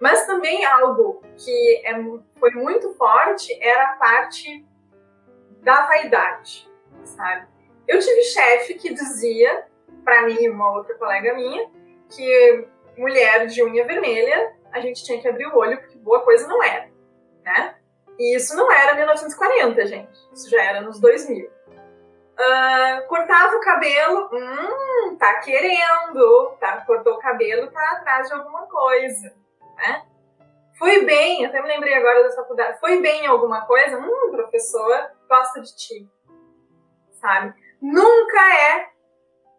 Mas 0.00 0.24
também 0.26 0.64
algo 0.64 1.22
que 1.36 1.82
é, 1.84 1.92
foi 2.38 2.50
muito 2.52 2.94
forte 2.94 3.52
era 3.60 3.92
a 3.92 3.96
parte 3.96 4.64
da 5.62 5.82
vaidade, 5.82 6.70
sabe? 7.04 7.46
Eu 7.86 7.98
tive 7.98 8.22
chefe 8.22 8.74
que 8.74 8.94
dizia 8.94 9.66
para 10.04 10.22
mim 10.22 10.36
e 10.40 10.48
uma 10.48 10.72
outra 10.72 10.94
colega 10.94 11.34
minha 11.34 11.68
que 12.14 12.68
mulher 12.96 13.46
de 13.46 13.62
unha 13.62 13.84
vermelha 13.84 14.56
a 14.72 14.80
gente 14.80 15.04
tinha 15.04 15.20
que 15.20 15.28
abrir 15.28 15.46
o 15.46 15.56
olho 15.56 15.78
porque 15.80 15.98
boa 15.98 16.20
coisa 16.20 16.46
não 16.46 16.62
era, 16.62 16.88
né? 17.44 17.76
E 18.18 18.36
isso 18.36 18.56
não 18.56 18.70
era 18.70 18.94
1940, 18.94 19.86
gente. 19.86 20.18
Isso 20.32 20.50
já 20.50 20.62
era 20.62 20.80
nos 20.80 21.00
2000. 21.00 21.46
Uh, 21.46 23.06
cortava 23.08 23.56
o 23.56 23.60
cabelo, 23.60 24.28
hum, 24.32 25.16
tá 25.16 25.40
querendo, 25.40 26.56
tá? 26.60 26.84
Cortou 26.86 27.14
o 27.14 27.18
cabelo, 27.18 27.70
tá 27.70 27.92
atrás 27.92 28.28
de 28.28 28.34
alguma 28.34 28.66
coisa, 28.66 29.34
né? 29.76 30.04
Foi 30.78 31.04
bem, 31.04 31.44
até 31.44 31.60
me 31.60 31.66
lembrei 31.66 31.94
agora 31.94 32.22
da 32.22 32.36
faculdade, 32.36 32.78
foi 32.78 33.00
bem 33.00 33.24
em 33.24 33.26
alguma 33.26 33.66
coisa, 33.66 33.98
hum, 33.98 34.30
professor 34.30 35.10
gosta 35.28 35.60
de 35.60 35.74
ti, 35.74 36.08
sabe? 37.20 37.52
Nunca 37.82 38.40
é 38.40 38.88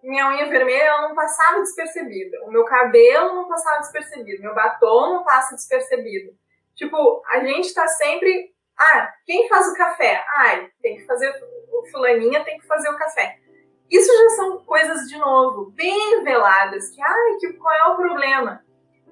minha 0.04 0.30
unha 0.30 0.48
vermelha 0.48 1.02
não 1.02 1.14
passava 1.14 1.62
despercebida, 1.62 2.38
o 2.46 2.52
meu 2.52 2.64
cabelo 2.66 3.36
não 3.36 3.48
passava 3.48 3.80
despercebido, 3.80 4.42
meu 4.42 4.56
batom 4.56 5.14
não 5.14 5.24
passa 5.24 5.56
despercebido. 5.56 6.32
Tipo, 6.76 7.22
a 7.34 7.40
gente 7.42 7.74
tá 7.74 7.88
sempre, 7.88 8.54
ah, 8.78 9.14
quem 9.26 9.50
faz 9.50 9.68
o 9.68 9.76
café? 9.76 10.24
Ai, 10.38 10.70
tem 10.82 10.98
que 10.98 11.06
fazer, 11.06 11.30
o 11.74 11.86
fulaninha 11.92 12.44
tem 12.44 12.58
que 12.58 12.66
fazer 12.66 12.90
o 12.90 12.98
café. 12.98 13.38
Isso 13.92 14.12
já 14.12 14.30
são 14.36 14.64
coisas, 14.64 15.08
de 15.08 15.18
novo, 15.18 15.72
bem 15.72 16.24
veladas, 16.24 16.90
que, 16.90 17.02
ai, 17.02 17.36
que, 17.40 17.54
qual 17.54 17.74
é 17.74 17.84
o 17.86 17.98
problema? 17.98 18.64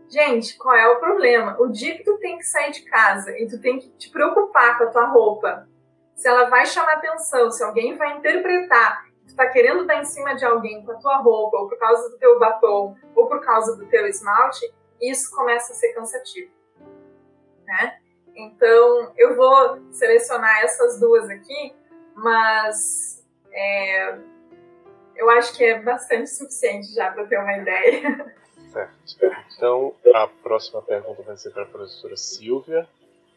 Gente, 0.09 0.57
qual 0.57 0.75
é 0.75 0.88
o 0.88 0.99
problema? 0.99 1.57
O 1.59 1.67
dia 1.67 1.97
que 1.97 2.03
tu 2.03 2.17
tem 2.19 2.38
que 2.38 2.45
sair 2.45 2.71
de 2.71 2.83
casa 2.83 3.38
e 3.38 3.47
tu 3.47 3.59
tem 3.59 3.79
que 3.79 3.89
te 3.97 4.09
preocupar 4.09 4.77
com 4.77 4.85
a 4.85 4.91
tua 4.91 5.05
roupa, 5.07 5.67
se 6.15 6.27
ela 6.27 6.45
vai 6.45 6.65
chamar 6.65 6.93
atenção, 6.93 7.51
se 7.51 7.63
alguém 7.63 7.97
vai 7.97 8.17
interpretar, 8.17 9.03
tu 9.28 9.36
tá 9.36 9.47
querendo 9.49 9.86
dar 9.86 9.99
em 10.01 10.05
cima 10.05 10.36
de 10.36 10.45
alguém 10.45 10.84
com 10.86 10.91
a 10.91 10.95
tua 10.95 11.17
roupa, 11.17 11.57
ou 11.57 11.69
por 11.69 11.78
causa 11.78 12.09
do 12.09 12.17
teu 12.17 12.39
batom, 12.39 12.95
ou 13.15 13.28
por 13.28 13.41
causa 13.41 13.75
do 13.75 13.86
teu 13.88 14.07
esmalte, 14.07 14.73
isso 15.01 15.36
começa 15.36 15.73
a 15.73 15.75
ser 15.75 15.93
cansativo, 15.93 16.51
né? 17.65 17.99
Então, 18.36 19.11
eu 19.17 19.36
vou 19.36 19.80
selecionar 19.91 20.61
essas 20.63 20.99
duas 20.99 21.30
aqui, 21.30 21.75
mas 22.15 23.25
é, 23.51 24.17
eu 25.15 25.30
acho 25.32 25.55
que 25.55 25.63
é 25.63 25.82
bastante 25.82 26.30
suficiente 26.30 26.93
já 26.93 27.11
para 27.11 27.25
ter 27.25 27.39
uma 27.39 27.57
ideia. 27.57 28.36
Certo. 28.71 28.93
Então, 29.55 29.95
a 30.13 30.28
próxima 30.28 30.82
pergunta 30.84 31.23
vai 31.23 31.36
ser 31.36 31.51
para 31.51 31.63
a 31.63 31.65
professora 31.65 32.15
Silvia, 32.15 32.88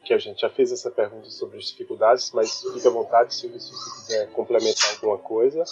que 0.04 0.14
a 0.14 0.18
gente 0.18 0.40
já 0.40 0.50
fez 0.50 0.72
essa 0.72 0.90
pergunta 0.90 1.28
sobre 1.28 1.58
as 1.58 1.66
dificuldades, 1.66 2.30
mas 2.32 2.62
fique 2.62 2.86
à 2.86 2.90
vontade, 2.90 3.34
se 3.34 3.48
você 3.48 3.70
quiser 4.00 4.30
complementar 4.30 4.90
alguma 4.92 5.18
coisa. 5.18 5.64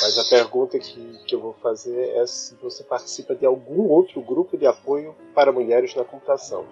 Mas 0.00 0.18
a 0.18 0.24
pergunta 0.24 0.78
que, 0.78 1.18
que 1.26 1.34
eu 1.34 1.40
vou 1.40 1.54
fazer 1.54 2.10
é 2.16 2.26
se 2.26 2.54
você 2.56 2.84
participa 2.84 3.34
de 3.34 3.44
algum 3.44 3.88
outro 3.88 4.20
grupo 4.20 4.56
de 4.56 4.66
apoio 4.66 5.14
para 5.34 5.50
mulheres 5.50 5.94
na 5.94 6.04
computação. 6.04 6.66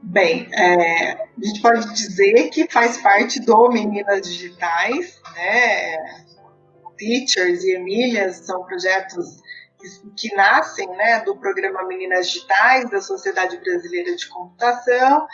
Bem, 0.00 0.48
é, 0.52 1.12
a 1.12 1.28
gente 1.42 1.60
pode 1.60 1.92
dizer 1.94 2.50
que 2.50 2.70
faz 2.70 2.98
parte 2.98 3.40
do 3.40 3.68
Meninas 3.70 4.20
Digitais, 4.20 5.20
né? 5.34 6.24
Teachers 6.96 7.64
e 7.64 7.74
Emílias 7.74 8.36
são 8.36 8.64
projetos 8.64 9.42
que, 10.16 10.34
nascem 10.34 10.88
né, 10.88 11.20
do 11.20 11.36
programa 11.36 11.86
Meninas 11.86 12.28
Digitais 12.28 12.88
da 12.90 13.00
Sociedade 13.00 13.56
Brasileira 13.58 14.14
de 14.16 14.26
Computação 14.28 15.26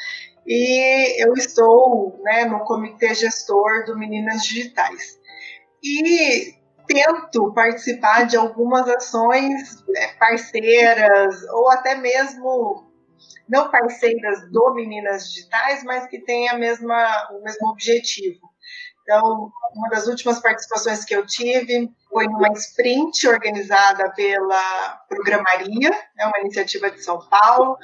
e 0.47 1.25
eu 1.25 1.35
estou 1.35 2.19
né, 2.23 2.45
no 2.45 2.61
comitê 2.61 3.15
gestor 3.15 3.85
do 3.85 3.99
Meninas 3.99 4.45
Digitais. 4.45 5.19
E 5.83 6.55
tento 6.87 7.53
participar 7.55 8.27
de 8.27 8.37
algumas 8.37 8.89
ações 8.89 9.83
é, 9.97 10.09
parceiras 10.15 11.43
ou 11.51 11.71
até 11.71 11.95
mesmo 11.95 12.91
não 13.49 13.71
parceiras 13.71 14.51
do 14.51 14.75
Meninas 14.75 15.29
Digitais, 15.29 15.83
mas 15.85 16.07
que 16.07 16.21
têm 16.21 16.49
a 16.49 16.57
mesma, 16.57 17.29
o 17.33 17.43
mesmo 17.43 17.69
objetivo. 17.69 18.51
Então, 19.03 19.51
uma 19.75 19.89
das 19.89 20.07
últimas 20.07 20.39
participações 20.41 21.05
que 21.05 21.15
eu 21.15 21.27
tive 21.27 21.91
foi 22.09 22.27
numa 22.27 22.53
sprint 22.53 23.27
organizada 23.27 24.11
pela 24.13 25.03
Programaria, 25.09 25.91
é 26.19 26.27
uma 26.27 26.39
iniciativa 26.41 26.91
de 26.91 27.03
São 27.03 27.19
Paulo, 27.29 27.77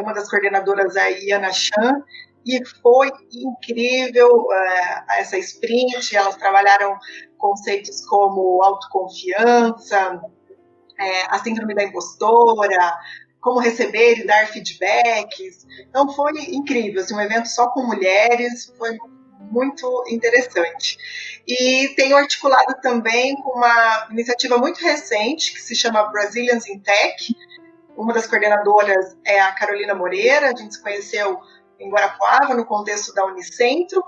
uma 0.00 0.12
das 0.12 0.28
coordenadoras 0.28 0.96
é 0.96 1.00
a 1.00 1.08
Iana 1.08 1.52
Chan, 1.52 2.02
e 2.46 2.64
foi 2.64 3.10
incrível 3.32 4.46
é, 4.52 5.20
essa 5.20 5.36
sprint. 5.38 6.16
Elas 6.16 6.36
trabalharam 6.36 6.96
conceitos 7.36 8.04
como 8.06 8.62
autoconfiança, 8.62 10.20
é, 10.98 11.22
a 11.28 11.38
síndrome 11.38 11.74
da 11.74 11.84
impostora, 11.84 12.98
como 13.40 13.60
receber 13.60 14.18
e 14.18 14.26
dar 14.26 14.46
feedbacks. 14.48 15.66
Então 15.88 16.12
foi 16.12 16.32
incrível, 16.48 17.02
assim, 17.02 17.14
um 17.14 17.20
evento 17.20 17.46
só 17.46 17.68
com 17.68 17.82
mulheres, 17.82 18.72
foi 18.78 18.96
muito 19.50 20.04
interessante. 20.08 20.98
E 21.46 21.88
tenho 21.96 22.16
articulado 22.16 22.74
também 22.82 23.34
com 23.36 23.58
uma 23.58 24.08
iniciativa 24.10 24.58
muito 24.58 24.80
recente 24.80 25.52
que 25.52 25.60
se 25.60 25.74
chama 25.74 26.02
Brazilians 26.04 26.66
in 26.66 26.78
Tech. 26.80 27.34
Uma 27.98 28.14
das 28.14 28.28
coordenadoras 28.28 29.18
é 29.26 29.40
a 29.40 29.50
Carolina 29.50 29.92
Moreira, 29.92 30.50
a 30.50 30.56
gente 30.56 30.76
se 30.76 30.80
conheceu 30.80 31.40
em 31.80 31.90
Guarapuava, 31.90 32.54
no 32.54 32.64
contexto 32.64 33.12
da 33.12 33.26
Unicentro, 33.26 34.00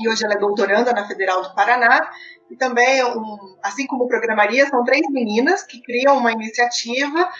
e 0.00 0.08
hoje 0.08 0.24
ela 0.24 0.34
é 0.34 0.38
doutoranda 0.38 0.92
na 0.92 1.06
Federal 1.06 1.40
do 1.40 1.54
Paraná. 1.54 2.10
E 2.50 2.56
também, 2.56 3.04
um, 3.04 3.56
assim 3.62 3.86
como 3.86 4.08
Programaria, 4.08 4.66
são 4.66 4.82
três 4.82 5.08
meninas 5.10 5.62
que 5.62 5.80
criam 5.80 6.18
uma 6.18 6.32
iniciativa 6.32 7.30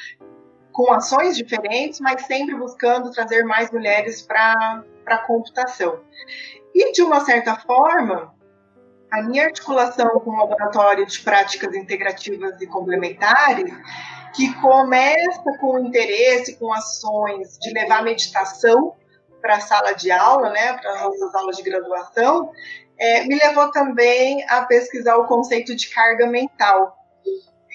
com 0.70 0.93
ações 0.93 1.37
diferentes, 1.37 1.99
mas 1.99 2.25
sempre 2.25 2.55
buscando 2.55 3.11
trazer 3.11 3.45
mais 3.45 3.72
mulheres 3.72 4.22
para 4.22 4.85
a 5.07 5.18
computação. 5.27 6.01
E, 6.72 6.93
de 6.93 7.03
uma 7.03 7.20
certa 7.25 7.57
forma, 7.57 8.33
a 9.11 9.22
minha 9.22 9.47
articulação 9.47 10.20
com 10.20 10.31
o 10.31 10.37
laboratório 10.37 11.05
de 11.05 11.20
práticas 11.20 11.75
integrativas 11.75 12.61
e 12.61 12.66
complementares, 12.68 13.72
que 14.35 14.53
começa 14.61 15.59
com 15.61 15.78
interesse, 15.78 16.57
com 16.57 16.72
ações 16.72 17.59
de 17.59 17.72
levar 17.72 18.03
meditação 18.03 18.95
para 19.41 19.57
a 19.57 19.61
sala 19.61 19.93
de 19.93 20.11
aula, 20.11 20.51
né, 20.51 20.72
para 20.74 20.93
as 20.95 21.03
nossas 21.03 21.35
aulas 21.35 21.57
de 21.57 21.62
graduação, 21.62 22.51
é, 22.99 23.24
me 23.24 23.37
levou 23.37 23.70
também 23.70 24.45
a 24.49 24.62
pesquisar 24.64 25.16
o 25.16 25.26
conceito 25.26 25.74
de 25.74 25.89
carga 25.89 26.26
mental. 26.26 26.97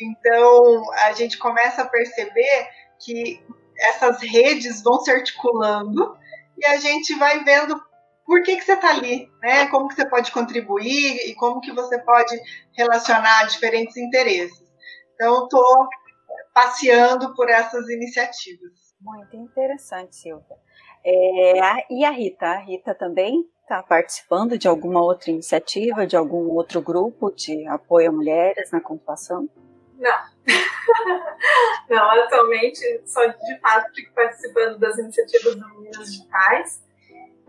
Então, 0.01 0.91
a 0.93 1.11
gente 1.13 1.37
começa 1.37 1.81
a 1.81 1.87
perceber 1.87 2.67
que 2.99 3.41
essas 3.77 4.21
redes 4.21 4.81
vão 4.81 4.99
se 4.99 5.11
articulando 5.11 6.17
e 6.57 6.65
a 6.65 6.77
gente 6.77 7.15
vai 7.15 7.43
vendo 7.43 7.79
por 8.25 8.43
que, 8.43 8.57
que 8.57 8.63
você 8.63 8.73
está 8.73 8.91
ali, 8.91 9.27
né? 9.41 9.67
Como 9.67 9.87
que 9.87 9.95
você 9.95 10.07
pode 10.07 10.31
contribuir 10.31 11.17
e 11.27 11.33
como 11.35 11.61
que 11.61 11.71
você 11.71 11.97
pode 11.99 12.39
relacionar 12.77 13.45
diferentes 13.45 13.97
interesses. 13.97 14.63
Então, 15.15 15.43
estou 15.43 15.87
passeando 16.59 17.33
por 17.33 17.49
essas 17.49 17.87
iniciativas. 17.89 18.93
Muito 18.99 19.33
interessante, 19.37 20.15
Silvia. 20.15 20.57
É, 21.05 21.93
e 21.93 22.03
a 22.03 22.11
Rita? 22.11 22.47
A 22.47 22.57
Rita 22.57 22.93
também 22.93 23.49
está 23.61 23.81
participando 23.81 24.57
de 24.57 24.67
alguma 24.67 25.01
outra 25.01 25.31
iniciativa, 25.31 26.05
de 26.05 26.17
algum 26.17 26.49
outro 26.49 26.81
grupo 26.81 27.31
de 27.31 27.65
apoio 27.67 28.09
a 28.09 28.11
mulheres 28.11 28.71
na 28.71 28.81
computação? 28.81 29.47
Não. 29.97 30.19
Não, 31.89 32.11
atualmente 32.23 33.01
só 33.05 33.25
de 33.25 33.59
fato 33.61 33.93
fico 33.95 34.13
participando 34.13 34.77
das 34.79 34.97
iniciativas 34.97 35.55
do 35.55 35.67
Meninas 35.69 36.11
Digitais 36.11 36.83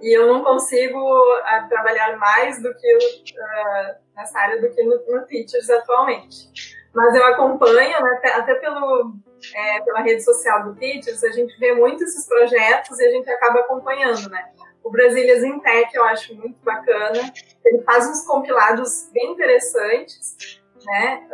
e 0.01 0.17
eu 0.17 0.27
não 0.27 0.43
consigo 0.43 0.99
uh, 0.99 1.69
trabalhar 1.69 2.17
mais 2.17 2.63
do 2.63 2.75
que 2.75 2.97
uh, 2.97 3.95
nessa 4.17 4.39
área 4.39 4.61
do 4.61 4.75
que 4.75 4.83
no, 4.83 4.97
no 5.07 5.27
Teachers 5.27 5.69
atualmente. 5.69 6.80
Mas 6.95 7.15
eu 7.15 7.25
acompanho, 7.25 8.03
né, 8.03 8.21
até, 8.35 8.55
pelo, 8.57 9.15
é, 9.55 9.81
pela 9.83 10.01
rede 10.01 10.23
social 10.23 10.65
do 10.65 10.75
Teachers, 10.75 11.23
a 11.23 11.31
gente 11.31 11.57
vê 11.59 11.73
muito 11.73 12.03
esses 12.03 12.27
projetos 12.27 12.99
e 12.99 13.05
a 13.05 13.11
gente 13.11 13.31
acaba 13.31 13.61
acompanhando, 13.61 14.29
né? 14.29 14.51
O 14.83 14.91
Brasílias 14.91 15.45
em 15.45 15.61
Tech 15.61 15.95
eu 15.95 16.05
acho 16.05 16.35
muito 16.35 16.59
bacana. 16.65 17.33
Ele 17.65 17.83
faz 17.83 18.09
uns 18.09 18.27
compilados 18.27 19.09
bem 19.13 19.33
interessantes, 19.33 20.61
né? 20.85 21.29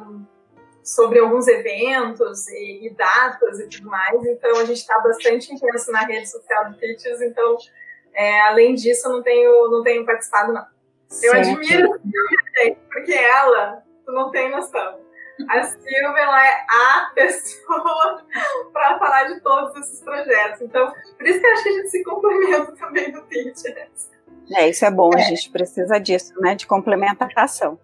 Um, 0.00 0.26
sobre 0.82 1.18
alguns 1.18 1.46
eventos 1.46 2.48
e, 2.48 2.86
e, 2.86 2.90
datas 2.90 3.60
e 3.60 3.68
tudo 3.68 3.90
mais. 3.90 4.24
Então 4.24 4.58
a 4.58 4.64
gente 4.64 4.78
está 4.78 4.98
bastante 5.00 5.52
intenso 5.52 5.92
na 5.92 6.00
rede 6.00 6.28
social 6.28 6.70
do 6.70 6.78
Teachers. 6.78 7.20
Então, 7.20 7.56
é, 8.14 8.40
além 8.40 8.74
disso, 8.74 9.06
eu 9.06 9.12
não 9.12 9.22
tenho, 9.22 9.70
não 9.70 9.82
tenho 9.82 10.04
participado, 10.06 10.52
não. 10.52 10.66
Eu 11.22 11.30
certo. 11.32 11.50
admiro 11.50 11.94
a 11.94 11.98
porque 12.90 13.12
ela, 13.12 13.82
tu 14.08 14.12
não 14.12 14.30
tem 14.30 14.50
noção. 14.50 15.00
A 15.50 15.62
Silvia 15.62 16.22
ela 16.22 16.46
é 16.46 16.66
a 16.68 17.10
pessoa 17.14 18.26
para 18.72 18.98
falar 18.98 19.24
de 19.24 19.40
todos 19.40 19.76
esses 19.76 20.02
projetos. 20.02 20.62
Então, 20.62 20.90
por 21.16 21.26
isso 21.26 21.38
que 21.38 21.46
eu 21.46 21.52
acho 21.52 21.62
que 21.62 21.68
a 21.68 21.72
gente 21.72 21.90
se 21.90 22.02
complementa 22.02 22.72
também 22.76 23.12
no 23.12 23.22
Teachers. 23.26 24.10
É, 24.56 24.68
isso 24.68 24.84
é 24.84 24.90
bom, 24.90 25.10
é. 25.14 25.20
a 25.20 25.24
gente 25.24 25.50
precisa 25.50 25.98
disso, 25.98 26.32
né? 26.40 26.54
De 26.54 26.66
complementação. 26.66 27.78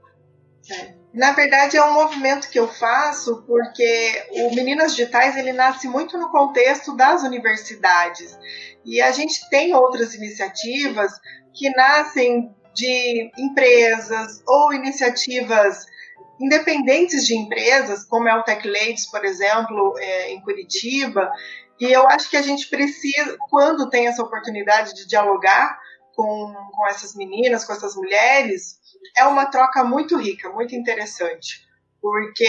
É. 0.73 0.95
Na 1.13 1.33
verdade, 1.33 1.77
é 1.77 1.85
um 1.85 1.93
movimento 1.93 2.51
que 2.51 2.59
eu 2.59 2.67
faço 2.67 3.45
porque 3.47 4.27
o 4.33 4.55
Meninas 4.55 4.97
Digitais 4.97 5.37
ele 5.37 5.53
nasce 5.53 5.87
muito 5.87 6.19
no 6.19 6.31
contexto 6.31 6.97
das 6.97 7.23
universidades. 7.23 8.37
E 8.85 9.01
a 9.01 9.13
gente 9.13 9.49
tem 9.49 9.75
outras 9.75 10.15
iniciativas 10.15 11.13
que 11.53 11.71
nascem 11.71 12.53
de 12.75 13.31
empresas 13.39 14.43
ou 14.45 14.73
iniciativas 14.73 15.87
independentes 16.41 17.27
de 17.27 17.37
empresas, 17.37 18.05
como 18.05 18.29
é 18.29 18.35
o 18.35 18.43
Tech 18.43 18.67
Ladies, 18.67 19.11
por 19.11 19.25
exemplo, 19.25 19.95
é, 19.99 20.33
em 20.33 20.41
Curitiba, 20.41 21.31
e 21.81 21.93
eu 21.93 22.07
acho 22.09 22.31
que 22.31 22.37
a 22.37 22.43
gente 22.43 22.69
precisa, 22.69 23.37
quando 23.51 23.91
tem 23.91 24.07
essa 24.07 24.23
oportunidade 24.23 24.95
de 24.95 25.07
dialogar 25.07 25.79
com, 26.15 26.55
com 26.73 26.87
essas 26.87 27.15
meninas, 27.15 27.65
com 27.65 27.73
essas 27.73 27.97
mulheres, 27.97 28.79
é 29.17 29.25
uma 29.25 29.47
troca 29.47 29.83
muito 29.85 30.17
rica, 30.17 30.51
muito 30.51 30.75
interessante, 30.75 31.67
porque 32.01 32.49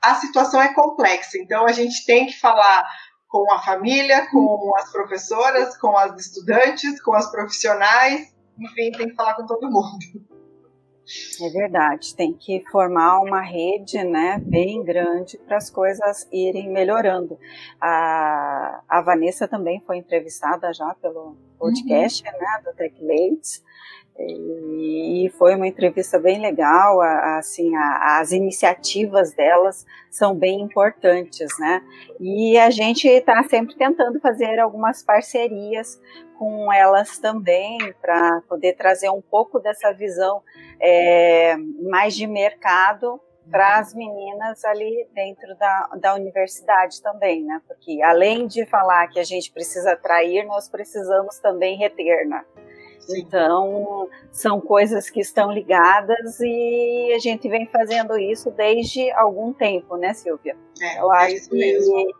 a 0.00 0.14
situação 0.14 0.60
é 0.60 0.72
complexa, 0.72 1.38
então 1.38 1.66
a 1.66 1.72
gente 1.72 2.04
tem 2.04 2.26
que 2.26 2.38
falar 2.38 2.86
com 3.28 3.52
a 3.52 3.60
família, 3.60 4.28
com 4.30 4.72
as 4.76 4.90
professoras, 4.92 5.76
com 5.78 5.96
as 5.96 6.18
estudantes, 6.18 7.02
com 7.02 7.14
as 7.14 7.30
profissionais, 7.30 8.34
enfim, 8.58 8.92
tem 8.92 9.08
que 9.08 9.14
falar 9.14 9.34
com 9.34 9.46
todo 9.46 9.70
mundo. 9.70 9.98
É 11.40 11.48
verdade, 11.50 12.16
tem 12.16 12.32
que 12.32 12.64
formar 12.70 13.20
uma 13.20 13.40
rede, 13.40 14.02
né, 14.02 14.38
bem 14.44 14.82
grande 14.82 15.38
para 15.38 15.56
as 15.56 15.70
coisas 15.70 16.26
irem 16.32 16.68
melhorando. 16.68 17.38
A, 17.80 18.82
a 18.88 19.00
Vanessa 19.02 19.46
também 19.46 19.80
foi 19.86 19.98
entrevistada 19.98 20.72
já 20.72 20.94
pelo 20.94 21.36
podcast, 21.58 22.24
uhum. 22.26 22.38
né, 22.38 22.62
do 22.64 22.72
Tech 22.74 22.94
Ladies, 23.00 23.62
e 24.18 25.30
foi 25.36 25.54
uma 25.54 25.66
entrevista 25.66 26.18
bem 26.18 26.40
legal, 26.40 27.00
assim, 27.00 27.74
as 27.76 28.32
iniciativas 28.32 29.32
delas 29.32 29.84
são 30.10 30.34
bem 30.34 30.60
importantes, 30.60 31.48
né? 31.58 31.82
E 32.18 32.58
a 32.58 32.70
gente 32.70 33.06
está 33.06 33.42
sempre 33.44 33.76
tentando 33.76 34.18
fazer 34.20 34.58
algumas 34.58 35.02
parcerias 35.02 36.00
com 36.38 36.72
elas 36.72 37.18
também, 37.18 37.78
para 38.00 38.42
poder 38.48 38.74
trazer 38.74 39.10
um 39.10 39.22
pouco 39.22 39.58
dessa 39.58 39.92
visão 39.92 40.42
é, 40.80 41.56
mais 41.90 42.14
de 42.14 42.26
mercado 42.26 43.20
para 43.50 43.78
as 43.78 43.94
meninas 43.94 44.64
ali 44.64 45.06
dentro 45.14 45.54
da, 45.56 45.90
da 46.00 46.14
universidade 46.14 47.00
também, 47.00 47.44
né? 47.44 47.60
Porque 47.66 48.02
além 48.02 48.46
de 48.46 48.66
falar 48.66 49.06
que 49.08 49.20
a 49.20 49.24
gente 49.24 49.52
precisa 49.52 49.92
atrair, 49.92 50.44
nós 50.44 50.68
precisamos 50.68 51.38
também 51.38 51.76
reter, 51.76 52.26
né? 52.26 52.44
Então, 53.10 54.08
são 54.32 54.60
coisas 54.60 55.08
que 55.10 55.20
estão 55.20 55.50
ligadas 55.52 56.40
e 56.40 57.12
a 57.14 57.18
gente 57.18 57.48
vem 57.48 57.66
fazendo 57.66 58.18
isso 58.18 58.50
desde 58.50 59.10
algum 59.12 59.52
tempo, 59.52 59.96
né, 59.96 60.12
Silvia? 60.14 60.56
É, 60.80 61.00
Eu 61.00 61.12
é 61.12 61.16
acho 61.16 61.26
é 61.26 61.36
isso 61.36 61.50
que 61.50 61.56
mesmo. 61.56 62.14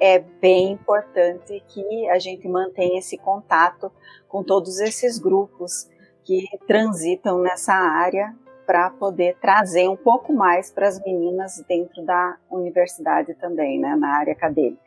é 0.00 0.18
bem 0.18 0.72
importante 0.72 1.62
que 1.68 2.08
a 2.08 2.18
gente 2.18 2.48
mantenha 2.48 2.98
esse 2.98 3.16
contato 3.18 3.90
com 4.28 4.42
todos 4.42 4.80
esses 4.80 5.18
grupos 5.18 5.88
que 6.24 6.44
transitam 6.66 7.40
nessa 7.40 7.72
área 7.72 8.34
para 8.66 8.90
poder 8.90 9.36
trazer 9.40 9.88
um 9.88 9.96
pouco 9.96 10.32
mais 10.32 10.72
para 10.72 10.88
as 10.88 11.00
meninas 11.00 11.64
dentro 11.68 12.04
da 12.04 12.36
universidade 12.50 13.32
também, 13.34 13.78
né, 13.78 13.94
na 13.94 14.16
área 14.18 14.32
acadêmica. 14.32 14.82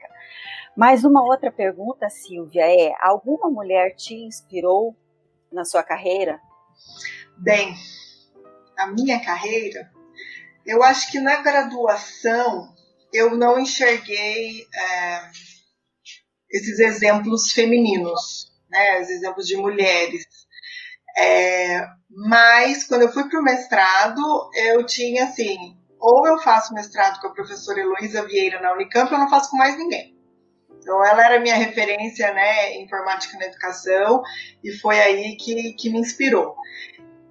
Mas 0.75 1.03
uma 1.03 1.23
outra 1.23 1.51
pergunta, 1.51 2.09
Silvia, 2.09 2.63
é: 2.65 2.93
alguma 3.01 3.49
mulher 3.49 3.95
te 3.95 4.15
inspirou 4.15 4.95
na 5.51 5.65
sua 5.65 5.83
carreira? 5.83 6.39
Bem, 7.37 7.75
a 8.77 8.87
minha 8.87 9.23
carreira, 9.23 9.91
eu 10.65 10.83
acho 10.83 11.11
que 11.11 11.19
na 11.19 11.37
graduação 11.37 12.73
eu 13.13 13.35
não 13.35 13.59
enxerguei 13.59 14.67
é, 14.73 15.31
esses 16.51 16.79
exemplos 16.79 17.51
femininos, 17.51 18.51
né, 18.69 19.01
os 19.01 19.09
exemplos 19.09 19.47
de 19.47 19.57
mulheres. 19.57 20.25
É, 21.17 21.85
mas 22.09 22.83
quando 22.85 23.03
eu 23.03 23.11
fui 23.11 23.27
para 23.27 23.39
o 23.39 23.43
mestrado, 23.43 24.21
eu 24.53 24.85
tinha 24.85 25.25
assim, 25.25 25.57
ou 25.99 26.27
eu 26.27 26.39
faço 26.39 26.73
mestrado 26.73 27.19
com 27.19 27.27
a 27.27 27.33
professora 27.33 27.79
Heloísa 27.79 28.25
Vieira 28.25 28.61
na 28.61 28.73
Unicamp, 28.73 29.11
eu 29.11 29.19
não 29.19 29.29
faço 29.29 29.49
com 29.49 29.57
mais 29.57 29.77
ninguém. 29.77 30.18
Então, 30.79 31.03
ela 31.05 31.25
era 31.25 31.39
minha 31.39 31.55
referência 31.55 32.33
né, 32.33 32.73
em 32.73 32.83
informática 32.83 33.37
na 33.37 33.45
educação 33.45 34.23
e 34.63 34.71
foi 34.77 34.99
aí 34.99 35.35
que, 35.35 35.73
que 35.73 35.89
me 35.89 35.99
inspirou. 35.99 36.55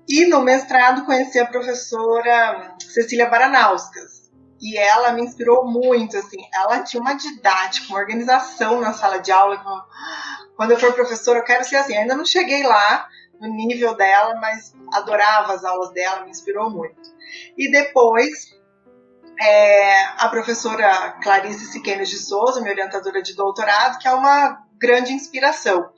E 0.09 0.25
no 0.27 0.41
mestrado 0.41 1.05
conheci 1.05 1.39
a 1.39 1.47
professora 1.47 2.77
Cecília 2.81 3.27
Baranauskas. 3.27 4.31
E 4.61 4.77
ela 4.77 5.13
me 5.13 5.23
inspirou 5.23 5.67
muito, 5.67 6.17
assim, 6.17 6.39
ela 6.53 6.83
tinha 6.83 7.01
uma 7.01 7.15
didática, 7.15 7.87
uma 7.89 7.99
organização 7.99 8.81
na 8.81 8.93
sala 8.93 9.19
de 9.19 9.31
aula. 9.31 9.63
Quando 10.57 10.73
eu 10.73 10.79
for 10.79 10.93
professora, 10.93 11.39
eu 11.39 11.45
quero 11.45 11.65
ser 11.65 11.77
assim. 11.77 11.97
ainda 11.97 12.17
não 12.17 12.25
cheguei 12.25 12.65
lá 12.65 13.09
no 13.41 13.49
nível 13.49 13.95
dela, 13.95 14.35
mas 14.41 14.75
adorava 14.93 15.53
as 15.53 15.65
aulas 15.65 15.93
dela, 15.93 16.25
me 16.25 16.31
inspirou 16.31 16.71
muito. 16.71 17.01
E 17.57 17.71
depois 17.71 18.58
é, 19.41 20.05
a 20.19 20.29
professora 20.29 21.17
Clarice 21.23 21.67
Siquemes 21.67 22.11
de 22.11 22.19
Souza, 22.19 22.61
minha 22.61 22.73
orientadora 22.73 23.23
de 23.23 23.35
doutorado, 23.35 23.99
que 23.99 24.09
é 24.09 24.13
uma 24.13 24.65
grande 24.79 25.13
inspiração. 25.13 25.91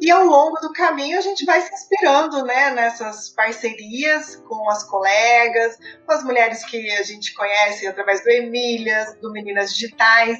E 0.00 0.10
ao 0.10 0.24
longo 0.24 0.58
do 0.60 0.72
caminho 0.72 1.16
a 1.16 1.20
gente 1.20 1.44
vai 1.44 1.60
se 1.60 1.72
inspirando 1.72 2.44
né, 2.44 2.70
nessas 2.70 3.28
parcerias 3.28 4.36
com 4.48 4.68
as 4.68 4.82
colegas, 4.82 5.78
com 6.04 6.12
as 6.12 6.24
mulheres 6.24 6.64
que 6.64 6.90
a 6.90 7.02
gente 7.02 7.32
conhece 7.34 7.86
através 7.86 8.22
do 8.24 8.28
Emílias, 8.28 9.14
do 9.20 9.30
Meninas 9.30 9.72
Digitais. 9.72 10.38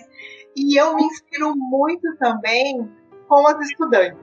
E 0.57 0.77
eu 0.77 0.97
me 0.97 1.05
inspiro 1.05 1.55
muito 1.55 2.17
também 2.19 2.91
com 3.29 3.47
as 3.47 3.61
estudantes. 3.61 4.19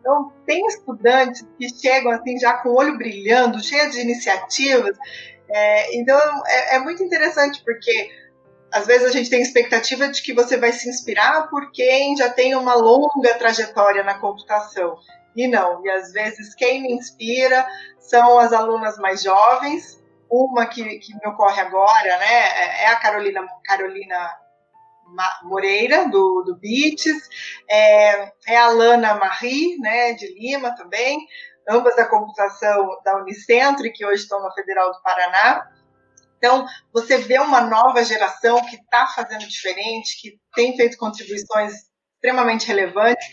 Então, 0.00 0.32
tem 0.46 0.64
estudantes 0.66 1.46
que 1.58 1.68
chegam 1.68 2.12
assim 2.12 2.38
já 2.38 2.54
com 2.58 2.70
o 2.70 2.76
olho 2.76 2.96
brilhando, 2.96 3.62
cheia 3.62 3.90
de 3.90 4.00
iniciativas, 4.00 4.96
é, 5.50 5.96
então 5.96 6.18
é, 6.46 6.76
é, 6.76 6.78
muito 6.78 7.02
interessante 7.02 7.62
porque 7.64 8.10
às 8.70 8.86
vezes 8.86 9.08
a 9.08 9.12
gente 9.12 9.30
tem 9.30 9.40
expectativa 9.40 10.08
de 10.08 10.22
que 10.22 10.34
você 10.34 10.56
vai 10.56 10.72
se 10.72 10.88
inspirar 10.88 11.48
por 11.48 11.70
quem 11.72 12.16
já 12.16 12.28
tem 12.28 12.54
uma 12.54 12.74
longa 12.74 13.34
trajetória 13.38 14.02
na 14.04 14.18
computação. 14.18 14.98
E 15.34 15.48
não, 15.48 15.84
e 15.84 15.90
às 15.90 16.12
vezes 16.12 16.54
quem 16.54 16.82
me 16.82 16.92
inspira 16.92 17.66
são 17.98 18.38
as 18.38 18.52
alunas 18.52 18.98
mais 18.98 19.22
jovens. 19.22 19.98
Uma 20.30 20.66
que, 20.66 20.98
que 20.98 21.14
me 21.14 21.26
ocorre 21.26 21.60
agora, 21.62 22.18
né, 22.18 22.26
é, 22.26 22.82
é 22.84 22.86
a 22.88 22.96
Carolina, 22.96 23.48
Carolina 23.64 24.30
Moreira, 25.42 26.06
do, 26.06 26.42
do 26.42 26.56
BITS, 26.56 27.16
é, 27.68 28.32
é 28.46 28.56
a 28.56 28.68
Lana 28.68 29.14
Marie, 29.14 29.78
né, 29.78 30.12
de 30.12 30.26
Lima 30.34 30.74
também, 30.74 31.18
ambas 31.68 31.96
da 31.96 32.06
computação 32.06 32.88
da 33.04 33.16
Unicentro 33.20 33.86
e 33.86 33.92
que 33.92 34.04
hoje 34.04 34.22
estão 34.22 34.42
na 34.42 34.52
Federal 34.52 34.90
do 34.90 35.02
Paraná. 35.02 35.68
Então, 36.38 36.64
você 36.92 37.18
vê 37.18 37.38
uma 37.38 37.60
nova 37.60 38.02
geração 38.04 38.64
que 38.64 38.76
está 38.76 39.06
fazendo 39.08 39.46
diferente, 39.46 40.20
que 40.20 40.38
tem 40.54 40.76
feito 40.76 40.96
contribuições 40.96 41.72
extremamente 42.14 42.66
relevantes. 42.66 43.26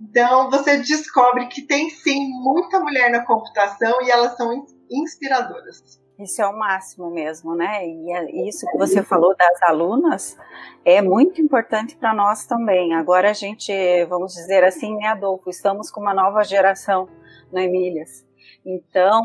Então, 0.00 0.50
você 0.50 0.78
descobre 0.78 1.46
que 1.48 1.62
tem 1.62 1.90
sim 1.90 2.28
muita 2.28 2.80
mulher 2.80 3.10
na 3.10 3.24
computação 3.24 4.00
e 4.02 4.10
elas 4.10 4.36
são 4.36 4.64
inspiradoras. 4.90 6.02
Isso 6.18 6.40
é 6.40 6.46
o 6.46 6.56
máximo 6.56 7.10
mesmo, 7.10 7.56
né? 7.56 7.84
E 7.84 8.12
é 8.12 8.48
isso 8.48 8.66
que 8.70 8.78
você 8.78 9.02
falou 9.02 9.34
das 9.36 9.62
alunas 9.64 10.36
é 10.84 11.02
muito 11.02 11.40
importante 11.40 11.96
para 11.96 12.14
nós 12.14 12.46
também. 12.46 12.94
Agora 12.94 13.30
a 13.30 13.32
gente, 13.32 13.72
vamos 14.04 14.34
dizer 14.34 14.62
assim, 14.62 14.96
né, 14.96 15.08
Adolfo, 15.08 15.50
estamos 15.50 15.90
com 15.90 16.00
uma 16.00 16.14
nova 16.14 16.44
geração 16.44 17.08
no 17.54 17.60
Emílias. 17.60 18.26
Então, 18.66 19.22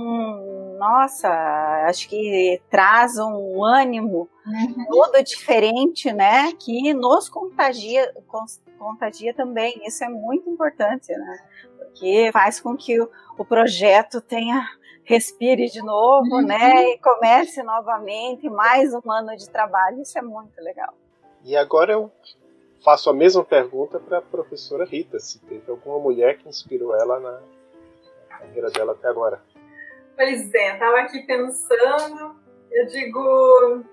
nossa, 0.78 1.30
acho 1.88 2.10
que 2.10 2.62
traz 2.70 3.18
um 3.18 3.64
ânimo 3.64 4.30
uhum. 4.46 4.86
todo 4.90 5.24
diferente, 5.24 6.12
né? 6.12 6.52
Que 6.54 6.94
nos 6.94 7.30
contagia, 7.30 8.14
contagia 8.78 9.34
também. 9.34 9.82
Isso 9.86 10.04
é 10.04 10.10
muito 10.10 10.50
importante, 10.50 11.12
né? 11.12 11.38
Porque 11.78 12.30
faz 12.34 12.60
com 12.60 12.76
que 12.76 13.00
o, 13.00 13.10
o 13.38 13.46
projeto 13.46 14.20
tenha 14.22 14.66
respire 15.06 15.68
de 15.70 15.82
novo, 15.82 16.36
uhum. 16.36 16.46
né? 16.46 16.90
E 16.90 16.98
comece 17.00 17.64
novamente 17.64 18.50
mais 18.50 18.94
um 18.94 19.12
ano 19.12 19.36
de 19.38 19.50
trabalho. 19.50 20.02
Isso 20.02 20.18
é 20.20 20.22
muito 20.22 20.62
legal. 20.62 20.94
E 21.46 21.56
agora 21.56 21.94
eu 21.94 22.12
faço 22.84 23.10
a 23.10 23.14
mesma 23.14 23.44
pergunta 23.44 24.00
para 24.00 24.18
a 24.18 24.22
professora 24.22 24.86
Rita, 24.86 25.18
se 25.18 25.40
teve 25.40 25.70
alguma 25.72 26.00
mulher 26.00 26.38
que 26.38 26.48
inspirou 26.48 26.94
ela 26.96 27.20
na 27.20 27.42
carreira 28.40 28.70
dela 28.72 28.94
até 28.94 29.08
agora. 29.08 29.42
Pois 30.16 30.54
é, 30.54 30.74
estava 30.74 31.00
aqui 31.00 31.22
pensando, 31.26 32.36
eu 32.72 32.86
digo, 32.88 33.84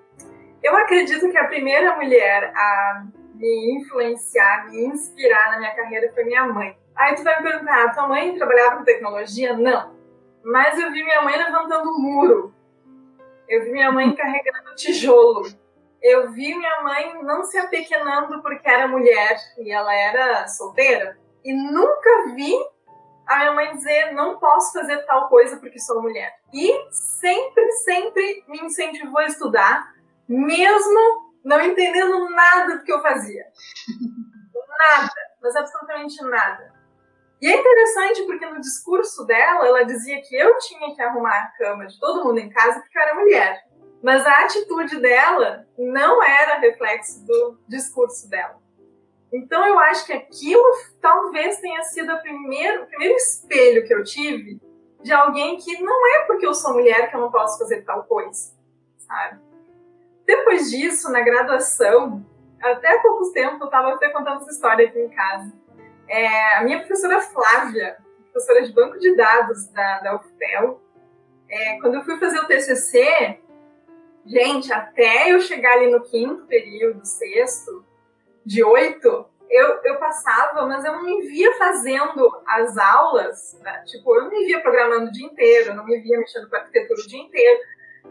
eu 0.63 0.77
acredito 0.77 1.31
que 1.31 1.39
a 1.39 1.47
primeira 1.47 1.95
mulher 1.97 2.53
a 2.55 3.07
me 3.35 3.77
influenciar, 3.77 4.69
me 4.69 4.87
inspirar 4.87 5.53
na 5.53 5.59
minha 5.59 5.75
carreira 5.75 6.13
foi 6.13 6.25
minha 6.25 6.45
mãe. 6.47 6.77
Aí 6.97 7.15
tu 7.15 7.23
vai 7.23 7.41
me 7.41 7.51
perguntar, 7.51 7.95
tua 7.95 8.09
mãe 8.09 8.35
trabalhava 8.35 8.79
com 8.79 8.85
tecnologia? 8.85 9.57
Não. 9.57 9.95
Mas 10.43 10.79
eu 10.79 10.91
vi 10.91 11.03
minha 11.03 11.23
mãe 11.23 11.37
levantando 11.37 11.91
um 11.91 12.01
muro. 12.01 12.55
Eu 13.49 13.65
vi 13.65 13.73
minha 13.73 13.93
mãe 13.93 14.15
carregando 14.17 14.75
tijolo. 14.75 15.47
Eu 16.03 16.31
vi 16.33 16.55
minha 16.55 16.83
mãe 16.83 17.23
não 17.23 17.45
se 17.45 17.59
apequenando 17.59 18.41
porque 18.43 18.69
era 18.69 18.89
mulher 18.89 19.37
e 19.59 19.71
ela 19.73 19.95
era 19.95 20.47
solteira. 20.49 21.19
E 21.45 21.53
nunca 21.53 22.35
vi 22.35 22.55
a 23.27 23.39
minha 23.39 23.53
mãe 23.53 23.75
dizer 23.75 24.13
não 24.13 24.39
posso 24.39 24.73
fazer 24.73 24.99
tal 25.07 25.29
coisa 25.29 25.57
porque 25.57 25.79
sou 25.79 26.01
mulher. 26.01 26.33
E 26.53 26.73
sempre, 26.91 27.71
sempre 27.73 28.45
me 28.49 28.61
incentivou 28.61 29.19
a 29.19 29.27
estudar, 29.27 29.93
mesmo 30.29 31.35
não 31.45 31.61
entendendo 31.61 32.31
nada 32.31 32.77
do 32.77 32.85
que 32.85 32.93
eu 32.93 33.03
fazia. 33.03 33.45
Nada, 34.79 35.11
mas 35.41 35.57
absolutamente 35.57 36.23
nada. 36.23 36.71
E 37.41 37.49
é 37.49 37.57
interessante 37.57 38.25
porque 38.25 38.45
no 38.45 38.61
discurso 38.61 39.25
dela, 39.25 39.67
ela 39.67 39.85
dizia 39.85 40.21
que 40.21 40.37
eu 40.37 40.59
tinha 40.59 40.95
que 40.95 41.01
arrumar 41.01 41.35
a 41.35 41.47
cama 41.57 41.87
de 41.87 41.99
todo 41.99 42.25
mundo 42.25 42.39
em 42.39 42.51
casa 42.51 42.81
porque 42.81 42.99
eu 42.99 43.03
era 43.03 43.15
mulher. 43.15 43.65
Mas 44.03 44.27
a 44.27 44.45
atitude 44.45 45.01
dela 45.01 45.67
não 45.79 46.23
era 46.23 46.59
reflexo 46.59 47.25
do 47.25 47.59
discurso 47.67 48.29
dela. 48.29 48.61
Então 49.33 49.67
eu 49.67 49.79
acho 49.79 50.07
que 50.07 50.13
aquilo 50.13 50.65
talvez 51.01 51.61
tenha 51.61 51.83
sido 51.83 52.13
o 52.13 52.21
primeiro 52.21 52.87
espelho 53.17 53.87
que 53.87 53.95
eu 53.95 54.05
tive 54.05 54.61
de 55.03 55.13
alguém 55.13 55.57
que 55.57 55.81
não 55.83 56.07
é 56.15 56.21
porque 56.27 56.47
eu 56.47 56.55
sou 56.55 56.75
mulher 56.75 57.11
que 57.11 57.17
eu 57.17 57.21
não 57.21 57.31
posso 57.31 57.59
fazer 57.59 57.83
tal 57.83 58.05
coisa, 58.05 58.53
sabe? 58.99 59.41
Depois 60.25 60.71
disso, 60.71 61.11
na 61.13 61.21
graduação, 61.21 62.25
até 62.61 62.97
há 62.97 63.01
poucos 63.01 63.31
tempos 63.31 63.61
eu 63.61 63.67
estava 63.67 63.93
até 63.95 64.09
contando 64.09 64.43
essa 64.43 64.51
história 64.51 64.89
aqui 64.89 64.99
em 64.99 65.09
casa 65.11 65.53
é, 66.09 66.57
a 66.57 66.65
minha 66.65 66.79
professora 66.79 67.21
Flávia, 67.21 67.97
professora 68.33 68.63
de 68.63 68.73
banco 68.73 68.99
de 68.99 69.15
dados 69.17 69.67
da, 69.69 70.01
da 70.01 70.17
UFPEL, 70.17 70.81
é, 71.49 71.81
quando 71.81 71.95
eu 71.95 72.05
fui 72.05 72.19
fazer 72.19 72.39
o 72.39 72.47
TCC, 72.47 73.39
gente, 74.25 74.73
até 74.73 75.33
eu 75.33 75.41
chegar 75.41 75.75
ali 75.75 75.91
no 75.91 76.03
quinto 76.03 76.45
período, 76.47 77.05
sexto, 77.05 77.85
de 78.47 78.63
oito, 78.63 79.27
eu, 79.51 79.81
eu 79.85 79.99
passava, 79.99 80.65
mas 80.67 80.85
eu 80.85 80.93
não 80.93 81.05
me 81.05 81.23
via 81.23 81.53
fazendo 81.55 82.31
as 82.47 82.79
aulas, 82.79 83.59
né? 83.61 83.83
tipo, 83.85 84.15
eu 84.15 84.23
não 84.23 84.31
me 84.31 84.47
via 84.47 84.61
programando 84.61 85.07
o 85.07 85.13
dia 85.13 85.27
inteiro, 85.27 85.71
eu 85.71 85.75
não 85.75 85.85
me 85.85 85.99
via 86.01 86.19
mexendo 86.19 86.49
com 86.49 86.55
arquitetura 86.55 87.01
o 87.01 87.09
dia 87.09 87.21
inteiro. 87.21 87.61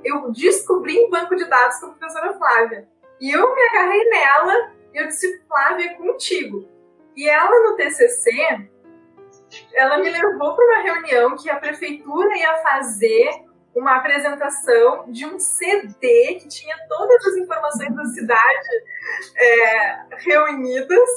Eu 0.03 0.31
descobri 0.31 0.99
um 0.99 1.09
banco 1.09 1.35
de 1.35 1.45
dados 1.45 1.79
com 1.79 1.87
a 1.87 1.89
professora 1.93 2.37
Flávia. 2.37 2.87
E 3.19 3.31
eu 3.31 3.55
me 3.55 3.61
agarrei 3.63 4.03
nela 4.09 4.71
e 4.93 4.97
eu 4.97 5.07
disse, 5.07 5.41
Flávia, 5.47 5.85
é 5.85 5.93
contigo. 5.93 6.67
E 7.15 7.29
ela 7.29 7.69
no 7.69 7.77
TCC, 7.77 8.69
ela 9.73 9.97
me 9.99 10.09
levou 10.09 10.53
para 10.53 10.65
uma 10.65 10.81
reunião 10.81 11.37
que 11.37 11.49
a 11.49 11.55
prefeitura 11.55 12.37
ia 12.37 12.57
fazer 12.57 13.44
uma 13.75 13.97
apresentação 13.97 15.11
de 15.11 15.25
um 15.25 15.37
CD 15.37 16.35
que 16.35 16.47
tinha 16.47 16.75
todas 16.87 17.25
as 17.27 17.35
informações 17.35 17.93
da 17.93 18.05
cidade 18.05 18.69
é, 19.35 20.05
reunidas. 20.17 21.09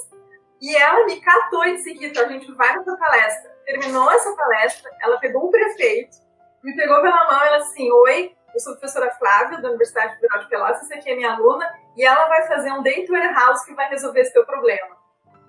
E 0.60 0.76
ela 0.76 1.06
me 1.06 1.20
catou 1.20 1.64
e 1.64 1.76
disse: 1.76 1.92
Rita, 1.92 2.26
a 2.26 2.28
gente 2.28 2.52
vai 2.54 2.76
nessa 2.76 2.96
palestra. 2.96 3.56
Terminou 3.64 4.10
essa 4.10 4.34
palestra, 4.34 4.90
ela 5.00 5.18
pegou 5.18 5.46
o 5.46 5.50
prefeito, 5.50 6.16
me 6.64 6.74
pegou 6.74 7.00
pela 7.00 7.30
mão 7.30 7.44
ela 7.44 7.58
assim: 7.58 7.90
Oi, 7.92 8.34
eu 8.52 8.60
sou 8.60 8.72
a 8.72 8.76
professora 8.76 9.10
Flávia, 9.12 9.60
da 9.60 9.68
Universidade 9.68 10.14
Federal 10.16 10.40
de 10.40 10.48
Pelotas, 10.48 10.82
essa 10.82 10.94
aqui 10.94 11.10
é 11.10 11.14
minha 11.14 11.32
aluna, 11.32 11.64
e 11.96 12.04
ela 12.04 12.26
vai 12.26 12.46
fazer 12.48 12.72
um 12.72 12.82
date 12.82 13.10
warehouse 13.10 13.64
que 13.64 13.74
vai 13.74 13.88
resolver 13.88 14.20
esse 14.20 14.32
teu 14.32 14.44
problema. 14.44 14.96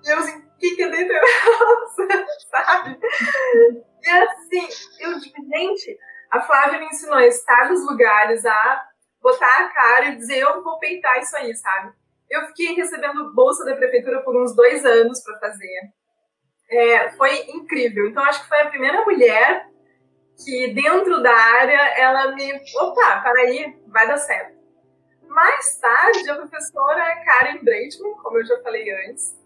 E 0.04 0.10
eu 0.10 0.18
assim, 0.18 0.38
o 0.38 0.58
que, 0.58 0.82
é 0.82 0.88
dentro 0.88 1.16
sabe? 2.50 2.98
E 4.02 4.08
assim, 4.08 4.68
eu 5.00 5.18
digo, 5.18 5.36
gente, 5.48 5.98
a 6.30 6.40
Flávia 6.40 6.78
me 6.78 6.86
ensinou 6.86 7.16
a 7.16 7.26
estar 7.26 7.68
nos 7.68 7.84
lugares, 7.86 8.46
a 8.46 8.86
botar 9.20 9.64
a 9.64 9.68
cara 9.68 10.06
e 10.06 10.16
dizer, 10.16 10.38
eu 10.38 10.62
vou 10.62 10.78
peitar 10.78 11.18
isso 11.18 11.36
aí, 11.36 11.54
sabe? 11.54 11.92
Eu 12.28 12.46
fiquei 12.46 12.74
recebendo 12.74 13.34
bolsa 13.34 13.64
da 13.64 13.74
prefeitura 13.74 14.22
por 14.22 14.40
uns 14.40 14.54
dois 14.54 14.84
anos 14.84 15.22
para 15.22 15.38
fazer. 15.40 15.92
É, 16.70 17.10
foi 17.10 17.34
incrível. 17.50 18.06
Então, 18.06 18.22
acho 18.22 18.42
que 18.42 18.48
foi 18.48 18.60
a 18.60 18.68
primeira 18.68 19.04
mulher 19.04 19.66
que, 20.44 20.72
dentro 20.72 21.20
da 21.20 21.34
área, 21.34 21.80
ela 21.98 22.32
me. 22.32 22.52
Opa, 22.76 23.20
para 23.20 23.40
aí, 23.40 23.76
vai 23.88 24.06
dar 24.06 24.16
certo. 24.18 24.58
Mais 25.26 25.78
tarde, 25.78 26.30
a 26.30 26.36
professora 26.36 27.24
Karen 27.24 27.58
Breitman, 27.62 28.14
como 28.22 28.38
eu 28.38 28.44
já 28.44 28.60
falei 28.62 28.88
antes, 29.08 29.36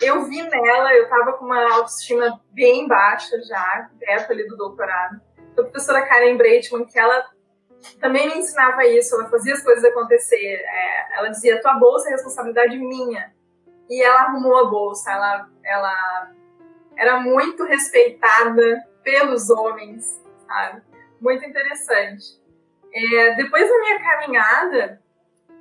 eu 0.00 0.24
vi 0.24 0.42
nela, 0.42 0.92
eu 0.94 1.04
estava 1.04 1.32
com 1.34 1.44
uma 1.44 1.72
autoestima 1.74 2.40
bem 2.50 2.88
baixa 2.88 3.40
já, 3.42 3.90
perto 4.00 4.32
ali 4.32 4.46
do 4.48 4.56
doutorado. 4.56 5.20
Então, 5.52 5.64
a 5.64 5.68
professora 5.68 6.06
Karen 6.06 6.36
Breitman, 6.36 6.84
que 6.86 6.98
ela 6.98 7.30
também 8.00 8.28
me 8.28 8.38
ensinava 8.38 8.84
isso, 8.86 9.14
ela 9.14 9.28
fazia 9.28 9.54
as 9.54 9.62
coisas 9.62 9.84
acontecer. 9.84 10.62
É, 10.64 11.18
ela 11.18 11.28
dizia, 11.28 11.60
tua 11.60 11.74
bolsa 11.74 12.08
é 12.08 12.12
responsabilidade 12.12 12.78
minha. 12.78 13.32
E 13.88 14.02
ela 14.02 14.22
arrumou 14.22 14.56
a 14.58 14.70
bolsa, 14.70 15.10
ela, 15.10 15.48
ela 15.64 16.32
era 16.96 17.20
muito 17.20 17.64
respeitada 17.64 18.82
pelos 19.02 19.50
homens, 19.50 20.22
sabe? 20.46 20.82
Muito 21.20 21.44
interessante. 21.44 22.40
É, 22.94 23.34
depois 23.34 23.68
da 23.68 23.78
minha 23.78 23.98
caminhada, 24.00 25.02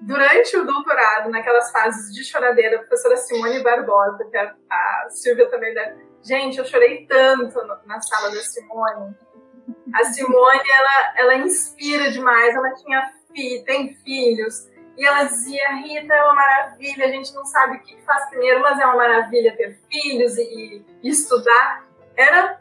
durante 0.02 0.58
o 0.58 0.66
doutorado, 0.66 1.30
naquelas 1.30 1.72
fases 1.72 2.14
de 2.14 2.24
choradeira, 2.24 2.78
a 2.78 2.80
professora 2.80 3.18
Simone 3.18 3.64
Barbosa, 3.64 4.26
que 4.30 4.38
a, 4.38 4.56
a 4.70 5.08
Silvia 5.10 5.50
também 5.50 5.74
deve. 5.74 6.12
Gente, 6.24 6.58
eu 6.58 6.66
chorei 6.66 7.06
tanto 7.08 7.60
no, 7.62 7.78
na 7.86 8.00
sala 8.02 8.30
da 8.30 8.42
Simone. 8.42 9.16
A 9.94 10.04
Simone, 10.06 10.62
ela, 10.70 11.14
ela 11.18 11.36
inspira 11.36 12.12
demais. 12.12 12.56
Ela 12.56 12.74
tinha 12.76 13.12
fi, 13.34 13.64
tem 13.66 13.94
filhos. 13.96 14.70
E 14.98 15.06
ela 15.06 15.24
dizia: 15.24 15.76
Rita, 15.76 16.14
é 16.14 16.24
uma 16.24 16.36
maravilha. 16.36 17.06
A 17.06 17.10
gente 17.10 17.34
não 17.34 17.46
sabe 17.46 17.78
o 17.78 17.82
que 17.82 18.02
faz 18.02 18.30
primeiro, 18.30 18.62
mas 18.62 18.80
é 18.80 18.86
uma 18.86 18.98
maravilha 18.98 19.56
ter 19.56 19.80
filhos 19.92 20.38
e, 20.38 20.86
e 21.04 21.10
estudar. 21.10 21.86
Eram 22.16 22.58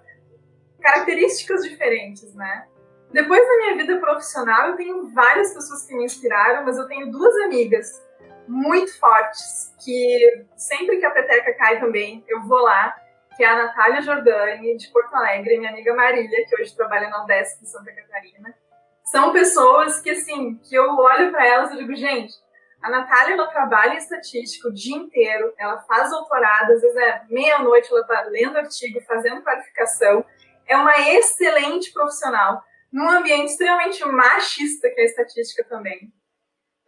características 0.81 1.63
diferentes, 1.63 2.35
né? 2.35 2.67
Depois 3.13 3.47
da 3.47 3.57
minha 3.57 3.77
vida 3.77 3.99
profissional, 3.99 4.69
eu 4.69 4.77
tenho 4.77 5.09
várias 5.13 5.53
pessoas 5.53 5.85
que 5.85 5.95
me 5.95 6.05
inspiraram, 6.05 6.65
mas 6.65 6.79
eu 6.79 6.87
tenho 6.87 7.11
duas 7.11 7.35
amigas 7.45 8.01
muito 8.47 8.99
fortes 8.99 9.75
que 9.85 10.45
sempre 10.57 10.99
que 10.99 11.07
a 11.07 11.11
peteca 11.11 11.55
cai 11.55 11.81
também, 11.81 12.25
eu 12.29 12.43
vou 12.43 12.59
lá, 12.59 12.97
que 13.41 13.45
é 13.45 13.49
a 13.49 13.57
Natália 13.57 14.03
Jordani, 14.03 14.77
de 14.77 14.89
Porto 14.89 15.15
Alegre, 15.15 15.57
minha 15.57 15.71
amiga 15.71 15.95
Marília, 15.95 16.47
que 16.47 16.61
hoje 16.61 16.77
trabalha 16.77 17.09
na 17.09 17.25
Odessa, 17.25 17.59
em 17.63 17.65
Santa 17.65 17.91
Catarina. 17.91 18.55
São 19.03 19.33
pessoas 19.33 19.99
que, 20.03 20.11
assim, 20.11 20.59
que 20.59 20.75
eu 20.75 20.95
olho 20.95 21.31
para 21.31 21.47
elas 21.47 21.73
e 21.73 21.79
digo, 21.79 21.97
gente, 21.97 22.35
A 22.83 22.89
Natália, 22.89 23.35
ela 23.35 23.47
trabalha 23.47 23.95
em 23.95 23.99
estatística 23.99 24.69
o 24.69 24.73
dia 24.73 24.97
inteiro, 24.97 25.53
ela 25.59 25.79
faz 25.81 26.11
doutorado, 26.11 26.73
às 26.73 26.81
vezes 26.81 26.97
é 26.97 27.23
meia-noite, 27.29 27.91
ela 27.91 28.01
está 28.01 28.23
lendo 28.23 28.57
artigo, 28.57 29.01
fazendo 29.03 29.43
qualificação. 29.43 30.25
É 30.67 30.77
uma 30.77 30.99
excelente 31.11 31.93
profissional, 31.93 32.63
num 32.91 33.09
ambiente 33.09 33.51
extremamente 33.51 34.03
machista, 34.07 34.89
que 34.91 35.01
é 35.01 35.03
a 35.03 35.07
estatística 35.07 35.63
também. 35.65 36.11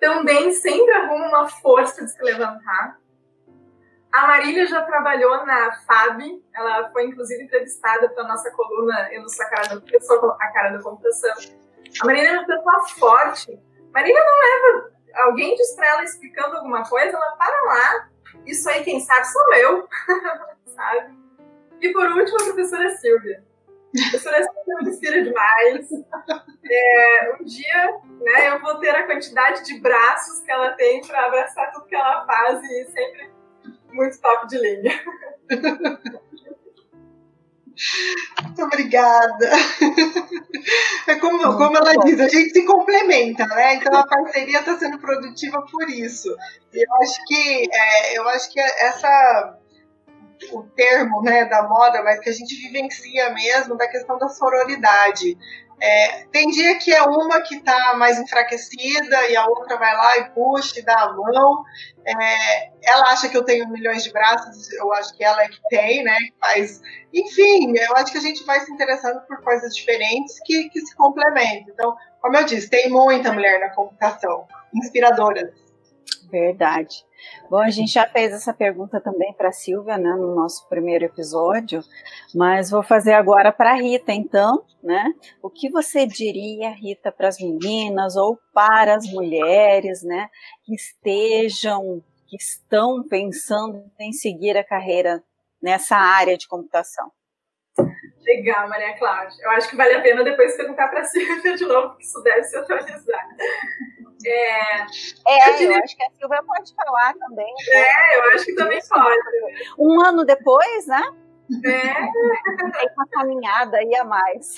Também 0.00 0.53
sempre 0.53 0.92
arruma 0.92 1.28
uma 1.28 1.48
força 1.48 2.05
de 2.05 2.11
se 2.11 2.22
levantar. 2.22 2.98
A 4.12 4.26
Marília 4.26 4.66
já 4.66 4.82
trabalhou 4.82 5.46
na 5.46 5.72
FAB, 5.86 6.20
ela 6.54 6.90
foi 6.90 7.06
inclusive 7.06 7.44
entrevistada 7.44 8.10
para 8.10 8.24
nossa 8.24 8.50
coluna 8.50 9.08
Eu 9.10 9.22
não 9.22 9.28
sou 9.28 9.46
a 9.46 9.48
cara 9.48 9.68
da, 9.68 10.36
a 10.40 10.52
cara 10.52 10.76
da 10.76 10.82
computação. 10.82 11.34
A 12.02 12.06
Marília 12.06 12.28
é 12.28 12.38
uma 12.38 12.46
pessoa 12.46 12.88
forte. 12.98 13.58
Marília 13.92 14.22
não 14.22 14.38
leva 14.38 14.92
alguém 15.14 15.54
diz 15.54 15.74
para 15.74 15.88
ela 15.88 16.04
explicando 16.04 16.56
alguma 16.56 16.88
coisa, 16.88 17.16
ela 17.16 17.36
para 17.36 17.62
lá. 17.62 18.08
Isso 18.46 18.68
aí, 18.68 18.82
quem 18.82 19.00
sabe, 19.00 19.26
sou 19.26 19.54
eu. 19.54 19.88
sabe? 20.66 21.18
E 21.80 21.92
por 21.92 22.06
último, 22.06 22.40
a 22.40 22.44
professora 22.44 22.88
Silvia. 22.96 23.44
A 23.94 24.10
professora 24.10 24.42
Silvia 24.42 24.76
me 24.82 24.90
inspira 24.90 25.22
demais. 25.22 25.88
É, 26.64 27.36
um 27.38 27.44
dia, 27.44 28.00
né, 28.20 28.48
eu 28.50 28.60
vou 28.60 28.78
ter 28.78 28.90
a 28.90 29.06
quantidade 29.06 29.64
de 29.64 29.80
braços 29.80 30.40
que 30.40 30.50
ela 30.50 30.70
tem 30.70 31.00
para 31.02 31.26
abraçar 31.26 31.72
tudo 31.72 31.86
que 31.86 31.94
ela 31.94 32.24
faz 32.24 32.62
e 32.62 32.84
sempre 32.86 33.30
muito 33.93 34.20
top 34.20 34.49
de 34.49 34.59
linha. 34.59 35.01
Muito 38.43 38.62
obrigada. 38.62 39.51
É 41.09 41.16
como, 41.16 41.38
como 41.57 41.76
ela 41.76 41.95
diz, 42.05 42.20
a 42.20 42.28
gente 42.28 42.51
se 42.51 42.64
complementa, 42.64 43.47
né? 43.47 43.74
Então 43.74 43.95
a 43.97 44.07
parceria 44.07 44.61
está 44.61 44.78
sendo 44.78 44.99
produtiva 44.99 45.64
por 45.70 45.88
isso. 45.88 46.28
E 46.72 46.84
eu 46.84 46.95
acho 47.03 47.24
que 47.26 47.68
é, 47.72 48.18
eu 48.18 48.28
acho 48.28 48.53
que 48.53 48.61
essa 48.61 49.59
o 50.53 50.62
termo 50.62 51.22
né, 51.22 51.45
da 51.45 51.62
moda, 51.68 52.03
mas 52.03 52.18
que 52.20 52.28
a 52.28 52.32
gente 52.32 52.55
vivencia 52.55 53.30
mesmo 53.30 53.76
da 53.76 53.88
questão 53.88 54.18
da 54.18 54.28
sororidade. 54.28 55.38
É, 55.84 56.26
tem 56.30 56.48
dia 56.48 56.78
que 56.78 56.94
é 56.94 57.02
uma 57.02 57.40
que 57.40 57.56
está 57.56 57.94
mais 57.96 58.16
enfraquecida 58.16 59.28
e 59.28 59.34
a 59.34 59.44
outra 59.46 59.76
vai 59.76 59.92
lá 59.96 60.18
e 60.18 60.30
puxa 60.30 60.78
e 60.78 60.84
dá 60.84 60.94
a 60.94 61.12
mão. 61.12 61.64
É, 62.06 62.70
ela 62.84 63.10
acha 63.10 63.28
que 63.28 63.36
eu 63.36 63.44
tenho 63.44 63.68
milhões 63.68 64.04
de 64.04 64.12
braços, 64.12 64.70
eu 64.74 64.92
acho 64.92 65.12
que 65.16 65.24
ela 65.24 65.42
é 65.42 65.48
que 65.48 65.58
tem, 65.68 66.04
né? 66.04 66.16
Mas, 66.40 66.80
enfim, 67.12 67.76
eu 67.76 67.96
acho 67.96 68.12
que 68.12 68.18
a 68.18 68.20
gente 68.20 68.44
vai 68.44 68.60
se 68.60 68.72
interessando 68.72 69.26
por 69.26 69.42
coisas 69.42 69.74
diferentes 69.74 70.38
que, 70.44 70.68
que 70.68 70.80
se 70.82 70.94
complementam. 70.94 71.72
Então, 71.72 71.96
como 72.20 72.36
eu 72.36 72.44
disse, 72.44 72.70
tem 72.70 72.88
muita 72.88 73.32
mulher 73.32 73.58
na 73.58 73.74
computação, 73.74 74.46
inspiradoras. 74.72 75.50
Verdade. 76.32 77.04
Bom, 77.50 77.58
a 77.58 77.68
gente 77.68 77.92
já 77.92 78.08
fez 78.08 78.32
essa 78.32 78.54
pergunta 78.54 78.98
também 78.98 79.34
para 79.34 79.50
a 79.50 79.52
Silvia, 79.52 79.98
né, 79.98 80.14
no 80.14 80.34
nosso 80.34 80.66
primeiro 80.66 81.04
episódio, 81.04 81.84
mas 82.34 82.70
vou 82.70 82.82
fazer 82.82 83.12
agora 83.12 83.52
para 83.52 83.72
a 83.72 83.74
Rita, 83.74 84.12
então, 84.12 84.64
né? 84.82 85.12
O 85.42 85.50
que 85.50 85.68
você 85.68 86.06
diria, 86.06 86.70
Rita, 86.70 87.12
para 87.12 87.28
as 87.28 87.38
meninas 87.38 88.16
ou 88.16 88.38
para 88.54 88.96
as 88.96 89.04
mulheres, 89.12 90.02
né, 90.02 90.30
que 90.64 90.74
estejam, 90.74 92.02
que 92.26 92.36
estão 92.36 93.06
pensando 93.06 93.84
em 94.00 94.10
seguir 94.10 94.56
a 94.56 94.64
carreira 94.64 95.22
nessa 95.62 95.96
área 95.96 96.38
de 96.38 96.48
computação? 96.48 97.12
Legal, 98.22 98.70
Maria 98.70 98.96
Cláudia. 98.96 99.36
Eu 99.44 99.50
acho 99.50 99.68
que 99.68 99.76
vale 99.76 99.96
a 99.96 100.00
pena 100.00 100.24
depois 100.24 100.56
perguntar 100.56 100.88
para 100.88 101.00
a 101.00 101.04
Silvia 101.04 101.56
de 101.56 101.66
novo, 101.66 101.88
porque 101.90 102.04
isso 102.04 102.22
deve 102.22 102.44
se 102.44 102.56
atualizar. 102.56 103.28
É, 104.24 104.82
é 105.26 105.48
eu, 105.50 105.56
diria... 105.58 105.76
eu, 105.76 105.82
acho 105.82 105.96
que 105.96 106.04
a 106.04 106.10
Silvia 106.10 106.42
pode 106.42 106.74
falar 106.74 107.14
também. 107.14 107.54
É, 107.70 108.18
eu 108.18 108.22
acho 108.32 108.44
que 108.44 108.54
também 108.54 108.80
pode. 108.88 109.20
Um 109.78 110.00
ano 110.00 110.24
depois, 110.24 110.86
né? 110.86 111.02
É. 111.64 111.82
Tem 112.72 112.90
uma 112.96 113.06
caminhada 113.10 113.76
aí 113.76 113.94
a 113.96 114.04
mais. 114.04 114.56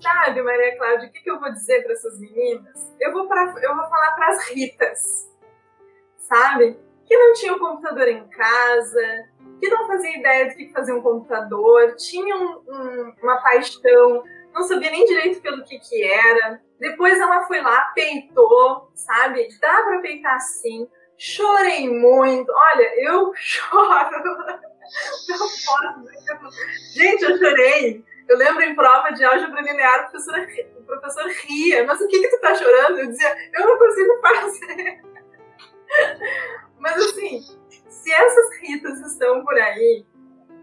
Sabe, 0.00 0.42
Maria 0.42 0.76
Cláudia, 0.76 1.08
o 1.08 1.12
que, 1.12 1.20
que 1.20 1.30
eu 1.30 1.38
vou 1.38 1.52
dizer 1.52 1.82
para 1.84 1.92
essas 1.92 2.18
meninas? 2.18 2.92
Eu 3.00 3.12
vou, 3.12 3.28
pra, 3.28 3.54
eu 3.62 3.76
vou 3.76 3.84
falar 3.84 4.12
para 4.16 4.28
as 4.30 4.48
Ritas, 4.48 5.30
sabe? 6.18 6.76
Que 7.06 7.16
não 7.16 7.32
tinham 7.34 7.58
computador 7.58 8.08
em 8.08 8.26
casa, 8.28 9.28
que 9.60 9.68
não 9.68 9.86
fazia 9.86 10.18
ideia 10.18 10.48
do 10.48 10.56
que 10.56 10.72
fazer 10.72 10.92
um 10.92 11.02
computador, 11.02 11.94
tinham 11.94 12.62
um, 12.66 13.14
uma 13.22 13.40
paixão, 13.40 14.24
não 14.52 14.62
sabia 14.62 14.90
nem 14.90 15.04
direito 15.04 15.40
pelo 15.40 15.64
que 15.64 15.78
que 15.78 16.02
era. 16.02 16.60
Depois 16.78 17.18
ela 17.18 17.44
foi 17.46 17.60
lá, 17.60 17.92
peitou, 17.94 18.90
sabe? 18.94 19.48
Dá 19.60 19.82
pra 19.82 20.00
peitar 20.00 20.34
assim. 20.34 20.88
Chorei 21.16 21.88
muito. 21.88 22.50
Olha, 22.50 23.04
eu 23.04 23.32
choro. 23.36 24.24
Não 25.28 25.38
posso. 25.38 26.52
Gente, 26.94 27.22
eu 27.22 27.38
chorei. 27.38 28.04
Eu 28.28 28.36
lembro 28.38 28.62
em 28.62 28.74
prova 28.74 29.10
de 29.10 29.24
álgebra 29.24 29.60
linear, 29.60 30.06
o 30.06 30.10
professor, 30.10 30.46
o 30.78 30.82
professor 30.84 31.26
ria. 31.26 31.84
Mas 31.84 32.00
o 32.00 32.08
que 32.08 32.20
que 32.20 32.28
tu 32.28 32.40
tá 32.40 32.54
chorando? 32.54 32.98
Eu 32.98 33.06
dizia, 33.08 33.36
eu 33.54 33.66
não 33.66 33.78
consigo 33.78 34.20
fazer. 34.20 35.02
Mas 36.78 36.96
assim, 36.96 37.40
se 37.88 38.12
essas 38.12 38.56
ritas 38.58 39.00
estão 39.00 39.44
por 39.44 39.54
aí, 39.54 40.04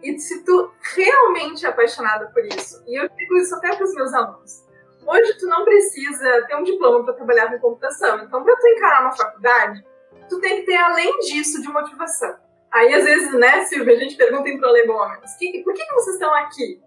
e 0.02 0.18
se 0.20 0.44
tu 0.44 0.72
realmente 0.96 1.66
é 1.66 1.70
apaixonada 1.70 2.28
por 2.28 2.46
isso, 2.46 2.84
e 2.88 2.96
eu 2.96 3.10
digo 3.10 3.38
isso 3.38 3.54
até 3.56 3.76
para 3.76 3.84
os 3.84 3.94
meus 3.94 4.14
alunos, 4.14 4.66
hoje 5.06 5.38
tu 5.38 5.48
não 5.48 5.66
precisa 5.66 6.46
ter 6.48 6.56
um 6.56 6.64
diploma 6.64 7.04
para 7.04 7.14
trabalhar 7.14 7.52
com 7.52 7.60
computação. 7.60 8.20
Então, 8.24 8.44
para 8.44 8.56
tu 8.56 8.68
encarar 8.68 9.02
uma 9.02 9.16
faculdade, 9.16 9.86
tu 10.30 10.40
tem 10.40 10.58
que 10.58 10.66
ter, 10.66 10.78
além 10.78 11.20
disso, 11.20 11.62
de 11.62 11.68
motivação. 11.68 12.38
Aí, 12.72 12.94
às 12.94 13.04
vezes, 13.04 13.34
né, 13.34 13.66
Silvia, 13.66 13.96
a 13.96 14.00
gente 14.00 14.16
pergunta 14.16 14.48
em 14.48 14.60
prolegômenos, 14.60 15.34
que, 15.34 15.64
por 15.64 15.74
que, 15.74 15.86
que 15.86 15.94
vocês 15.94 16.16
estão 16.16 16.34
aqui? 16.34 16.82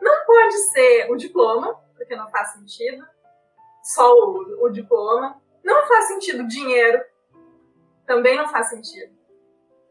Não 0.00 0.26
pode 0.26 0.54
ser 0.72 1.10
o 1.10 1.16
diploma, 1.16 1.74
porque 1.96 2.16
não 2.16 2.30
faz 2.30 2.52
sentido, 2.52 3.04
só 3.82 4.12
o, 4.12 4.66
o 4.66 4.68
diploma. 4.70 5.40
Não 5.62 5.86
faz 5.86 6.06
sentido 6.06 6.48
dinheiro, 6.48 7.00
também 8.06 8.36
não 8.36 8.48
faz 8.48 8.70
sentido 8.70 9.19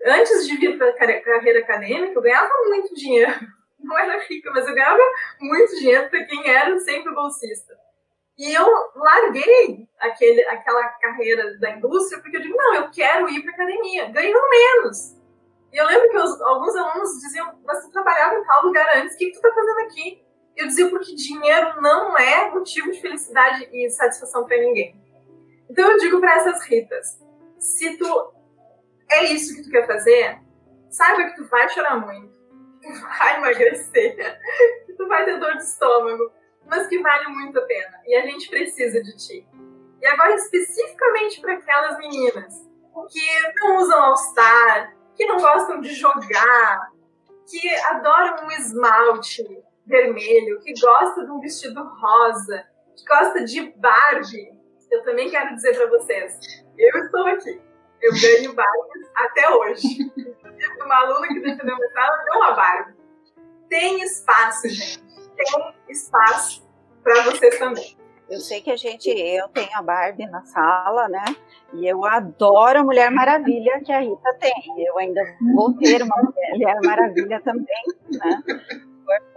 antes 0.06 0.48
de 0.48 0.58
vir 0.58 0.78
para 0.78 0.90
a 0.90 0.94
carreira 0.94 1.60
acadêmica, 1.60 2.14
eu 2.14 2.22
ganhava 2.22 2.52
muito 2.68 2.94
dinheiro. 2.96 3.34
Não 3.80 3.98
era 3.98 4.22
rica, 4.26 4.52
mas 4.52 4.68
eu 4.68 4.74
ganhava 4.74 5.02
muito 5.40 5.76
dinheiro 5.78 6.10
para 6.10 6.26
quem 6.26 6.50
era 6.50 6.78
sempre 6.80 7.14
bolsista. 7.14 7.74
E 8.38 8.54
eu 8.54 8.66
larguei 8.96 9.88
aquele, 10.00 10.42
aquela 10.46 10.88
carreira 10.90 11.58
da 11.60 11.72
indústria 11.72 12.22
porque 12.22 12.38
eu 12.38 12.42
digo, 12.42 12.56
não, 12.56 12.76
eu 12.76 12.90
quero 12.90 13.30
ir 13.30 13.42
para 13.42 13.52
academia, 13.52 14.10
ganhando 14.10 14.50
menos. 14.50 15.18
E 15.74 15.78
eu 15.78 15.86
lembro 15.86 16.10
que 16.10 16.18
os, 16.18 16.42
alguns 16.42 16.76
alunos 16.76 17.20
diziam, 17.20 17.60
você 17.66 17.92
trabalhava 17.92 18.36
em 18.36 18.44
tal 18.46 18.66
lugar 18.66 18.98
antes, 18.98 19.16
o 19.16 19.18
que, 19.18 19.26
que 19.26 19.32
tu 19.34 19.36
está 19.36 19.54
fazendo 19.54 19.80
aqui? 19.80 20.24
Eu 20.56 20.68
dizia, 20.68 20.90
porque 20.90 21.16
dinheiro 21.16 21.82
não 21.82 22.18
é 22.18 22.50
motivo 22.50 22.92
de 22.92 23.02
felicidade 23.02 23.70
e 23.74 23.90
satisfação 23.90 24.46
para 24.46 24.58
ninguém. 24.58 24.96
Então 25.70 25.92
eu 25.92 25.98
digo 25.98 26.20
para 26.20 26.36
essas 26.36 26.64
ritas, 26.66 27.20
se 27.58 27.98
tu 27.98 28.34
é 29.12 29.26
isso 29.26 29.56
que 29.56 29.64
tu 29.64 29.70
quer 29.70 29.88
fazer, 29.88 30.40
saiba 30.90 31.24
que 31.26 31.36
tu 31.36 31.46
vai 31.48 31.68
chorar 31.70 31.98
muito, 31.98 32.34
que 32.82 32.94
tu 32.94 33.18
vai 33.18 33.38
emagrecer, 33.38 34.40
que 34.86 34.94
tu 34.94 35.08
vai 35.08 35.26
ter 35.26 35.40
dor 35.40 35.56
de 35.56 35.64
estômago, 35.64 36.32
mas 36.66 36.88
que 36.88 37.00
vale 37.00 37.28
muito 37.28 37.58
a 37.58 37.64
pena. 37.64 38.02
E 38.06 38.16
a 38.16 38.22
gente 38.22 38.50
precisa 38.50 39.02
de 39.02 39.18
ti. 39.18 39.48
E 40.02 40.06
agora, 40.06 40.36
especificamente 40.36 41.42
para 41.42 41.54
aquelas 41.54 41.98
meninas 41.98 42.54
que 43.12 43.60
não 43.60 43.78
usam 43.78 44.02
All-Star, 44.02 44.96
que 45.16 45.26
não 45.26 45.38
gostam 45.38 45.82
de 45.82 45.94
jogar, 45.94 46.92
que 47.50 47.76
adoram 47.86 48.46
um 48.46 48.52
esmalte 48.52 49.44
vermelho, 49.86 50.60
que 50.62 50.74
gosta 50.80 51.26
de 51.26 51.32
um 51.32 51.40
vestido 51.40 51.84
rosa, 51.84 52.66
que 52.96 53.06
gosta 53.06 53.44
de 53.44 53.74
Barbie, 53.78 54.54
eu 54.92 55.04
também 55.04 55.30
quero 55.30 55.54
dizer 55.56 55.76
para 55.76 55.88
vocês, 55.88 56.38
eu 56.78 57.04
estou 57.04 57.26
aqui. 57.28 57.69
Eu 58.02 58.14
ganho 58.14 58.54
Barbies 58.54 59.10
até 59.16 59.50
hoje. 59.50 60.12
uma 60.84 60.96
aluna 60.96 61.28
que 61.28 61.40
defendeu 61.40 61.78
meu 61.78 61.92
sala 61.92 62.24
deu 62.26 62.36
uma 62.36 62.52
Barbie. 62.52 62.94
Tem 63.70 64.02
espaço, 64.02 64.70
gente. 64.70 65.04
Tem 65.36 65.74
espaço 65.90 66.68
para 67.04 67.22
vocês 67.24 67.58
também. 67.60 67.98
Eu 68.30 68.40
sei 68.40 68.62
que 68.62 68.70
a 68.70 68.76
gente, 68.76 69.10
eu 69.10 69.48
tenho 69.50 69.76
a 69.76 69.82
Barbie 69.82 70.28
na 70.28 70.44
sala, 70.46 71.08
né? 71.08 71.24
E 71.74 71.88
eu 71.88 72.06
adoro 72.06 72.80
a 72.80 72.84
Mulher 72.84 73.10
Maravilha 73.10 73.82
que 73.84 73.92
a 73.92 74.00
Rita 74.00 74.38
tem. 74.40 74.54
Eu 74.78 74.98
ainda 75.00 75.22
vou 75.56 75.74
ter 75.74 76.04
uma 76.04 76.16
Mulher 76.52 76.80
Maravilha 76.84 77.42
também, 77.42 77.84
né? 78.12 78.44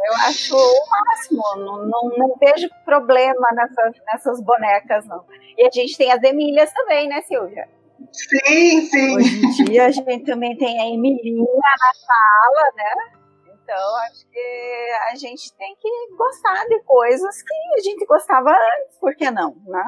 Eu 0.04 0.14
acho 0.26 0.54
o 0.54 0.90
máximo, 0.90 1.42
não, 1.56 1.86
não, 1.86 2.08
não, 2.18 2.36
vejo 2.38 2.68
problema 2.84 3.48
nessas, 3.54 3.94
nessas 4.06 4.40
bonecas, 4.42 5.06
não. 5.06 5.24
E 5.56 5.66
a 5.66 5.70
gente 5.70 5.96
tem 5.96 6.12
as 6.12 6.22
Emílias 6.22 6.70
também, 6.74 7.08
né, 7.08 7.22
Silvia? 7.22 7.66
Sim, 8.12 8.80
sim. 8.86 9.16
Hoje 9.16 9.62
em 9.62 9.64
dia 9.64 9.86
a 9.86 9.90
gente 9.90 10.24
também 10.24 10.56
tem 10.56 10.80
a 10.80 10.86
Emilinha 10.86 11.44
na 11.44 11.94
sala, 11.94 12.72
né? 12.76 13.22
Então 13.62 13.96
acho 14.06 14.26
que 14.30 14.90
a 15.10 15.14
gente 15.14 15.52
tem 15.54 15.74
que 15.76 15.88
gostar 16.16 16.64
de 16.66 16.80
coisas 16.82 17.42
que 17.42 17.54
a 17.78 17.82
gente 17.82 18.04
gostava 18.06 18.50
antes, 18.50 18.98
por 19.00 19.14
que 19.14 19.30
não, 19.30 19.54
né? 19.66 19.84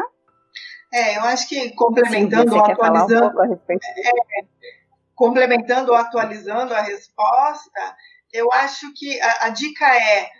É, 0.93 1.17
eu 1.19 1.23
acho 1.23 1.49
que 1.49 1.75
complementando 1.75 2.53
Sim, 2.53 2.59
atualizando. 2.61 3.41
Um 3.41 3.55
é, 3.55 4.71
complementando 5.15 5.91
ou 5.91 5.97
atualizando 5.97 6.73
a 6.73 6.81
resposta, 6.81 7.97
eu 8.33 8.49
acho 8.53 8.93
que 8.95 9.21
a, 9.21 9.47
a 9.47 9.49
dica 9.49 9.87
é 9.87 10.31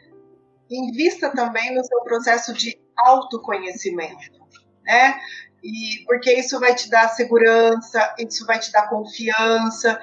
invista 0.71 1.31
também 1.31 1.75
no 1.75 1.85
seu 1.85 2.01
processo 2.03 2.53
de 2.53 2.79
autoconhecimento, 2.97 4.47
né? 4.85 5.21
E 5.65 6.05
porque 6.05 6.31
isso 6.35 6.61
vai 6.61 6.75
te 6.75 6.91
dar 6.91 7.09
segurança, 7.09 8.15
isso 8.19 8.45
vai 8.45 8.59
te 8.59 8.71
dar 8.71 8.87
confiança 8.91 9.99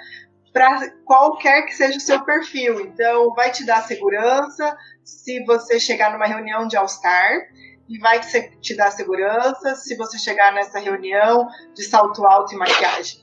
para 0.52 0.90
qualquer 1.06 1.68
que 1.68 1.76
seja 1.76 2.00
o 2.00 2.02
seu 2.02 2.26
perfil. 2.26 2.82
Então, 2.82 3.32
vai 3.36 3.52
te 3.52 3.64
dar 3.64 3.84
segurança 3.84 4.76
se 5.04 5.46
você 5.46 5.80
chegar 5.80 6.12
numa 6.12 6.26
reunião 6.26 6.68
de 6.68 6.76
All-Star 6.76 7.48
e 7.88 8.00
vai 8.00 8.20
te 8.60 8.76
dar 8.76 8.90
segurança 8.90 9.76
se 9.76 9.96
você 9.96 10.18
chegar 10.18 10.52
nessa 10.52 10.80
reunião 10.80 11.48
de 11.76 11.84
salto 11.84 12.26
alto 12.26 12.56
e 12.56 12.58
maquiagem. 12.58 13.22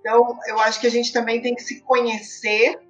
Então, 0.00 0.38
eu 0.46 0.58
acho 0.60 0.80
que 0.80 0.86
a 0.86 0.90
gente 0.90 1.12
também 1.12 1.42
tem 1.42 1.54
que 1.54 1.62
se 1.62 1.82
conhecer 1.82 2.80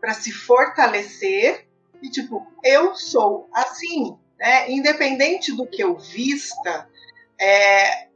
para 0.00 0.14
se 0.14 0.32
fortalecer 0.32 1.66
e 2.02 2.08
tipo, 2.08 2.46
eu 2.64 2.94
sou 2.94 3.48
assim, 3.52 4.16
né? 4.38 4.70
Independente 4.70 5.54
do 5.54 5.66
que 5.66 5.82
eu 5.82 5.98
vista, 5.98 6.88
é, 7.40 8.07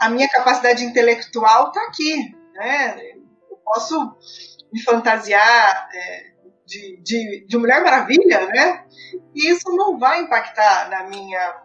a 0.00 0.08
minha 0.08 0.28
capacidade 0.28 0.84
intelectual 0.84 1.68
está 1.68 1.82
aqui, 1.82 2.34
né? 2.54 2.98
Eu 3.50 3.56
posso 3.64 4.16
me 4.72 4.82
fantasiar 4.82 5.88
é, 5.94 6.30
de, 6.66 6.96
de, 7.02 7.46
de 7.46 7.58
Mulher 7.58 7.82
Maravilha, 7.82 8.46
né? 8.46 8.84
E 9.34 9.50
isso 9.50 9.68
não 9.76 9.98
vai 9.98 10.22
impactar 10.22 10.88
na 10.88 11.04
minha 11.04 11.62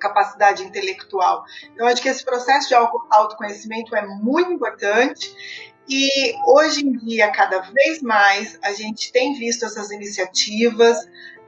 capacidade 0.00 0.62
intelectual. 0.62 1.44
Então, 1.72 1.86
acho 1.86 2.00
que 2.00 2.08
esse 2.08 2.24
processo 2.24 2.68
de 2.68 2.74
autoconhecimento 2.74 3.94
é 3.94 4.06
muito 4.06 4.52
importante 4.52 5.34
e 5.88 6.34
hoje 6.46 6.86
em 6.86 6.92
dia, 6.92 7.30
cada 7.30 7.60
vez 7.60 8.02
mais, 8.02 8.58
a 8.62 8.72
gente 8.72 9.10
tem 9.10 9.34
visto 9.34 9.64
essas 9.64 9.90
iniciativas 9.90 10.98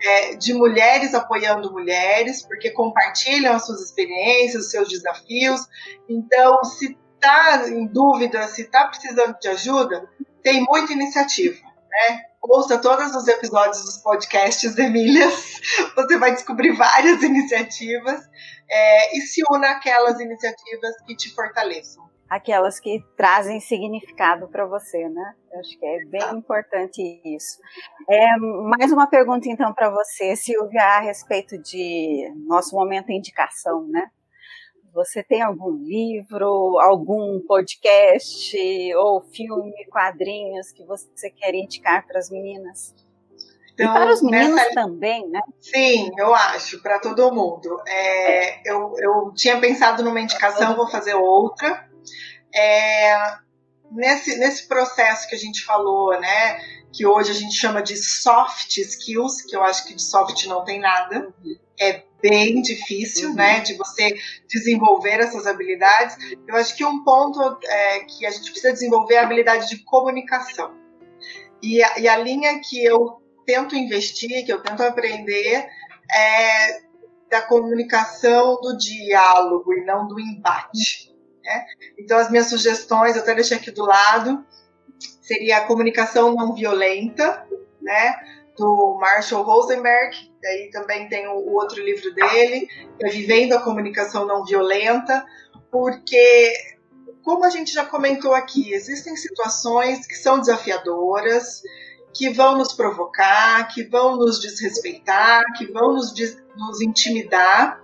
é, 0.03 0.35
de 0.35 0.55
mulheres 0.55 1.15
apoiando 1.15 1.73
mulheres, 1.73 2.43
porque 2.43 2.71
compartilham 2.71 3.55
as 3.55 3.67
suas 3.67 3.81
experiências, 3.83 4.65
os 4.65 4.71
seus 4.71 4.89
desafios. 4.89 5.61
Então, 6.09 6.63
se 6.65 6.97
está 7.15 7.69
em 7.69 7.87
dúvida, 7.87 8.47
se 8.49 8.63
está 8.63 8.87
precisando 8.87 9.37
de 9.39 9.49
ajuda, 9.49 10.09
tem 10.43 10.63
muita 10.63 10.93
iniciativa. 10.93 11.61
Né? 11.91 12.23
Ouça 12.43 12.79
todos 12.79 13.15
os 13.15 13.29
episódios 13.29 13.85
dos 13.85 13.99
podcasts 13.99 14.79
Emílias, 14.79 15.61
você 15.95 16.19
vai 16.19 16.33
descobrir 16.33 16.73
várias 16.73 17.21
iniciativas 17.23 18.21
é, 18.69 19.17
e 19.17 19.21
se 19.21 19.43
una 19.51 19.73
aquelas 19.73 20.19
iniciativas 20.21 20.95
que 21.07 21.15
te 21.15 21.35
fortaleçam 21.35 22.10
aquelas 22.31 22.79
que 22.79 23.05
trazem 23.17 23.59
significado 23.59 24.47
para 24.47 24.65
você, 24.65 25.09
né? 25.09 25.35
Eu 25.53 25.59
acho 25.59 25.77
que 25.77 25.85
é 25.85 26.05
bem 26.05 26.39
importante 26.39 27.03
isso. 27.25 27.59
É, 28.09 28.37
mais 28.37 28.93
uma 28.93 29.09
pergunta 29.09 29.49
então 29.49 29.75
para 29.75 29.91
você, 29.91 30.37
Silvia, 30.37 30.81
a 30.81 31.01
respeito 31.01 31.59
de 31.59 32.33
nosso 32.47 32.77
momento 32.77 33.11
indicação, 33.11 33.85
né? 33.89 34.09
Você 34.95 35.25
tem 35.25 35.43
algum 35.43 35.71
livro, 35.71 36.79
algum 36.81 37.41
podcast 37.47 38.95
ou 38.95 39.23
filme, 39.23 39.73
quadrinhos 39.91 40.71
que 40.71 40.85
você 40.85 41.31
quer 41.31 41.55
indicar 41.55 42.07
para 42.07 42.19
as 42.19 42.31
meninas? 42.31 42.95
Então, 43.75 43.87
e 43.87 43.93
para 43.93 44.13
os 44.13 44.23
meninos 44.23 44.57
nessa... 44.57 44.75
também, 44.75 45.29
né? 45.29 45.41
Sim, 45.61 46.11
eu 46.17 46.35
acho, 46.35 46.83
para 46.83 46.99
todo 46.99 47.33
mundo. 47.33 47.77
É, 47.89 48.69
eu, 48.69 48.93
eu 48.99 49.33
tinha 49.35 49.61
pensado 49.61 50.03
numa 50.03 50.21
indicação, 50.21 50.77
vou 50.77 50.89
fazer 50.89 51.15
outra, 51.15 51.89
é, 52.55 53.39
nesse, 53.91 54.37
nesse 54.37 54.67
processo 54.69 55.29
que 55.29 55.35
a 55.35 55.39
gente 55.39 55.65
falou, 55.65 56.19
né, 56.21 56.61
que 56.93 57.07
hoje 57.07 57.31
a 57.31 57.35
gente 57.35 57.55
chama 57.55 57.83
de 57.83 57.97
soft 57.97 58.77
skills, 58.77 59.43
que 59.43 59.57
eu 59.57 59.63
acho 59.63 59.87
que 59.87 59.95
de 59.95 60.03
soft 60.03 60.45
não 60.47 60.65
tem 60.65 60.81
nada, 60.81 61.33
é 61.79 62.03
bem 62.21 62.61
difícil, 62.61 63.31
uhum. 63.31 63.35
né, 63.35 63.61
de 63.61 63.75
você 63.75 64.15
desenvolver 64.49 65.21
essas 65.21 65.47
habilidades. 65.47 66.17
Eu 66.47 66.57
acho 66.57 66.77
que 66.77 66.85
um 66.85 67.03
ponto 67.03 67.59
é, 67.65 68.01
que 68.01 68.27
a 68.27 68.31
gente 68.31 68.51
precisa 68.51 68.73
desenvolver 68.73 69.15
é 69.15 69.19
a 69.19 69.23
habilidade 69.23 69.69
de 69.69 69.83
comunicação. 69.85 70.79
E 71.63 71.83
a, 71.83 71.99
e 71.99 72.09
a 72.09 72.17
linha 72.17 72.61
que 72.61 72.85
eu 72.85 73.21
tento 73.47 73.75
investir, 73.75 74.45
que 74.45 74.53
eu 74.53 74.63
tento 74.63 74.83
aprender, 74.83 75.67
é 76.15 76.91
da 77.31 77.41
comunicação 77.43 78.61
do 78.61 78.77
diálogo 78.77 79.73
e 79.73 79.85
não 79.85 80.07
do 80.07 80.19
embate. 80.19 81.10
Né? 81.51 81.67
Então, 81.99 82.17
as 82.17 82.31
minhas 82.31 82.49
sugestões, 82.49 83.17
eu 83.17 83.23
até 83.23 83.35
deixei 83.35 83.57
aqui 83.57 83.73
do 83.73 83.85
lado, 83.85 84.45
seria 85.21 85.59
a 85.59 85.67
comunicação 85.67 86.35
não 86.35 86.55
violenta, 86.55 87.45
né? 87.83 88.15
do 88.57 88.99
Marshall 89.01 89.43
Rosenberg, 89.43 90.15
daí 90.43 90.71
também 90.71 91.09
tem 91.09 91.27
o, 91.27 91.55
outro 91.55 91.83
livro 91.83 92.13
dele, 92.15 92.69
que 92.99 93.07
é 93.07 93.09
Vivendo 93.09 93.55
a 93.55 93.63
Comunicação 93.63 94.27
Não 94.27 94.45
Violenta, 94.45 95.25
porque, 95.71 96.53
como 97.25 97.45
a 97.45 97.49
gente 97.49 97.73
já 97.73 97.87
comentou 97.87 98.35
aqui, 98.35 98.75
existem 98.75 99.17
situações 99.17 100.07
que 100.07 100.15
são 100.15 100.39
desafiadoras, 100.39 101.63
que 102.13 102.29
vão 102.29 102.59
nos 102.59 102.75
provocar, 102.75 103.67
que 103.69 103.83
vão 103.85 104.17
nos 104.17 104.41
desrespeitar, 104.41 105.43
que 105.57 105.67
vão 105.73 105.95
nos, 105.95 106.13
nos 106.55 106.83
intimidar, 106.83 107.83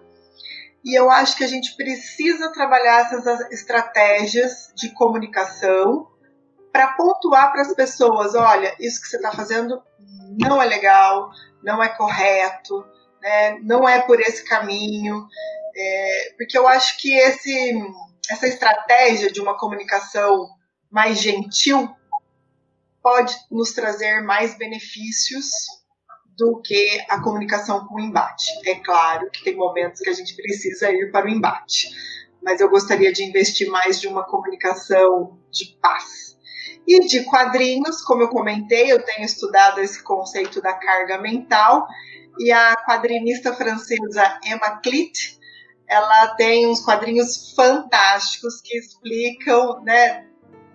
e 0.86 0.94
eu 0.94 1.10
acho 1.10 1.36
que 1.36 1.42
a 1.42 1.48
gente 1.48 1.74
precisa 1.74 2.52
trabalhar 2.52 3.00
essas 3.00 3.50
estratégias 3.50 4.72
de 4.72 4.90
comunicação 4.90 6.06
para 6.72 6.92
pontuar 6.92 7.50
para 7.50 7.62
as 7.62 7.74
pessoas: 7.74 8.36
olha, 8.36 8.72
isso 8.78 9.00
que 9.00 9.08
você 9.08 9.16
está 9.16 9.32
fazendo 9.32 9.82
não 10.40 10.62
é 10.62 10.66
legal, 10.66 11.28
não 11.60 11.82
é 11.82 11.88
correto, 11.88 12.86
né, 13.20 13.58
não 13.64 13.88
é 13.88 14.00
por 14.00 14.20
esse 14.20 14.44
caminho. 14.44 15.26
É, 15.76 16.34
porque 16.38 16.56
eu 16.56 16.68
acho 16.68 16.96
que 16.98 17.12
esse, 17.12 17.74
essa 18.30 18.46
estratégia 18.46 19.30
de 19.30 19.40
uma 19.40 19.58
comunicação 19.58 20.48
mais 20.88 21.20
gentil 21.20 21.92
pode 23.02 23.36
nos 23.50 23.72
trazer 23.72 24.20
mais 24.20 24.56
benefícios 24.56 25.48
do 26.36 26.60
que 26.62 27.04
a 27.08 27.20
comunicação 27.22 27.86
com 27.86 27.96
o 27.96 28.00
embate. 28.00 28.46
É 28.66 28.74
claro 28.76 29.30
que 29.30 29.42
tem 29.42 29.56
momentos 29.56 30.00
que 30.00 30.10
a 30.10 30.12
gente 30.12 30.34
precisa 30.36 30.90
ir 30.90 31.10
para 31.10 31.26
o 31.26 31.28
embate, 31.28 31.88
mas 32.42 32.60
eu 32.60 32.68
gostaria 32.68 33.12
de 33.12 33.24
investir 33.24 33.68
mais 33.70 34.00
de 34.00 34.06
uma 34.06 34.24
comunicação 34.24 35.38
de 35.50 35.76
paz. 35.80 36.36
E 36.86 37.00
de 37.06 37.24
quadrinhos, 37.24 38.02
como 38.02 38.22
eu 38.22 38.28
comentei, 38.28 38.92
eu 38.92 39.02
tenho 39.02 39.24
estudado 39.24 39.80
esse 39.80 40.02
conceito 40.02 40.60
da 40.60 40.72
carga 40.72 41.18
mental 41.18 41.86
e 42.38 42.52
a 42.52 42.76
quadrinista 42.76 43.52
francesa 43.54 44.38
Emma 44.44 44.78
Clit, 44.80 45.36
ela 45.88 46.28
tem 46.34 46.66
uns 46.66 46.84
quadrinhos 46.84 47.54
fantásticos 47.54 48.60
que 48.60 48.76
explicam, 48.76 49.82
né, 49.82 50.26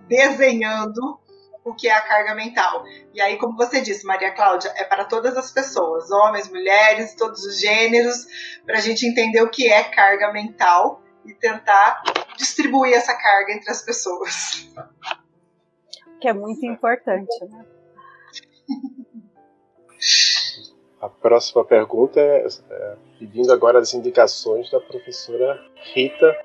desenhando 0.07 1.20
o 1.64 1.74
que 1.74 1.88
é 1.88 1.93
a 1.93 2.01
carga 2.01 2.34
mental. 2.34 2.84
E 3.14 3.22
aí, 3.22 3.38
como 3.38 3.55
você 3.55 3.82
disse, 3.82 4.05
Maria 4.05 4.32
Cláudia, 4.32 4.74
é 4.76 4.84
para 4.84 5.05
todas 5.05 5.38
as 5.38 5.51
pessoas, 5.51 6.09
homens, 6.12 6.49
mulheres, 6.49 7.16
todos 7.16 7.43
os 7.45 7.59
gêneros, 7.59 8.26
para 8.66 8.78
a 8.78 8.82
gente 8.82 9.05
entender 9.05 9.41
o 9.41 9.49
que 9.49 9.70
é 9.72 9.84
carga 9.84 10.32
mental 10.32 11.01
e 11.26 11.34
tentar 11.34 12.01
distribuir 12.38 12.93
essa 12.93 13.16
carga 13.16 13.53
entre 13.53 13.70
as 13.70 13.84
pessoas. 13.84 14.68
Que 16.20 16.28
é 16.28 16.34
muito 16.34 16.66
importante, 16.66 17.45
né? 17.45 17.66
A 20.99 21.09
próxima 21.09 21.66
pergunta 21.66 22.20
é, 22.20 22.45
é 22.45 22.95
pedindo 23.18 23.51
agora 23.51 23.80
as 23.80 23.93
indicações 23.93 24.70
da 24.70 24.80
professora 24.80 25.59
Rita, 25.93 26.36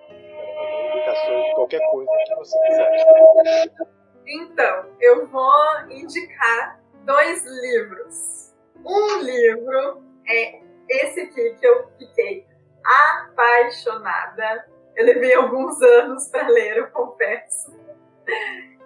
indicações 0.94 1.44
de 1.44 1.54
qualquer 1.54 1.80
coisa 1.90 2.10
que 2.26 2.34
você 2.34 2.58
quiser. 2.66 3.95
Então, 4.26 4.90
eu 5.00 5.26
vou 5.26 5.80
indicar 5.88 6.80
dois 7.04 7.44
livros. 7.44 8.54
Um 8.84 9.18
livro 9.20 10.02
é 10.28 10.60
esse 10.88 11.20
aqui 11.20 11.54
que 11.58 11.66
eu 11.66 11.88
fiquei 11.98 12.46
apaixonada. 12.84 14.68
Eu 14.96 15.06
levei 15.06 15.34
alguns 15.34 15.80
anos 15.80 16.28
para 16.28 16.48
ler, 16.48 16.76
eu 16.76 16.90
confesso. 16.90 17.72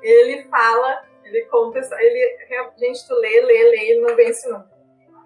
Ele 0.02 0.44
fala, 0.48 1.04
ele 1.24 1.44
conta, 1.46 1.78
ele, 1.98 2.38
gente, 2.78 3.06
tu 3.06 3.14
lê, 3.14 3.40
lê, 3.40 3.64
lê, 3.70 3.90
ele 3.90 4.00
não 4.00 4.16
vence 4.16 4.48
nunca. 4.48 4.70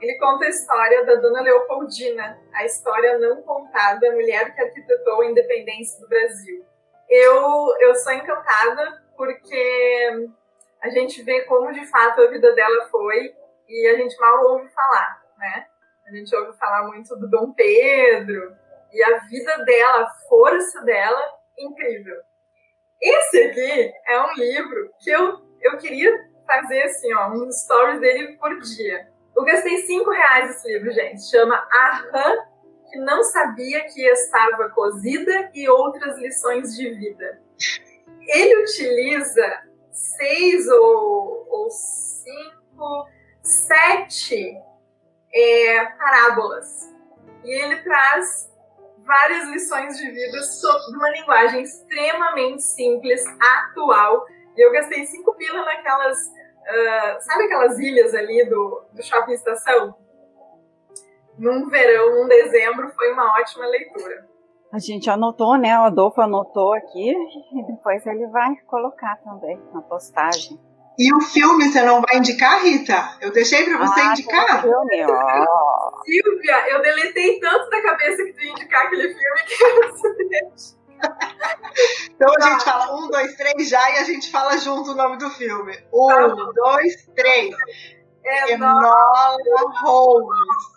Ele 0.00 0.18
conta 0.18 0.44
a 0.44 0.48
história 0.48 1.04
da 1.06 1.14
Dona 1.16 1.40
Leopoldina, 1.40 2.38
a 2.52 2.64
história 2.64 3.18
não 3.18 3.42
contada, 3.42 4.08
a 4.08 4.12
mulher 4.12 4.54
que 4.54 4.60
arquitetou 4.60 5.22
a 5.22 5.26
independência 5.26 6.00
do 6.00 6.08
Brasil. 6.08 6.64
Eu, 7.08 7.74
eu 7.80 7.94
sou 7.96 8.12
encantada 8.12 9.03
porque 9.16 10.28
a 10.82 10.90
gente 10.90 11.22
vê 11.22 11.42
como 11.42 11.72
de 11.72 11.86
fato 11.86 12.20
a 12.20 12.30
vida 12.30 12.54
dela 12.54 12.86
foi 12.88 13.34
e 13.68 13.88
a 13.88 13.96
gente 13.96 14.18
mal 14.18 14.44
ouve 14.44 14.68
falar, 14.70 15.22
né? 15.38 15.66
A 16.06 16.10
gente 16.10 16.34
ouve 16.36 16.56
falar 16.58 16.86
muito 16.86 17.16
do 17.16 17.28
Dom 17.28 17.52
Pedro 17.52 18.54
e 18.92 19.02
a 19.02 19.18
vida 19.20 19.64
dela, 19.64 20.02
a 20.02 20.10
força 20.28 20.82
dela 20.82 21.22
incrível. 21.58 22.16
Esse 23.00 23.42
aqui 23.42 23.92
é 24.06 24.22
um 24.22 24.34
livro 24.34 24.90
que 25.00 25.10
eu, 25.10 25.40
eu 25.60 25.78
queria 25.78 26.10
fazer 26.46 26.82
assim, 26.82 27.12
ó, 27.14 27.30
um 27.30 27.48
story 27.48 28.00
dele 28.00 28.36
por 28.36 28.58
dia. 28.60 29.08
Eu 29.34 29.44
gastei 29.44 29.78
cinco 29.78 30.10
reais 30.10 30.50
esse 30.50 30.72
livro, 30.72 30.92
gente. 30.92 31.28
Chama 31.28 31.56
A 31.70 31.92
Rã 32.12 32.36
que 32.90 32.98
não 32.98 33.24
sabia 33.24 33.84
que 33.86 34.06
estava 34.06 34.70
cozida 34.70 35.50
e 35.52 35.68
outras 35.68 36.16
lições 36.18 36.76
de 36.76 36.90
vida. 36.90 37.40
Ele 38.26 38.62
utiliza 38.62 39.62
seis 39.90 40.68
ou, 40.68 41.46
ou 41.48 41.70
cinco, 41.70 43.08
sete 43.42 44.56
é, 45.32 45.84
parábolas. 45.98 46.92
E 47.44 47.50
ele 47.50 47.82
traz 47.82 48.50
várias 49.04 49.48
lições 49.48 49.98
de 49.98 50.10
vida 50.10 50.42
sobre 50.42 50.96
uma 50.96 51.10
linguagem 51.10 51.62
extremamente 51.62 52.62
simples, 52.62 53.22
atual. 53.40 54.26
E 54.56 54.64
eu 54.64 54.72
gastei 54.72 55.04
cinco 55.06 55.34
pila 55.34 55.64
naquelas, 55.64 56.18
uh, 56.18 57.20
sabe 57.20 57.44
aquelas 57.44 57.78
ilhas 57.78 58.14
ali 58.14 58.48
do, 58.48 58.84
do 58.92 59.02
shopping 59.02 59.32
estação? 59.32 59.94
Num 61.36 61.68
verão, 61.68 62.14
num 62.14 62.28
dezembro, 62.28 62.88
foi 62.94 63.12
uma 63.12 63.38
ótima 63.38 63.66
leitura. 63.66 64.26
A 64.74 64.78
gente 64.80 65.08
anotou, 65.08 65.56
né? 65.56 65.78
O 65.78 65.84
Adolfo 65.84 66.20
anotou 66.20 66.74
aqui 66.74 67.10
e 67.12 67.62
depois 67.64 68.04
ele 68.06 68.26
vai 68.26 68.56
colocar 68.66 69.14
também 69.22 69.56
na 69.72 69.80
postagem. 69.80 70.58
E 70.98 71.14
o 71.14 71.20
filme 71.20 71.70
você 71.70 71.80
não 71.82 72.00
vai 72.00 72.16
indicar, 72.16 72.60
Rita? 72.60 73.16
Eu 73.20 73.30
deixei 73.30 73.62
para 73.62 73.78
você 73.78 74.00
ah, 74.00 74.06
indicar. 74.06 74.62
Filme, 74.62 75.04
ó. 75.04 76.02
Silvia, 76.04 76.70
eu 76.72 76.82
deletei 76.82 77.38
tanto 77.38 77.70
da 77.70 77.82
cabeça 77.82 78.24
que 78.24 78.32
tu 78.32 78.40
ia 78.40 78.50
indicar 78.50 78.86
aquele 78.86 79.14
filme 79.14 79.42
que 79.46 79.54
Então 82.10 82.34
a 82.36 82.40
gente 82.40 82.64
fala 82.64 82.96
um, 82.96 83.08
dois, 83.08 83.32
três 83.36 83.68
já 83.68 83.90
e 83.92 83.98
a 83.98 84.04
gente 84.04 84.28
fala 84.28 84.58
junto 84.58 84.90
o 84.90 84.96
nome 84.96 85.18
do 85.18 85.30
filme. 85.30 85.78
Um, 85.92 86.08
tá 86.08 86.50
dois, 86.52 87.06
três. 87.14 87.54
Enola 88.48 88.96
Holmes. 89.84 90.73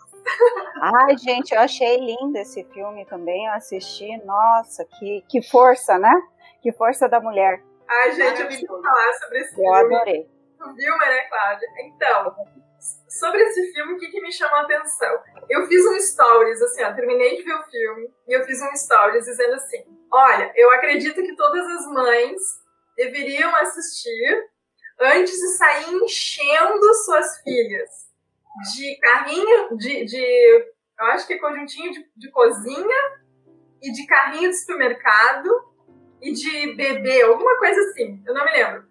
Ai, 0.80 1.16
gente, 1.16 1.54
eu 1.54 1.60
achei 1.60 1.96
lindo 1.96 2.36
esse 2.38 2.64
filme 2.72 3.04
também. 3.06 3.46
Eu 3.46 3.52
assisti. 3.52 4.16
Nossa, 4.24 4.84
que, 4.84 5.24
que 5.28 5.42
força, 5.42 5.98
né? 5.98 6.12
Que 6.62 6.72
força 6.72 7.08
da 7.08 7.20
mulher. 7.20 7.62
Ai, 7.88 8.12
gente, 8.12 8.40
eu 8.40 8.46
preciso 8.46 8.82
falar 8.82 9.12
sobre 9.14 9.38
esse 9.40 9.52
eu 9.52 9.56
filme. 9.56 9.68
Eu 9.68 9.74
adorei. 9.74 10.30
Tu 10.58 10.74
viu, 10.74 10.98
né, 10.98 11.22
Cláudia? 11.22 11.68
Então, 11.84 12.36
sobre 13.08 13.40
esse 13.42 13.72
filme, 13.72 13.94
o 13.94 13.98
que, 13.98 14.08
que 14.08 14.20
me 14.20 14.32
chamou 14.32 14.56
a 14.56 14.62
atenção? 14.62 15.22
Eu 15.48 15.66
fiz 15.66 15.84
um 15.86 15.98
stories, 15.98 16.60
assim, 16.62 16.82
ó, 16.84 16.92
terminei 16.92 17.36
de 17.36 17.42
ver 17.42 17.54
o 17.54 17.62
filme, 17.64 18.10
e 18.26 18.32
eu 18.32 18.44
fiz 18.44 18.60
um 18.60 18.76
stories 18.76 19.24
dizendo 19.24 19.54
assim: 19.54 19.84
olha, 20.12 20.52
eu 20.56 20.70
acredito 20.72 21.22
que 21.22 21.36
todas 21.36 21.66
as 21.66 21.86
mães 21.86 22.40
deveriam 22.96 23.54
assistir 23.56 24.48
antes 25.00 25.32
de 25.32 25.48
sair 25.56 25.94
enchendo 25.94 26.94
suas 26.94 27.40
filhas 27.42 28.07
de 28.74 28.98
carrinho, 29.00 29.76
de, 29.76 30.04
de 30.04 30.72
eu 30.98 31.06
acho 31.06 31.26
que 31.26 31.34
é 31.34 31.38
conjuntinho 31.38 31.92
de, 31.92 32.10
de 32.16 32.30
cozinha 32.30 32.96
e 33.82 33.92
de 33.92 34.06
carrinho 34.06 34.50
de 34.50 34.56
supermercado 34.56 35.48
e 36.20 36.32
de 36.32 36.74
bebê, 36.74 37.22
alguma 37.22 37.56
coisa 37.58 37.80
assim, 37.82 38.20
eu 38.26 38.34
não 38.34 38.44
me 38.44 38.52
lembro. 38.52 38.84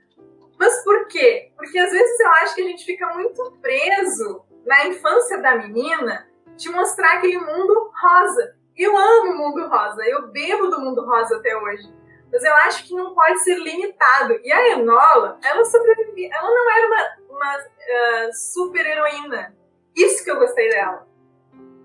Mas 0.57 0.84
por 0.84 1.07
quê? 1.07 1.51
Porque 1.55 1.78
às 1.78 1.91
vezes 1.91 2.20
eu 2.20 2.30
acho 2.30 2.55
que 2.55 2.61
a 2.61 2.65
gente 2.65 2.86
fica 2.86 3.13
muito 3.13 3.51
preso 3.61 4.45
na 4.65 4.88
infância 4.88 5.39
da 5.39 5.55
menina 5.55 6.28
de 6.55 6.70
mostrar 6.70 7.18
aquele 7.18 7.38
mundo 7.38 7.91
rosa. 8.01 8.55
Eu 8.76 8.95
amo 8.97 9.32
o 9.32 9.38
mundo 9.38 9.68
rosa, 9.68 10.03
eu 10.05 10.28
bebo 10.28 10.68
do 10.68 10.80
mundo 10.80 11.05
rosa 11.05 11.38
até 11.38 11.55
hoje. 11.55 11.93
Mas 12.32 12.43
eu 12.43 12.53
acho 12.55 12.86
que 12.86 12.93
não 12.93 13.13
pode 13.13 13.39
ser 13.43 13.55
limitado. 13.55 14.39
E 14.43 14.51
a 14.51 14.70
Enola, 14.70 15.39
ela 15.43 15.63
sobrevivia. 15.63 16.30
Ela 16.34 16.49
não 16.49 16.72
era 16.72 16.88
uma, 16.88 17.38
uma 17.38 17.57
uh, 17.57 18.34
super 18.34 18.86
heroína. 18.86 19.55
Isso 19.98 20.24
que 20.24 20.30
eu 20.30 20.38
gostei 20.38 20.70
dela. 20.70 21.08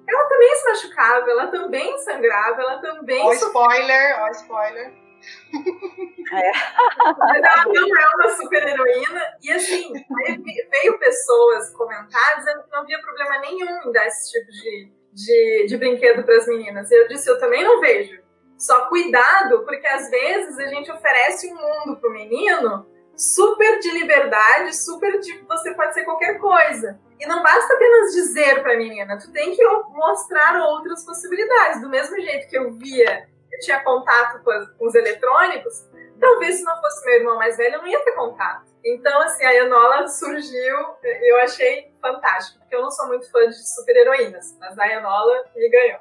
Ela 0.06 0.28
também 0.28 0.54
se 0.56 0.68
machucava, 0.68 1.30
ela 1.30 1.46
também 1.46 1.98
sangrava, 1.98 2.60
ela 2.60 2.78
também. 2.80 3.24
Ó, 3.24 3.32
spoiler, 3.32 4.20
ó, 4.20 4.28
spoiler. 4.30 4.92
É. 6.32 6.50
Ela 7.00 7.64
não 7.66 7.96
é 7.96 8.06
uma 8.16 8.28
super 8.36 8.66
heroína. 8.66 9.22
E 9.42 9.52
assim, 9.52 9.92
veio 10.70 10.98
pessoas 10.98 11.70
comentar 11.70 12.36
dizendo 12.38 12.64
que 12.64 12.70
não 12.70 12.80
havia 12.80 13.00
problema 13.00 13.38
nenhum 13.38 13.88
em 13.88 13.92
dar 13.92 14.06
esse 14.06 14.32
tipo 14.32 14.50
de, 14.50 14.92
de, 15.12 15.66
de 15.68 15.76
brinquedo 15.76 16.24
para 16.24 16.36
as 16.36 16.46
meninas. 16.46 16.90
Eu 16.90 17.06
disse, 17.08 17.30
eu 17.30 17.38
também 17.38 17.64
não 17.64 17.80
vejo. 17.80 18.20
Só 18.58 18.88
cuidado, 18.88 19.64
porque 19.64 19.86
às 19.86 20.10
vezes 20.10 20.58
a 20.58 20.66
gente 20.66 20.90
oferece 20.90 21.52
um 21.52 21.54
mundo 21.54 22.00
pro 22.00 22.10
menino 22.10 22.86
super 23.16 23.78
de 23.78 23.90
liberdade, 23.90 24.76
super 24.76 25.18
de 25.20 25.38
você 25.48 25.74
pode 25.74 25.94
ser 25.94 26.04
qualquer 26.04 26.38
coisa. 26.38 27.00
E 27.22 27.26
não 27.26 27.40
basta 27.40 27.72
apenas 27.72 28.12
dizer 28.12 28.60
para 28.62 28.72
a 28.72 28.76
menina, 28.76 29.16
tu 29.16 29.30
tem 29.30 29.54
que 29.54 29.64
mostrar 29.90 30.60
outras 30.60 31.04
possibilidades. 31.04 31.80
Do 31.80 31.88
mesmo 31.88 32.20
jeito 32.20 32.48
que 32.48 32.58
eu 32.58 32.72
via 32.72 33.28
eu 33.52 33.60
tinha 33.60 33.80
contato 33.84 34.42
com, 34.42 34.50
as, 34.50 34.68
com, 34.72 34.86
os 34.86 34.94
eletrônicos, 34.96 35.86
talvez 36.18 36.56
se 36.56 36.64
não 36.64 36.80
fosse 36.80 37.04
meu 37.04 37.14
irmão 37.14 37.36
mais 37.36 37.56
velho, 37.56 37.76
eu 37.76 37.78
não 37.78 37.86
ia 37.86 38.04
ter 38.04 38.12
contato. 38.12 38.64
Então, 38.84 39.20
assim, 39.20 39.44
a 39.44 39.54
Enola 39.54 40.08
surgiu, 40.08 40.76
eu 41.04 41.38
achei 41.40 41.94
fantástico, 42.00 42.58
porque 42.58 42.74
eu 42.74 42.82
não 42.82 42.90
sou 42.90 43.06
muito 43.06 43.30
fã 43.30 43.46
de 43.46 43.54
super-heroínas, 43.54 44.56
mas 44.58 44.76
a 44.76 44.88
Enola 44.88 45.44
me 45.54 45.68
ganhou. 45.68 46.00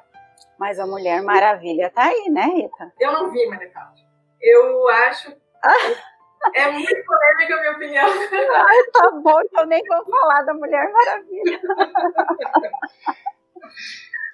Mas 0.58 0.80
a 0.80 0.86
Mulher 0.86 1.22
Maravilha 1.22 1.88
tá 1.90 2.04
aí, 2.04 2.28
né, 2.30 2.46
Rita? 2.46 2.92
Eu 2.98 3.12
não 3.12 3.30
vi, 3.30 3.46
Maria 3.46 3.70
Cláudia. 3.70 4.04
Eu 4.40 4.88
acho. 4.88 5.30
É 6.54 6.70
muito 6.70 7.04
polêmica 7.04 7.54
a 7.54 7.60
minha 7.60 7.72
opinião. 7.72 8.06
Ai, 8.06 8.84
tá 8.92 9.10
bom, 9.22 9.40
então 9.42 9.66
nem 9.66 9.82
vou 9.86 10.04
falar 10.04 10.42
da 10.42 10.54
Mulher 10.54 10.90
Maravilha. 10.92 11.60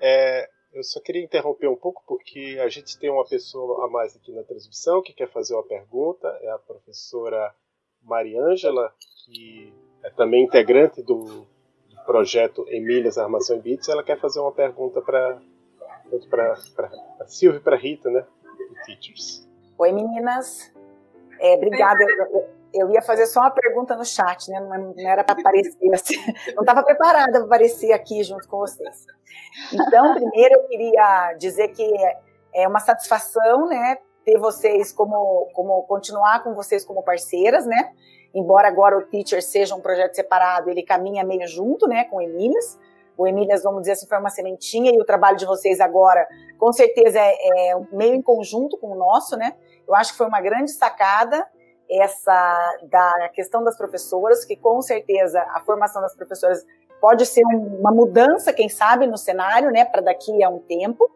É, 0.00 0.48
eu 0.72 0.82
só 0.82 1.00
queria 1.00 1.24
interromper 1.24 1.68
um 1.68 1.76
pouco 1.76 2.02
porque 2.06 2.58
a 2.62 2.68
gente 2.68 2.98
tem 2.98 3.10
uma 3.10 3.24
pessoa 3.24 3.84
a 3.84 3.90
mais 3.90 4.16
aqui 4.16 4.32
na 4.32 4.42
transmissão 4.42 5.02
que 5.02 5.12
quer 5.12 5.28
fazer 5.28 5.54
uma 5.54 5.66
pergunta. 5.66 6.28
É 6.40 6.50
a 6.50 6.58
professora 6.58 7.54
Mariângela, 8.02 8.94
que 9.24 9.72
é 10.04 10.10
também 10.10 10.44
integrante 10.44 11.02
do, 11.02 11.24
do 11.24 12.04
projeto 12.06 12.64
Emílias 12.68 13.18
Armação 13.18 13.56
em 13.56 13.60
Bits. 13.60 13.88
Ela 13.88 14.02
quer 14.02 14.18
fazer 14.20 14.40
uma 14.40 14.52
pergunta 14.52 15.02
para 15.02 15.40
para 16.30 16.54
a 17.20 17.26
Silvia 17.26 17.58
e 17.58 17.62
para 17.62 17.76
a 17.76 17.78
Rita, 17.78 18.08
né? 18.08 18.26
Teachers. 18.86 19.46
Oi, 19.76 19.92
meninas. 19.92 20.72
É, 21.40 21.54
obrigada. 21.54 22.02
Eu, 22.02 22.46
eu 22.74 22.90
ia 22.90 23.02
fazer 23.02 23.26
só 23.26 23.40
uma 23.40 23.50
pergunta 23.50 23.96
no 23.96 24.04
chat, 24.04 24.50
né? 24.50 24.60
Não, 24.60 24.94
não 24.96 25.08
era 25.10 25.24
para 25.24 25.34
aparecer 25.40 25.94
assim. 25.94 26.16
Não 26.54 26.62
estava 26.62 26.82
preparada 26.82 27.32
para 27.32 27.44
aparecer 27.44 27.92
aqui 27.92 28.22
junto 28.22 28.48
com 28.48 28.58
vocês. 28.58 29.06
Então, 29.72 30.14
primeiro 30.14 30.54
eu 30.54 30.68
queria 30.68 31.34
dizer 31.38 31.68
que 31.68 31.90
é 32.54 32.66
uma 32.66 32.80
satisfação, 32.80 33.66
né? 33.66 33.98
Ter 34.24 34.38
vocês 34.38 34.92
como, 34.92 35.48
como 35.54 35.82
continuar 35.84 36.42
com 36.42 36.54
vocês 36.54 36.84
como 36.84 37.02
parceiras, 37.02 37.66
né? 37.66 37.92
Embora 38.34 38.68
agora 38.68 38.98
o 38.98 39.02
Teacher 39.02 39.42
seja 39.42 39.74
um 39.74 39.80
projeto 39.80 40.14
separado, 40.14 40.68
ele 40.68 40.82
caminha 40.82 41.24
meio 41.24 41.46
junto, 41.46 41.86
né? 41.86 42.04
Com 42.04 42.16
o 42.16 42.20
Emílias. 42.20 42.78
O 43.16 43.26
Emílias, 43.26 43.62
vamos 43.62 43.80
dizer 43.80 43.92
assim, 43.92 44.06
foi 44.06 44.18
uma 44.18 44.30
sementinha 44.30 44.92
e 44.94 45.00
o 45.00 45.04
trabalho 45.04 45.36
de 45.36 45.44
vocês 45.44 45.80
agora, 45.80 46.24
com 46.56 46.72
certeza, 46.72 47.18
é, 47.18 47.32
é 47.70 47.80
meio 47.90 48.14
em 48.14 48.22
conjunto 48.22 48.78
com 48.78 48.92
o 48.92 48.94
nosso, 48.94 49.36
né? 49.36 49.56
Eu 49.88 49.94
acho 49.94 50.12
que 50.12 50.18
foi 50.18 50.26
uma 50.26 50.40
grande 50.40 50.70
sacada 50.70 51.46
essa 51.90 52.78
da 52.90 53.30
questão 53.30 53.64
das 53.64 53.76
professoras, 53.76 54.44
que 54.44 54.56
com 54.56 54.82
certeza 54.82 55.40
a 55.54 55.60
formação 55.60 56.02
das 56.02 56.14
professoras 56.14 56.64
pode 57.00 57.24
ser 57.24 57.44
uma 57.46 57.90
mudança, 57.90 58.52
quem 58.52 58.68
sabe, 58.68 59.06
no 59.06 59.16
cenário, 59.16 59.70
né, 59.70 59.84
para 59.84 60.02
daqui 60.02 60.42
a 60.44 60.50
um 60.50 60.58
tempo. 60.58 61.10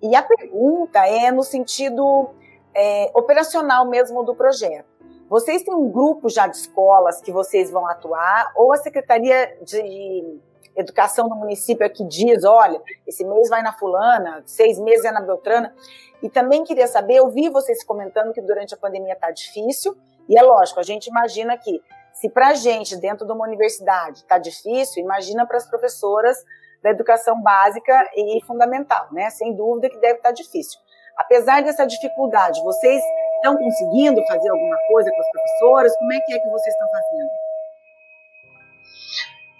E 0.00 0.16
a 0.16 0.22
pergunta 0.22 1.06
é 1.06 1.30
no 1.30 1.42
sentido 1.42 2.30
é, 2.74 3.10
operacional 3.14 3.86
mesmo 3.86 4.22
do 4.22 4.34
projeto. 4.34 4.90
Vocês 5.28 5.62
têm 5.62 5.74
um 5.74 5.90
grupo 5.90 6.28
já 6.28 6.46
de 6.46 6.56
escolas 6.56 7.20
que 7.20 7.32
vocês 7.32 7.70
vão 7.70 7.86
atuar, 7.86 8.52
ou 8.56 8.72
a 8.72 8.76
Secretaria 8.76 9.58
de 9.62 10.40
Educação 10.74 11.28
do 11.28 11.34
município 11.34 11.84
é 11.84 11.88
que 11.88 12.04
diz, 12.04 12.44
olha, 12.44 12.80
esse 13.06 13.24
mês 13.24 13.48
vai 13.48 13.62
na 13.62 13.72
fulana, 13.72 14.42
seis 14.46 14.78
meses 14.78 15.04
é 15.04 15.12
na 15.12 15.20
Beltrana. 15.20 15.74
E 16.22 16.30
também 16.30 16.64
queria 16.64 16.86
saber, 16.86 17.16
eu 17.16 17.28
vi 17.28 17.48
vocês 17.48 17.84
comentando 17.84 18.32
que 18.32 18.40
durante 18.40 18.74
a 18.74 18.76
pandemia 18.76 19.12
está 19.14 19.30
difícil, 19.30 19.96
e 20.28 20.38
é 20.38 20.42
lógico, 20.42 20.80
a 20.80 20.84
gente 20.84 21.08
imagina 21.08 21.58
que 21.58 21.82
se 22.12 22.28
para 22.28 22.48
a 22.48 22.54
gente, 22.54 22.96
dentro 22.96 23.26
de 23.26 23.32
uma 23.32 23.44
universidade, 23.46 24.18
está 24.18 24.38
difícil, 24.38 25.02
imagina 25.02 25.46
para 25.46 25.56
as 25.56 25.66
professoras 25.66 26.36
da 26.82 26.90
educação 26.90 27.40
básica 27.40 27.92
e 28.14 28.40
fundamental, 28.46 29.08
né? 29.12 29.30
Sem 29.30 29.54
dúvida 29.54 29.88
que 29.88 29.98
deve 29.98 30.18
estar 30.18 30.28
tá 30.28 30.34
difícil. 30.34 30.78
Apesar 31.16 31.62
dessa 31.62 31.86
dificuldade, 31.86 32.62
vocês 32.62 33.02
estão 33.36 33.56
conseguindo 33.56 34.24
fazer 34.26 34.48
alguma 34.48 34.76
coisa 34.88 35.10
com 35.10 35.20
as 35.20 35.30
professoras? 35.30 35.96
Como 35.96 36.12
é 36.12 36.20
que 36.20 36.34
é 36.34 36.38
que 36.38 36.48
vocês 36.48 36.74
estão 36.74 36.88
fazendo? 36.88 37.30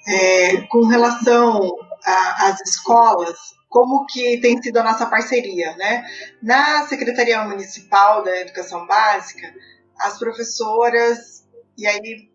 É, 0.06 0.62
com 0.62 0.86
relação 0.86 1.76
às 2.04 2.60
escolas, 2.62 3.38
como 3.68 4.04
que 4.06 4.38
tem 4.38 4.60
sido 4.60 4.78
a 4.78 4.82
nossa 4.82 5.06
parceria, 5.06 5.76
né? 5.76 6.04
Na 6.42 6.86
Secretaria 6.88 7.42
Municipal 7.44 8.22
da 8.22 8.40
Educação 8.40 8.86
Básica, 8.86 9.54
as 9.98 10.18
professoras, 10.18 11.46
e 11.78 11.86
aí 11.86 12.32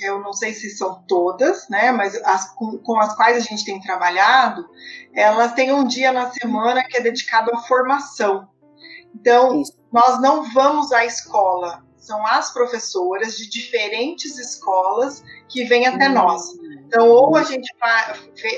eu 0.00 0.20
não 0.20 0.32
sei 0.32 0.52
se 0.52 0.70
são 0.70 1.02
todas, 1.08 1.68
né, 1.68 1.90
mas 1.90 2.14
as 2.22 2.52
com, 2.54 2.78
com, 2.78 3.00
as 3.00 3.14
quais 3.16 3.36
a 3.36 3.40
gente 3.40 3.64
tem 3.64 3.80
trabalhado, 3.80 4.68
elas 5.14 5.54
têm 5.54 5.72
um 5.72 5.86
dia 5.86 6.12
na 6.12 6.30
semana 6.30 6.84
que 6.84 6.96
é 6.96 7.00
dedicado 7.00 7.50
à 7.54 7.62
formação. 7.62 8.48
Então, 9.14 9.62
Isso. 9.62 9.72
nós 9.90 10.20
não 10.20 10.42
vamos 10.52 10.92
à 10.92 11.04
escola, 11.06 11.82
são 11.96 12.24
as 12.26 12.52
professoras 12.52 13.36
de 13.36 13.48
diferentes 13.48 14.38
escolas 14.38 15.24
que 15.48 15.64
vêm 15.64 15.86
até 15.86 16.08
hum. 16.10 16.12
nós. 16.12 16.42
Então, 16.86 17.08
ou 17.08 17.36
a 17.36 17.42
gente 17.42 17.68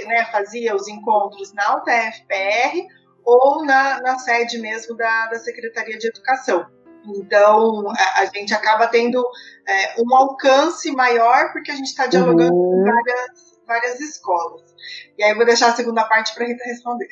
né, 0.07 0.25
fazia 0.27 0.75
os 0.75 0.87
encontros 0.87 1.53
na 1.55 1.77
UTFPR 1.77 2.87
ou 3.25 3.65
na, 3.65 4.01
na 4.01 4.19
sede 4.19 4.59
mesmo 4.59 4.97
da, 4.97 5.27
da 5.27 5.39
Secretaria 5.39 5.99
de 5.99 6.09
Educação. 6.09 6.67
Então, 7.17 7.91
a, 7.91 8.21
a 8.21 8.25
gente 8.27 8.53
acaba 8.53 8.87
tendo 8.87 9.25
é, 9.67 9.95
um 10.01 10.15
alcance 10.15 10.91
maior 10.93 11.53
porque 11.53 11.71
a 11.71 11.75
gente 11.75 11.87
está 11.87 12.07
dialogando 12.07 12.53
uhum. 12.53 12.85
com 12.85 12.93
várias, 12.93 13.61
várias 13.67 14.01
escolas. 14.01 14.75
E 15.17 15.25
aí, 15.25 15.31
eu 15.31 15.37
vou 15.37 15.47
deixar 15.47 15.69
a 15.69 15.75
segunda 15.75 16.05
parte 16.05 16.35
para 16.35 16.45
a 16.45 16.49
Rita 16.49 16.65
responder. 16.65 17.09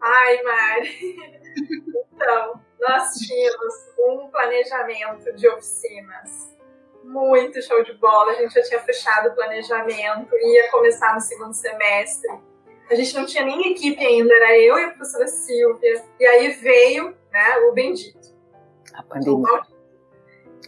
Ai, 0.00 0.42
Mari. 0.42 1.16
Então, 2.14 2.60
nós 2.80 3.14
tínhamos 3.14 3.74
um 3.98 4.28
planejamento 4.30 5.32
de 5.34 5.48
oficinas 5.48 6.51
muito 7.04 7.62
show 7.62 7.82
de 7.84 7.92
bola. 7.94 8.32
A 8.32 8.34
gente 8.34 8.54
já 8.54 8.62
tinha 8.62 8.80
fechado 8.80 9.28
o 9.28 9.34
planejamento, 9.34 10.34
ia 10.36 10.70
começar 10.70 11.14
no 11.14 11.20
segundo 11.20 11.54
semestre. 11.54 12.30
A 12.90 12.94
gente 12.94 13.14
não 13.14 13.24
tinha 13.24 13.44
nem 13.44 13.72
equipe 13.72 14.04
ainda, 14.04 14.34
era 14.34 14.58
eu 14.58 14.78
e 14.78 14.84
a 14.84 14.90
professora 14.90 15.26
Silvia. 15.26 16.04
E 16.20 16.26
aí 16.26 16.48
veio 16.48 17.16
né, 17.30 17.56
o 17.68 17.72
bendito. 17.72 18.32
A 18.94 19.02
pandemia. 19.02 19.62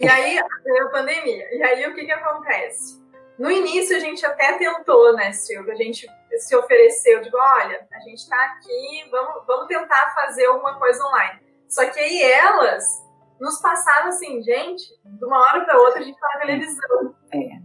E 0.01 0.09
aí 0.09 0.41
veio 0.65 0.87
a 0.87 0.91
pandemia. 0.91 1.55
E 1.55 1.63
aí 1.63 1.87
o 1.87 1.95
que, 1.95 2.05
que 2.05 2.13
acontece? 2.13 3.03
No 3.39 3.51
início 3.51 3.97
a 3.97 4.01
gente 4.01 4.25
até 4.25 4.55
tentou, 4.55 5.13
né, 5.15 5.33
Silvia? 5.33 5.75
A 5.75 5.77
gente 5.77 6.07
se 6.39 6.57
ofereceu, 6.57 7.21
digo, 7.21 7.37
olha, 7.37 7.87
a 7.93 7.99
gente 8.01 8.19
está 8.19 8.43
aqui, 8.45 9.09
vamos, 9.11 9.45
vamos 9.47 9.67
tentar 9.67 10.15
fazer 10.15 10.47
alguma 10.47 10.79
coisa 10.79 11.05
online. 11.05 11.41
Só 11.69 11.85
que 11.87 11.99
aí 11.99 12.23
elas 12.23 13.04
nos 13.41 13.61
passaram 13.61 14.09
assim, 14.09 14.43
gente, 14.43 14.85
de 15.05 15.25
uma 15.25 15.39
hora 15.39 15.65
para 15.65 15.79
outra 15.79 16.01
a 16.01 16.03
gente 16.03 16.15
está 16.15 16.29
na 16.35 16.41
televisão. 16.41 17.15
É. 17.33 17.65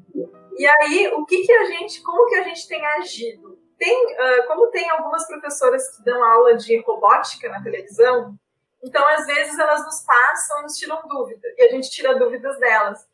E 0.58 0.68
aí, 0.68 1.08
o 1.14 1.26
que 1.26 1.46
que 1.46 1.54
a 1.54 1.66
gente, 1.66 2.02
como 2.02 2.28
que 2.28 2.36
a 2.36 2.44
gente 2.44 2.68
tem 2.68 2.86
agido? 2.86 3.58
Tem, 3.78 4.14
uh, 4.14 4.48
como 4.48 4.68
tem 4.72 4.90
algumas 4.90 5.26
professoras 5.26 5.96
que 5.96 6.04
dão 6.04 6.22
aula 6.22 6.56
de 6.58 6.78
robótica 6.82 7.48
na 7.48 7.64
televisão, 7.64 8.38
então, 8.84 9.06
às 9.08 9.26
vezes, 9.26 9.58
elas 9.58 9.84
nos 9.86 10.02
passam, 10.06 10.62
nos 10.64 10.78
tiram 10.78 11.02
dúvida, 11.08 11.48
e 11.58 11.64
a 11.64 11.70
gente 11.70 11.90
tira 11.90 12.18
dúvidas 12.18 12.58
delas. 12.60 13.08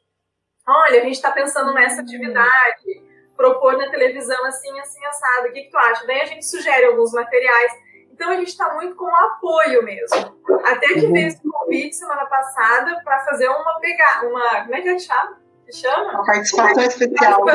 Olha, 0.68 1.02
a 1.02 1.03
gente 1.03 1.15
está 1.15 1.32
pensando 1.32 1.73
nessa 1.73 2.02
hum. 2.02 2.06
atividade, 2.06 3.03
propor 3.36 3.77
na 3.77 3.90
televisão 3.90 4.44
assim, 4.45 4.80
assim, 4.80 5.06
assado, 5.06 5.48
o 5.48 5.52
que, 5.52 5.64
que 5.64 5.69
tu 5.69 5.77
acha? 5.77 6.06
Daí 6.07 6.22
a 6.22 6.26
gente 6.26 6.45
sugere 6.45 6.86
alguns 6.86 7.11
materiais. 7.11 7.72
Então, 8.15 8.29
a 8.29 8.35
gente 8.37 8.47
está 8.47 8.73
muito 8.73 8.95
com 8.95 9.13
apoio 9.13 9.83
mesmo. 9.83 10.39
Até 10.63 10.87
que 10.93 11.05
uhum. 11.05 11.11
veio 11.11 11.27
esse 11.27 11.41
convite 11.45 11.97
semana 11.97 12.25
passada 12.27 13.01
para 13.03 13.19
fazer 13.25 13.49
uma 13.49 13.77
pegada, 13.81 14.29
uma. 14.29 14.61
Como 14.61 14.73
é 14.73 14.81
que 14.81 14.89
gente 14.89 15.03
chama? 15.03 15.37
chama? 15.69 16.11
Uma 16.13 16.25
participação 16.25 16.83
especial. 16.83 17.49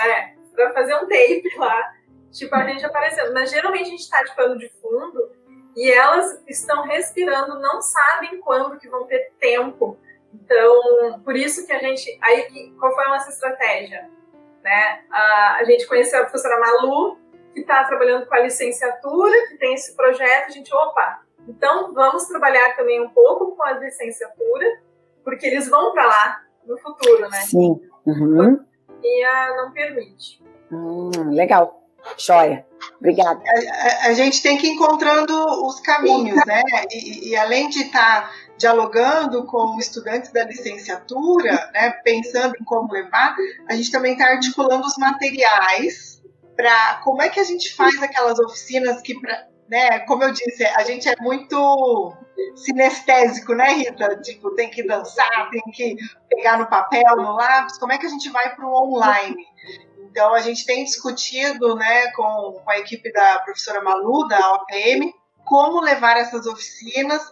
É, 0.00 0.34
para 0.54 0.72
fazer 0.72 0.94
um 0.94 1.00
tape 1.00 1.52
lá. 1.58 1.92
Tipo, 2.32 2.54
a 2.54 2.66
gente 2.66 2.86
aparecendo. 2.86 3.34
Mas 3.34 3.50
geralmente 3.50 3.82
a 3.82 3.90
gente 3.90 4.00
está 4.00 4.22
de 4.22 4.34
pano 4.34 4.56
de 4.56 4.70
fundo 4.80 5.30
e 5.76 5.90
elas 5.90 6.42
estão 6.48 6.84
respirando, 6.84 7.60
não 7.60 7.82
sabem 7.82 8.40
quando 8.40 8.78
que 8.78 8.88
vão 8.88 9.04
ter 9.04 9.32
tempo. 9.38 9.98
Então, 10.32 11.20
por 11.22 11.36
isso 11.36 11.66
que 11.66 11.72
a 11.74 11.78
gente. 11.78 12.18
Aí, 12.22 12.72
qual 12.80 12.94
foi 12.94 13.04
a 13.04 13.08
nossa 13.10 13.28
estratégia? 13.28 14.08
Né? 14.62 15.04
A, 15.10 15.56
a 15.60 15.64
gente 15.64 15.86
conheceu 15.86 16.20
a 16.20 16.22
professora 16.22 16.58
Malu, 16.58 17.18
que 17.54 17.60
está 17.60 17.84
trabalhando 17.84 18.26
com 18.26 18.34
a 18.34 18.40
licenciatura, 18.40 19.48
que 19.48 19.56
tem 19.56 19.74
esse 19.74 19.94
projeto. 19.96 20.48
A 20.48 20.50
gente, 20.50 20.74
opa, 20.74 21.20
então 21.48 21.94
vamos 21.94 22.26
trabalhar 22.26 22.76
também 22.76 23.00
um 23.00 23.08
pouco 23.10 23.56
com 23.56 23.62
a 23.62 23.72
licenciatura, 23.72 24.66
porque 25.22 25.46
eles 25.46 25.68
vão 25.68 25.92
para 25.92 26.06
lá 26.06 26.42
no 26.66 26.76
futuro, 26.78 27.28
né? 27.30 27.40
Sim. 27.42 27.80
Uhum. 28.04 28.58
E 29.02 29.24
a 29.24 29.56
não 29.56 29.72
permite. 29.72 30.42
Hum, 30.70 31.10
legal. 31.30 31.80
Joia. 32.18 32.66
Obrigada. 32.98 33.42
A, 33.46 34.06
a, 34.06 34.10
a, 34.10 34.12
gente 34.12 34.42
tem 34.42 34.58
que 34.58 34.66
ir 34.66 34.70
encontrando 34.70 35.32
os 35.66 35.80
caminhos, 35.80 36.44
né? 36.46 36.62
E, 36.90 37.30
e 37.30 37.36
além 37.36 37.68
de 37.70 37.80
estar 37.80 38.22
tá 38.22 38.30
dialogando 38.58 39.44
com 39.46 39.78
estudantes 39.78 40.30
da 40.32 40.44
licenciatura, 40.44 41.70
né, 41.72 41.90
pensando 42.04 42.54
em 42.60 42.64
como 42.64 42.92
levar, 42.92 43.34
a 43.68 43.74
gente 43.74 43.90
também 43.90 44.12
está 44.12 44.26
articulando 44.26 44.86
os 44.86 44.96
materiais 44.98 46.13
para 46.56 47.00
como 47.02 47.22
é 47.22 47.28
que 47.28 47.40
a 47.40 47.44
gente 47.44 47.74
faz 47.74 48.02
aquelas 48.02 48.38
oficinas 48.38 49.00
que, 49.02 49.14
né, 49.68 50.00
como 50.00 50.24
eu 50.24 50.32
disse, 50.32 50.64
a 50.64 50.84
gente 50.84 51.08
é 51.08 51.14
muito 51.20 52.14
sinestésico, 52.54 53.54
né, 53.54 53.72
Rita? 53.74 54.20
Tipo, 54.20 54.54
tem 54.54 54.70
que 54.70 54.82
dançar, 54.86 55.50
tem 55.50 55.62
que 55.72 55.96
pegar 56.28 56.58
no 56.58 56.66
papel, 56.66 57.16
no 57.16 57.32
lápis. 57.32 57.78
Como 57.78 57.92
é 57.92 57.98
que 57.98 58.06
a 58.06 58.10
gente 58.10 58.30
vai 58.30 58.54
para 58.54 58.66
o 58.66 58.72
online? 58.72 59.36
Então, 59.98 60.32
a 60.32 60.40
gente 60.40 60.64
tem 60.64 60.84
discutido 60.84 61.74
né, 61.74 62.10
com, 62.12 62.60
com 62.64 62.70
a 62.70 62.78
equipe 62.78 63.12
da 63.12 63.40
professora 63.40 63.82
Malu, 63.82 64.28
da 64.28 64.52
OPM, 64.54 65.12
como 65.44 65.80
levar 65.80 66.16
essas 66.16 66.46
oficinas 66.46 67.22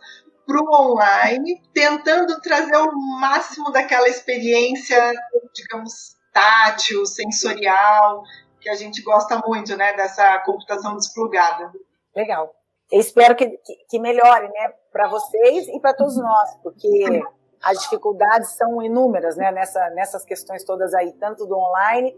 para 0.44 0.60
o 0.60 0.90
online, 0.90 1.62
tentando 1.72 2.40
trazer 2.40 2.76
o 2.76 2.92
máximo 3.20 3.70
daquela 3.70 4.08
experiência, 4.08 5.12
digamos, 5.54 6.16
tátil, 6.32 7.06
sensorial, 7.06 8.22
que 8.62 8.70
a 8.70 8.74
gente 8.74 9.02
gosta 9.02 9.40
muito, 9.46 9.76
né, 9.76 9.94
dessa 9.94 10.38
computação 10.40 10.96
desplugada. 10.96 11.72
Legal. 12.14 12.54
Eu 12.90 13.00
espero 13.00 13.34
que, 13.34 13.48
que, 13.48 13.74
que 13.88 13.98
melhore, 13.98 14.48
né, 14.48 14.72
para 14.92 15.08
vocês 15.08 15.66
e 15.68 15.80
para 15.80 15.94
todos 15.94 16.16
nós, 16.16 16.56
porque 16.62 17.22
as 17.62 17.78
dificuldades 17.80 18.50
são 18.50 18.82
inúmeras, 18.82 19.36
né, 19.36 19.50
nessa, 19.50 19.90
nessas 19.90 20.24
questões 20.24 20.64
todas 20.64 20.92
aí, 20.94 21.12
tanto 21.14 21.46
do 21.46 21.56
online 21.56 22.14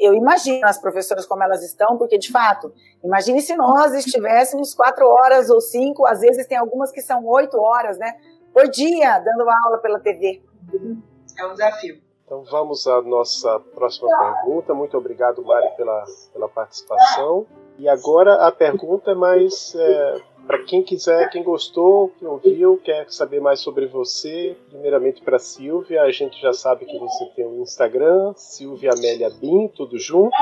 eu, 0.00 0.14
imagino 0.14 0.66
as 0.66 0.78
professoras 0.78 1.26
como 1.26 1.42
elas 1.42 1.62
estão, 1.62 1.96
porque 1.96 2.18
de 2.18 2.30
fato, 2.30 2.72
imagine 3.04 3.40
se 3.40 3.54
nós 3.54 3.92
estivéssemos 3.94 4.74
quatro 4.74 5.06
horas 5.06 5.50
ou 5.50 5.60
cinco, 5.60 6.06
às 6.06 6.20
vezes 6.20 6.46
tem 6.46 6.58
algumas 6.58 6.90
que 6.90 7.00
são 7.00 7.24
oito 7.26 7.58
horas, 7.58 7.98
né, 7.98 8.16
por 8.52 8.68
dia, 8.68 9.18
dando 9.18 9.48
aula 9.48 9.78
pela 9.78 10.00
TV. 10.00 10.42
É 11.38 11.46
um 11.46 11.52
desafio. 11.52 12.00
Então 12.26 12.42
vamos 12.42 12.88
à 12.88 13.00
nossa 13.02 13.60
próxima 13.72 14.08
pergunta. 14.08 14.74
Muito 14.74 14.98
obrigado, 14.98 15.44
Mari, 15.44 15.70
pela, 15.76 16.04
pela 16.32 16.48
participação. 16.48 17.46
E 17.78 17.88
agora 17.88 18.46
a 18.46 18.50
pergunta 18.50 19.12
é 19.12 19.14
mais 19.14 19.76
é, 19.76 20.20
para 20.44 20.64
quem 20.64 20.82
quiser, 20.82 21.30
quem 21.30 21.44
gostou, 21.44 22.10
quem 22.18 22.26
ouviu, 22.26 22.80
quer 22.82 23.08
saber 23.10 23.40
mais 23.40 23.60
sobre 23.60 23.86
você, 23.86 24.56
primeiramente 24.68 25.22
para 25.22 25.38
Silvia, 25.38 26.02
a 26.02 26.10
gente 26.10 26.40
já 26.40 26.52
sabe 26.52 26.84
que 26.84 26.98
você 26.98 27.26
tem 27.36 27.46
um 27.46 27.62
Instagram, 27.62 28.32
Silvia 28.34 28.92
Amélia 28.92 29.30
Bin, 29.30 29.68
tudo 29.68 29.96
junto. 29.96 30.36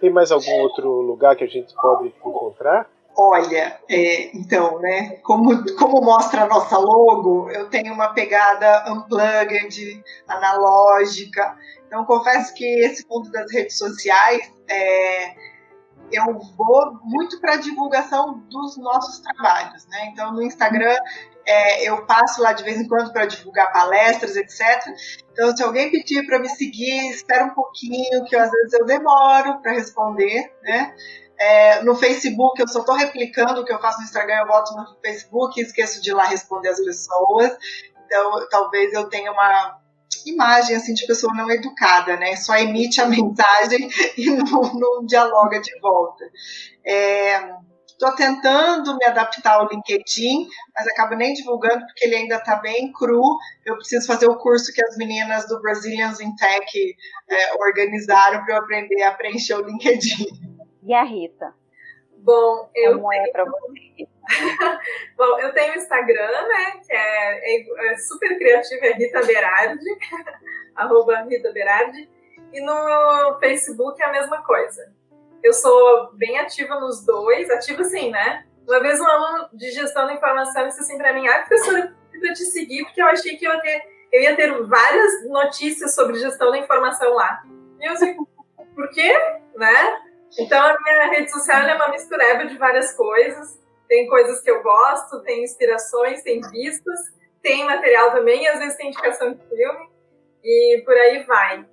Tem 0.00 0.10
mais 0.10 0.30
algum 0.30 0.60
outro 0.60 0.88
lugar 1.00 1.34
que 1.34 1.42
a 1.42 1.48
gente 1.48 1.74
pode 1.74 2.08
encontrar? 2.08 2.88
Olha, 3.18 3.80
é, 3.88 4.36
então, 4.36 4.78
né, 4.78 5.16
como, 5.22 5.64
como 5.76 6.02
mostra 6.02 6.42
a 6.42 6.46
nossa 6.46 6.76
logo, 6.76 7.50
eu 7.50 7.70
tenho 7.70 7.94
uma 7.94 8.12
pegada 8.12 8.84
unplugged, 8.92 10.04
analógica. 10.28 11.56
Então, 11.86 12.04
confesso 12.04 12.52
que 12.52 12.64
esse 12.84 13.06
mundo 13.08 13.30
das 13.30 13.50
redes 13.50 13.78
sociais 13.78 14.52
é, 14.68 15.34
eu 16.12 16.24
vou 16.56 17.00
muito 17.04 17.40
para 17.40 17.54
a 17.54 17.56
divulgação 17.56 18.40
dos 18.50 18.76
nossos 18.76 19.20
trabalhos, 19.20 19.86
né? 19.88 20.10
Então, 20.12 20.32
no 20.34 20.42
Instagram, 20.42 20.96
é, 21.46 21.88
eu 21.88 22.04
passo 22.06 22.42
lá 22.42 22.52
de 22.52 22.64
vez 22.64 22.78
em 22.78 22.86
quando 22.86 23.12
para 23.12 23.24
divulgar 23.24 23.72
palestras, 23.72 24.36
etc. 24.36 24.60
Então, 25.32 25.56
se 25.56 25.62
alguém 25.62 25.90
pedir 25.90 26.26
para 26.26 26.38
me 26.38 26.48
seguir, 26.48 27.10
espera 27.10 27.46
um 27.46 27.54
pouquinho, 27.54 28.24
que 28.24 28.36
às 28.36 28.50
vezes 28.50 28.72
eu 28.74 28.84
demoro 28.84 29.60
para 29.62 29.72
responder, 29.72 30.52
né? 30.62 30.94
É, 31.38 31.82
no 31.82 31.94
Facebook, 31.94 32.60
eu 32.60 32.68
só 32.68 32.80
estou 32.80 32.94
replicando 32.94 33.60
o 33.60 33.64
que 33.64 33.72
eu 33.72 33.80
faço 33.80 33.98
no 33.98 34.04
Instagram, 34.04 34.40
eu 34.40 34.46
boto 34.46 34.74
no 34.74 34.98
Facebook 35.04 35.60
e 35.60 35.62
esqueço 35.62 36.00
de 36.00 36.10
ir 36.10 36.14
lá 36.14 36.24
responder 36.24 36.70
as 36.70 36.80
pessoas. 36.80 37.56
Então, 38.06 38.48
talvez 38.48 38.92
eu 38.94 39.08
tenha 39.08 39.30
uma 39.32 39.80
imagem 40.24 40.76
assim 40.76 40.94
de 40.94 41.06
pessoa 41.06 41.34
não 41.34 41.50
educada, 41.50 42.16
né? 42.16 42.36
Só 42.36 42.56
emite 42.56 43.00
a 43.00 43.06
mensagem 43.06 43.88
e 44.16 44.30
não, 44.30 44.74
não 44.74 45.04
dialoga 45.04 45.60
de 45.60 45.78
volta. 45.80 46.24
Estou 47.86 48.08
é, 48.08 48.16
tentando 48.16 48.96
me 48.96 49.04
adaptar 49.04 49.54
ao 49.54 49.68
LinkedIn, 49.68 50.46
mas 50.74 50.86
acabo 50.88 51.14
nem 51.16 51.34
divulgando 51.34 51.84
porque 51.86 52.06
ele 52.06 52.16
ainda 52.16 52.36
está 52.36 52.56
bem 52.56 52.92
cru. 52.92 53.38
Eu 53.64 53.76
preciso 53.76 54.06
fazer 54.06 54.26
o 54.26 54.38
curso 54.38 54.72
que 54.72 54.84
as 54.84 54.96
meninas 54.96 55.46
do 55.48 55.60
Brazilians 55.60 56.20
in 56.20 56.34
Tech 56.36 56.66
é, 57.28 57.54
organizaram 57.54 58.44
para 58.44 58.54
eu 58.54 58.58
aprender 58.60 59.02
a 59.02 59.12
preencher 59.12 59.54
o 59.54 59.66
LinkedIn. 59.66 60.55
E 60.86 60.94
a 60.94 61.02
Rita? 61.02 61.52
Bom, 62.18 62.70
eu 62.72 62.94
como 62.94 63.12
é 63.12 63.28
para 63.30 63.44
você? 63.44 64.06
Bom, 65.18 65.38
eu 65.40 65.52
tenho 65.52 65.74
Instagram, 65.74 66.46
né, 66.46 66.80
que 66.86 66.92
é, 66.92 67.56
é, 67.56 67.92
é 67.92 67.96
super 67.98 68.38
criativo, 68.38 68.84
é 68.84 68.92
Rita 68.92 69.20
Berardi, 69.26 69.84
arroba 70.76 71.22
Rita 71.22 71.52
Berardi, 71.52 72.08
e 72.52 72.60
no 72.60 73.36
Facebook 73.40 74.00
é 74.00 74.06
a 74.06 74.12
mesma 74.12 74.42
coisa. 74.42 74.92
Eu 75.42 75.52
sou 75.52 76.12
bem 76.12 76.38
ativa 76.38 76.78
nos 76.78 77.04
dois, 77.04 77.50
ativa 77.50 77.82
sim, 77.82 78.10
né? 78.10 78.46
Uma 78.66 78.80
vez 78.80 79.00
um 79.00 79.06
aluno 79.06 79.48
de 79.52 79.72
gestão 79.72 80.06
da 80.06 80.14
informação 80.14 80.68
disse 80.68 80.80
assim 80.80 80.98
para 80.98 81.12
mim, 81.12 81.26
ah, 81.26 81.40
professora, 81.40 81.96
eu 82.12 82.32
te 82.32 82.44
seguir 82.44 82.84
porque 82.84 83.02
eu 83.02 83.06
achei 83.06 83.36
que 83.36 83.44
eu 83.44 83.52
ia, 83.52 83.60
ter, 83.60 83.82
eu 84.12 84.22
ia 84.22 84.36
ter 84.36 84.62
várias 84.62 85.28
notícias 85.28 85.96
sobre 85.96 86.18
gestão 86.18 86.52
da 86.52 86.58
informação 86.58 87.12
lá. 87.12 87.42
E 87.80 87.86
eu 87.86 87.92
disse, 87.92 88.16
por 88.74 88.88
quê? 88.90 89.12
Né? 89.56 90.05
Então 90.38 90.64
a 90.64 90.78
minha 90.80 91.06
rede 91.10 91.30
social 91.30 91.62
é 91.62 91.74
uma 91.74 91.88
mistureba 91.88 92.46
de 92.46 92.56
várias 92.58 92.94
coisas. 92.94 93.58
Tem 93.88 94.06
coisas 94.08 94.40
que 94.42 94.50
eu 94.50 94.62
gosto, 94.62 95.22
tem 95.22 95.44
inspirações, 95.44 96.22
tem 96.22 96.40
vistas, 96.40 96.98
tem 97.42 97.64
material 97.64 98.10
também, 98.10 98.46
às 98.48 98.58
vezes 98.58 98.76
tem 98.76 98.88
indicação 98.88 99.32
de 99.32 99.40
filme, 99.48 99.88
e 100.42 100.82
por 100.84 100.94
aí 100.94 101.22
vai. 101.22 101.64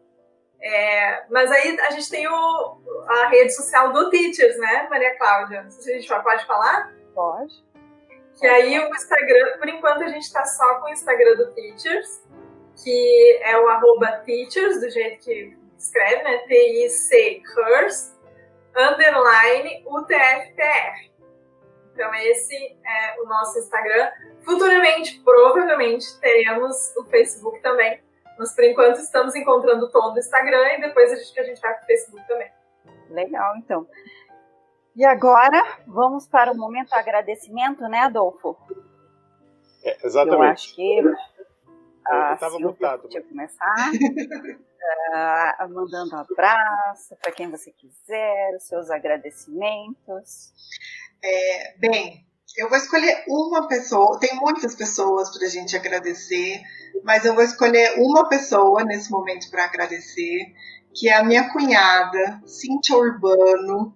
É, 0.61 1.25
mas 1.29 1.51
aí 1.51 1.77
a 1.81 1.91
gente 1.91 2.09
tem 2.09 2.27
o, 2.27 2.77
a 3.07 3.27
rede 3.27 3.53
social 3.53 3.91
do 3.91 4.09
Teachers, 4.09 4.57
né, 4.57 4.87
Maria 4.89 5.17
Cláudia? 5.17 5.63
Não 5.63 5.71
sei 5.71 5.81
se 5.81 5.91
a 5.91 5.99
gente 5.99 6.23
pode 6.23 6.45
falar? 6.45 6.93
Pode. 7.13 7.53
Que 8.39 8.47
aí 8.47 8.79
o 8.79 8.87
Instagram, 8.95 9.57
por 9.57 9.67
enquanto 9.67 10.03
a 10.03 10.07
gente 10.07 10.23
está 10.23 10.45
só 10.45 10.75
com 10.75 10.87
o 10.87 10.93
Instagram 10.93 11.35
do 11.35 11.51
Teachers, 11.53 12.21
que 12.81 13.39
é 13.43 13.57
o 13.57 13.67
arroba 13.67 14.23
Teachers, 14.25 14.79
do 14.79 14.89
jeito 14.89 15.23
que 15.23 15.57
escreve, 15.77 16.23
né? 16.23 16.37
T-I-C, 16.47 17.41
Curse, 17.53 18.13
underline 18.75 19.83
UTFPR. 19.87 21.11
Então 21.93 22.13
esse 22.15 22.55
é 22.55 23.21
o 23.21 23.25
nosso 23.25 23.59
Instagram. 23.59 24.11
Futuramente, 24.43 25.21
provavelmente, 25.23 26.19
teremos 26.19 26.75
o 26.97 27.05
Facebook 27.05 27.61
também. 27.61 28.01
Mas 28.37 28.55
por 28.55 28.63
enquanto 28.63 28.97
estamos 28.97 29.35
encontrando 29.35 29.91
todo 29.91 30.15
o 30.15 30.19
Instagram 30.19 30.73
e 30.73 30.81
depois 30.81 31.11
a 31.11 31.15
gente, 31.15 31.39
a 31.39 31.43
gente 31.43 31.61
vai 31.61 31.73
para 31.73 31.83
o 31.83 31.85
Facebook 31.85 32.27
também. 32.27 32.51
Legal, 33.09 33.55
então. 33.57 33.87
E 34.95 35.05
agora 35.05 35.63
vamos 35.87 36.27
para 36.27 36.51
o 36.51 36.57
momento 36.57 36.93
agradecimento, 36.93 37.81
né, 37.83 37.99
Adolfo? 37.99 38.57
É, 39.83 39.97
exatamente. 40.05 40.43
Eu 40.43 40.51
acho 40.51 40.75
que 40.75 41.01
a 42.07 42.33
estava 42.33 42.59
mutado. 42.59 43.01
Podia 43.03 43.21
começar 43.21 43.75
uh, 45.13 45.73
mandando 45.73 46.15
um 46.15 46.19
abraço 46.19 47.15
para 47.21 47.31
quem 47.31 47.49
você 47.49 47.71
quiser, 47.71 48.55
os 48.55 48.63
seus 48.63 48.89
agradecimentos. 48.89 50.51
É, 51.23 51.77
bem, 51.77 52.25
eu 52.57 52.69
vou 52.69 52.77
escolher 52.77 53.23
uma 53.27 53.67
pessoa, 53.67 54.19
tem 54.19 54.35
muitas 54.35 54.75
pessoas 54.75 55.35
para 55.35 55.47
a 55.47 55.49
gente 55.49 55.75
agradecer, 55.75 56.61
mas 57.03 57.25
eu 57.25 57.33
vou 57.33 57.43
escolher 57.43 57.95
uma 57.97 58.27
pessoa 58.29 58.83
nesse 58.83 59.09
momento 59.09 59.49
para 59.49 59.65
agradecer, 59.65 60.53
que 60.93 61.09
é 61.09 61.15
a 61.15 61.23
minha 61.23 61.51
cunhada, 61.51 62.41
Cintia 62.45 62.95
Urbano, 62.95 63.95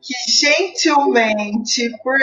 que 0.00 0.14
gentilmente, 0.30 1.90
por 2.02 2.18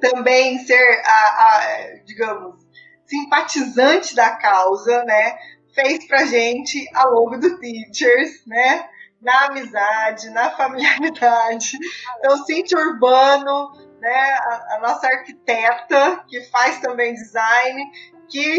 também 0.00 0.58
ser 0.64 1.02
a, 1.04 1.10
a 1.10 1.94
digamos, 2.04 2.66
simpatizante 3.04 4.14
da 4.14 4.30
causa, 4.36 5.04
né, 5.04 5.36
fez 5.76 6.08
pra 6.08 6.24
gente 6.24 6.84
a 6.94 7.06
logo 7.06 7.38
do 7.38 7.60
Teachers, 7.60 8.44
né, 8.46 8.88
na 9.20 9.46
amizade, 9.46 10.30
na 10.30 10.50
familiaridade. 10.50 11.72
Então, 12.18 12.44
Cintia 12.44 12.78
Urbano, 12.78 13.72
né, 14.00 14.32
a, 14.40 14.76
a 14.76 14.80
nossa 14.80 15.06
arquiteta, 15.06 16.24
que 16.26 16.40
faz 16.46 16.80
também 16.80 17.14
design, 17.14 17.84
que 18.28 18.58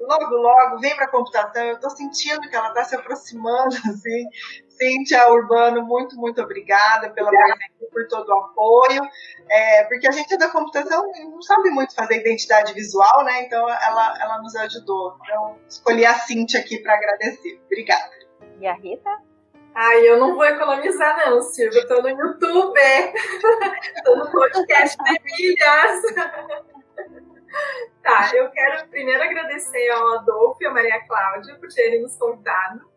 logo, 0.00 0.34
logo 0.36 0.78
vem 0.80 0.94
para 0.94 1.06
a 1.06 1.10
computação. 1.10 1.64
Eu 1.64 1.76
estou 1.76 1.90
sentindo 1.90 2.48
que 2.48 2.56
ela 2.56 2.68
está 2.68 2.84
se 2.84 2.96
aproximando, 2.96 3.74
assim. 3.88 4.26
Cíntia 4.76 5.28
Urbano, 5.32 5.82
muito, 5.82 6.16
muito 6.16 6.40
obrigada 6.42 7.10
pela 7.10 7.30
presença, 7.30 7.86
por 7.90 8.06
todo 8.08 8.28
o 8.28 8.44
apoio. 8.44 9.02
É, 9.48 9.84
porque 9.84 10.08
a 10.08 10.12
gente 10.12 10.34
é 10.34 10.38
da 10.38 10.48
computação 10.48 11.10
não 11.30 11.42
sabe 11.42 11.70
muito 11.70 11.94
fazer 11.94 12.20
identidade 12.20 12.72
visual, 12.74 13.24
né? 13.24 13.42
Então 13.42 13.68
ela, 13.68 14.18
ela 14.20 14.38
nos 14.42 14.54
ajudou. 14.56 15.16
Então, 15.24 15.58
escolhi 15.68 16.04
a 16.04 16.14
Cíntia 16.14 16.60
aqui 16.60 16.78
para 16.82 16.94
agradecer. 16.94 17.60
Obrigada. 17.66 18.10
E 18.60 18.66
a 18.66 18.74
Rita? 18.74 19.10
Ai, 19.74 20.08
eu 20.08 20.18
não 20.18 20.34
vou 20.34 20.44
economizar, 20.44 21.18
não, 21.18 21.42
Silvia. 21.42 21.82
Eu 21.82 21.86
tô 21.86 22.00
no 22.00 22.08
YouTube. 22.08 22.80
tô 24.04 24.16
no 24.16 24.30
podcast 24.30 24.96
de 24.96 25.20
milhas. 25.22 26.02
tá, 28.02 28.30
eu 28.34 28.50
quero 28.50 28.88
primeiro 28.88 29.22
agradecer 29.22 29.90
ao 29.90 30.14
Adolfo 30.14 30.62
e 30.62 30.66
à 30.66 30.70
Maria 30.70 31.06
Cláudia 31.06 31.56
por 31.56 31.68
terem 31.68 32.00
nos 32.00 32.16
convidado. 32.16 32.95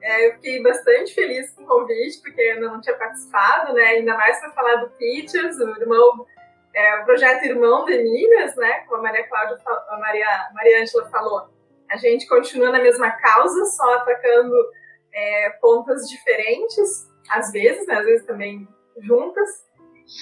É, 0.00 0.28
eu 0.28 0.34
fiquei 0.34 0.62
bastante 0.62 1.14
feliz 1.14 1.50
com 1.54 1.62
o 1.62 1.66
convite, 1.66 2.20
porque 2.22 2.40
eu 2.40 2.54
ainda 2.54 2.68
não 2.68 2.80
tinha 2.80 2.96
participado, 2.96 3.72
né? 3.74 3.82
Ainda 3.82 4.16
mais 4.16 4.38
para 4.40 4.52
falar 4.52 4.76
do 4.76 4.90
Teachers, 4.90 5.58
o 5.58 5.68
irmão, 5.80 6.26
é, 6.74 7.00
o 7.00 7.04
projeto 7.04 7.44
Irmão 7.44 7.84
de 7.84 7.98
Milhas, 7.98 8.54
né? 8.56 8.80
Como 8.88 9.00
a 9.00 9.02
Maria 9.02 9.26
Cláudia, 9.26 9.58
a 9.66 9.98
Maria, 9.98 10.48
Maria 10.54 10.82
Ângela 10.82 11.08
falou. 11.10 11.48
A 11.90 11.96
gente 11.96 12.26
continua 12.28 12.70
na 12.70 12.80
mesma 12.80 13.10
causa, 13.10 13.64
só 13.64 13.94
atacando 13.94 14.54
é, 15.12 15.50
pontas 15.60 16.08
diferentes, 16.08 17.08
às 17.30 17.50
vezes, 17.50 17.86
né, 17.86 17.94
às 17.94 18.04
vezes 18.04 18.26
também 18.26 18.68
juntas. 19.00 19.66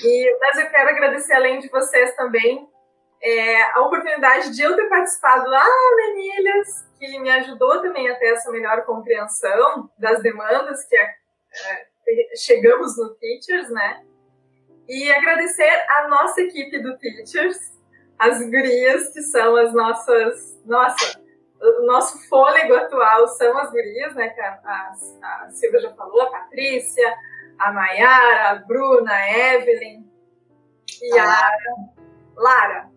E, 0.04 0.38
mas 0.40 0.58
eu 0.58 0.70
quero 0.70 0.90
agradecer, 0.90 1.34
além 1.34 1.58
de 1.58 1.68
vocês 1.68 2.14
também, 2.16 2.68
é, 3.22 3.62
a 3.72 3.80
oportunidade 3.80 4.54
de 4.54 4.62
eu 4.62 4.76
ter 4.76 4.88
participado 4.88 5.48
lá 5.48 5.64
na 5.64 6.10
Emílias, 6.10 6.86
que 6.98 7.18
me 7.18 7.30
ajudou 7.30 7.80
também 7.80 8.08
a 8.08 8.14
ter 8.16 8.32
essa 8.32 8.50
melhor 8.50 8.84
compreensão 8.84 9.90
das 9.98 10.22
demandas 10.22 10.84
que 10.84 10.96
é, 10.96 11.04
é, 11.04 12.36
chegamos 12.36 12.96
no 12.96 13.14
Teachers, 13.14 13.70
né? 13.70 14.04
E 14.88 15.10
agradecer 15.12 15.84
a 15.88 16.08
nossa 16.08 16.40
equipe 16.40 16.78
do 16.78 16.96
Teachers, 16.98 17.58
as 18.18 18.38
gurias 18.38 19.12
que 19.12 19.22
são 19.22 19.56
as 19.56 19.72
nossas, 19.72 20.60
nossa, 20.64 21.20
o 21.60 21.86
nosso 21.86 22.28
fôlego 22.28 22.74
atual 22.74 23.26
são 23.28 23.58
as 23.58 23.70
gurias, 23.70 24.14
né? 24.14 24.28
Que 24.28 24.40
a, 24.40 24.60
a, 24.64 25.44
a 25.44 25.50
Silvia 25.50 25.80
já 25.80 25.92
falou, 25.94 26.22
a 26.22 26.30
Patrícia, 26.30 27.16
a 27.58 27.72
Maiara, 27.72 28.50
a 28.50 28.54
Bruna, 28.56 29.12
a 29.12 29.38
Evelyn 29.54 30.06
e 31.02 31.18
a 31.18 31.50
Lara. 32.36 32.95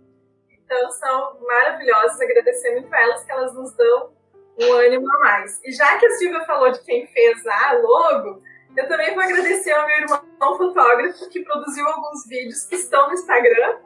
Então 0.69 0.91
são 0.91 1.39
maravilhosas, 1.41 2.21
agradecer 2.21 2.73
muito 2.73 2.93
a 2.93 3.01
elas 3.01 3.23
que 3.23 3.31
elas 3.31 3.55
nos 3.55 3.75
dão 3.75 4.13
um 4.59 4.73
ânimo 4.73 5.11
a 5.15 5.19
mais. 5.19 5.59
E 5.65 5.71
já 5.71 5.97
que 5.97 6.05
a 6.05 6.11
Silvia 6.11 6.45
falou 6.45 6.71
de 6.71 6.79
quem 6.83 7.07
fez 7.07 7.43
a 7.47 7.73
logo, 7.73 8.39
eu 8.77 8.87
também 8.87 9.15
vou 9.15 9.23
agradecer 9.23 9.71
ao 9.71 9.87
meu 9.87 9.97
irmão 9.97 10.21
fotógrafo 10.57 11.27
que 11.29 11.43
produziu 11.43 11.87
alguns 11.87 12.27
vídeos 12.27 12.65
que 12.65 12.75
estão 12.75 13.07
no 13.07 13.13
Instagram, 13.15 13.79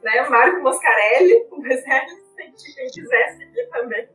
né? 0.00 0.28
Marco 0.28 0.60
Moscarelli, 0.60 1.44
o 1.50 1.60
quem 1.60 2.86
quiser 2.86 3.30
seguir 3.36 3.68
também 3.70 4.08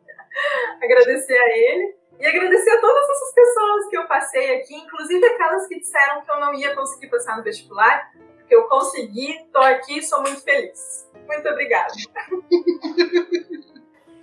agradecer 0.82 1.38
a 1.38 1.58
ele 1.58 1.95
e 2.22 2.26
agradecer 2.26 2.70
a 2.70 2.80
todas 2.80 3.10
essas 3.10 3.34
pessoas 3.34 3.90
que 3.90 3.98
eu 3.98 4.08
passei 4.08 4.56
aqui, 4.56 4.76
inclusive 4.76 5.26
aquelas 5.26 5.68
que 5.68 5.78
disseram 5.78 6.22
que 6.22 6.32
eu 6.32 6.40
não 6.40 6.54
ia 6.54 6.74
conseguir 6.74 7.08
passar 7.08 7.36
no 7.36 7.44
vestibular, 7.44 8.14
porque 8.44 8.56
eu 8.56 8.68
consegui, 8.68 9.32
estou 9.32 9.61
aqui 9.61 9.98
e 9.98 10.03
sou 10.03 10.22
muito 10.22 10.41
feliz. 10.41 11.10
Muito 11.26 11.48
obrigada. 11.49 11.94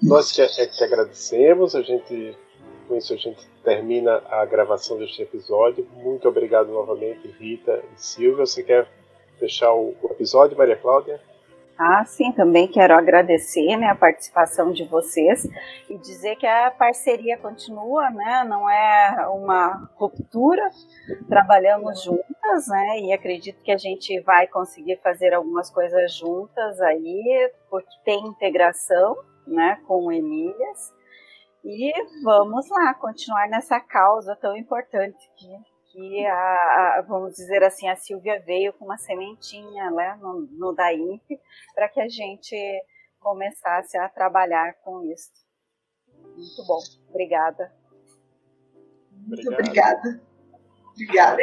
Nós 0.03 0.31
que, 0.33 0.41
é, 0.43 0.47
que 0.47 0.85
agradecemos, 0.85 1.75
a 1.75 1.83
gente 1.83 2.37
com 2.87 2.97
isso 2.97 3.15
a 3.15 3.17
gente 3.17 3.49
termina 3.63 4.21
a 4.29 4.45
gravação 4.45 4.99
deste 4.99 5.23
episódio. 5.23 5.87
Muito 5.95 6.29
obrigado 6.29 6.73
novamente, 6.73 7.29
Rita 7.39 7.83
e 7.95 8.01
Silvia. 8.01 8.45
Você 8.45 8.65
quer 8.65 8.89
fechar 9.39 9.73
o 9.73 9.95
episódio, 10.11 10.59
Maria 10.59 10.77
Cláudia? 10.77 11.21
Ah, 11.83 12.05
sim, 12.05 12.31
também 12.31 12.69
quero 12.69 12.93
agradecer 12.93 13.75
né, 13.79 13.87
a 13.87 13.95
participação 13.95 14.71
de 14.71 14.85
vocês 14.85 15.49
e 15.89 15.97
dizer 15.97 16.37
que 16.37 16.47
a 16.47 16.71
parceria 16.71 17.39
continua, 17.39 18.11
né, 18.11 18.45
não 18.47 18.69
é 18.69 19.27
uma 19.29 19.91
ruptura, 19.95 20.71
trabalhamos 21.27 22.03
juntas, 22.03 22.69
né, 22.69 22.99
e 22.99 23.15
acredito 23.15 23.63
que 23.63 23.73
a 23.73 23.79
gente 23.79 24.21
vai 24.21 24.47
conseguir 24.47 24.99
fazer 25.03 25.33
algumas 25.33 25.71
coisas 25.71 26.15
juntas 26.15 26.79
aí, 26.83 27.51
porque 27.71 27.89
tem 28.05 28.27
integração, 28.27 29.17
né, 29.47 29.81
com 29.89 30.13
Emílias, 30.13 30.93
e 31.65 31.91
vamos 32.23 32.69
lá, 32.69 32.93
continuar 32.93 33.49
nessa 33.49 33.81
causa 33.81 34.37
tão 34.37 34.55
importante 34.55 35.31
que 35.35 35.49
que 35.91 36.27
a, 36.27 36.99
a, 36.99 37.05
vamos 37.07 37.35
dizer 37.35 37.63
assim, 37.63 37.89
a 37.89 37.97
Silvia 37.97 38.41
veio 38.41 38.73
com 38.73 38.85
uma 38.85 38.99
sementinha 38.99 39.91
né, 39.91 40.19
no, 40.21 40.41
no 40.53 40.73
DAIMP 40.73 41.23
para 41.75 41.89
que 41.89 42.01
a 42.01 42.09
gente 42.09 42.57
começasse 43.19 43.99
a 43.99 44.09
trabalhar 44.09 44.75
com 44.83 45.05
isso. 45.05 45.31
Muito 46.37 46.67
bom. 46.67 46.81
Obrigada. 47.09 47.73
Muito 49.13 49.53
obrigada. 49.53 50.21
Obrigada. 50.93 51.43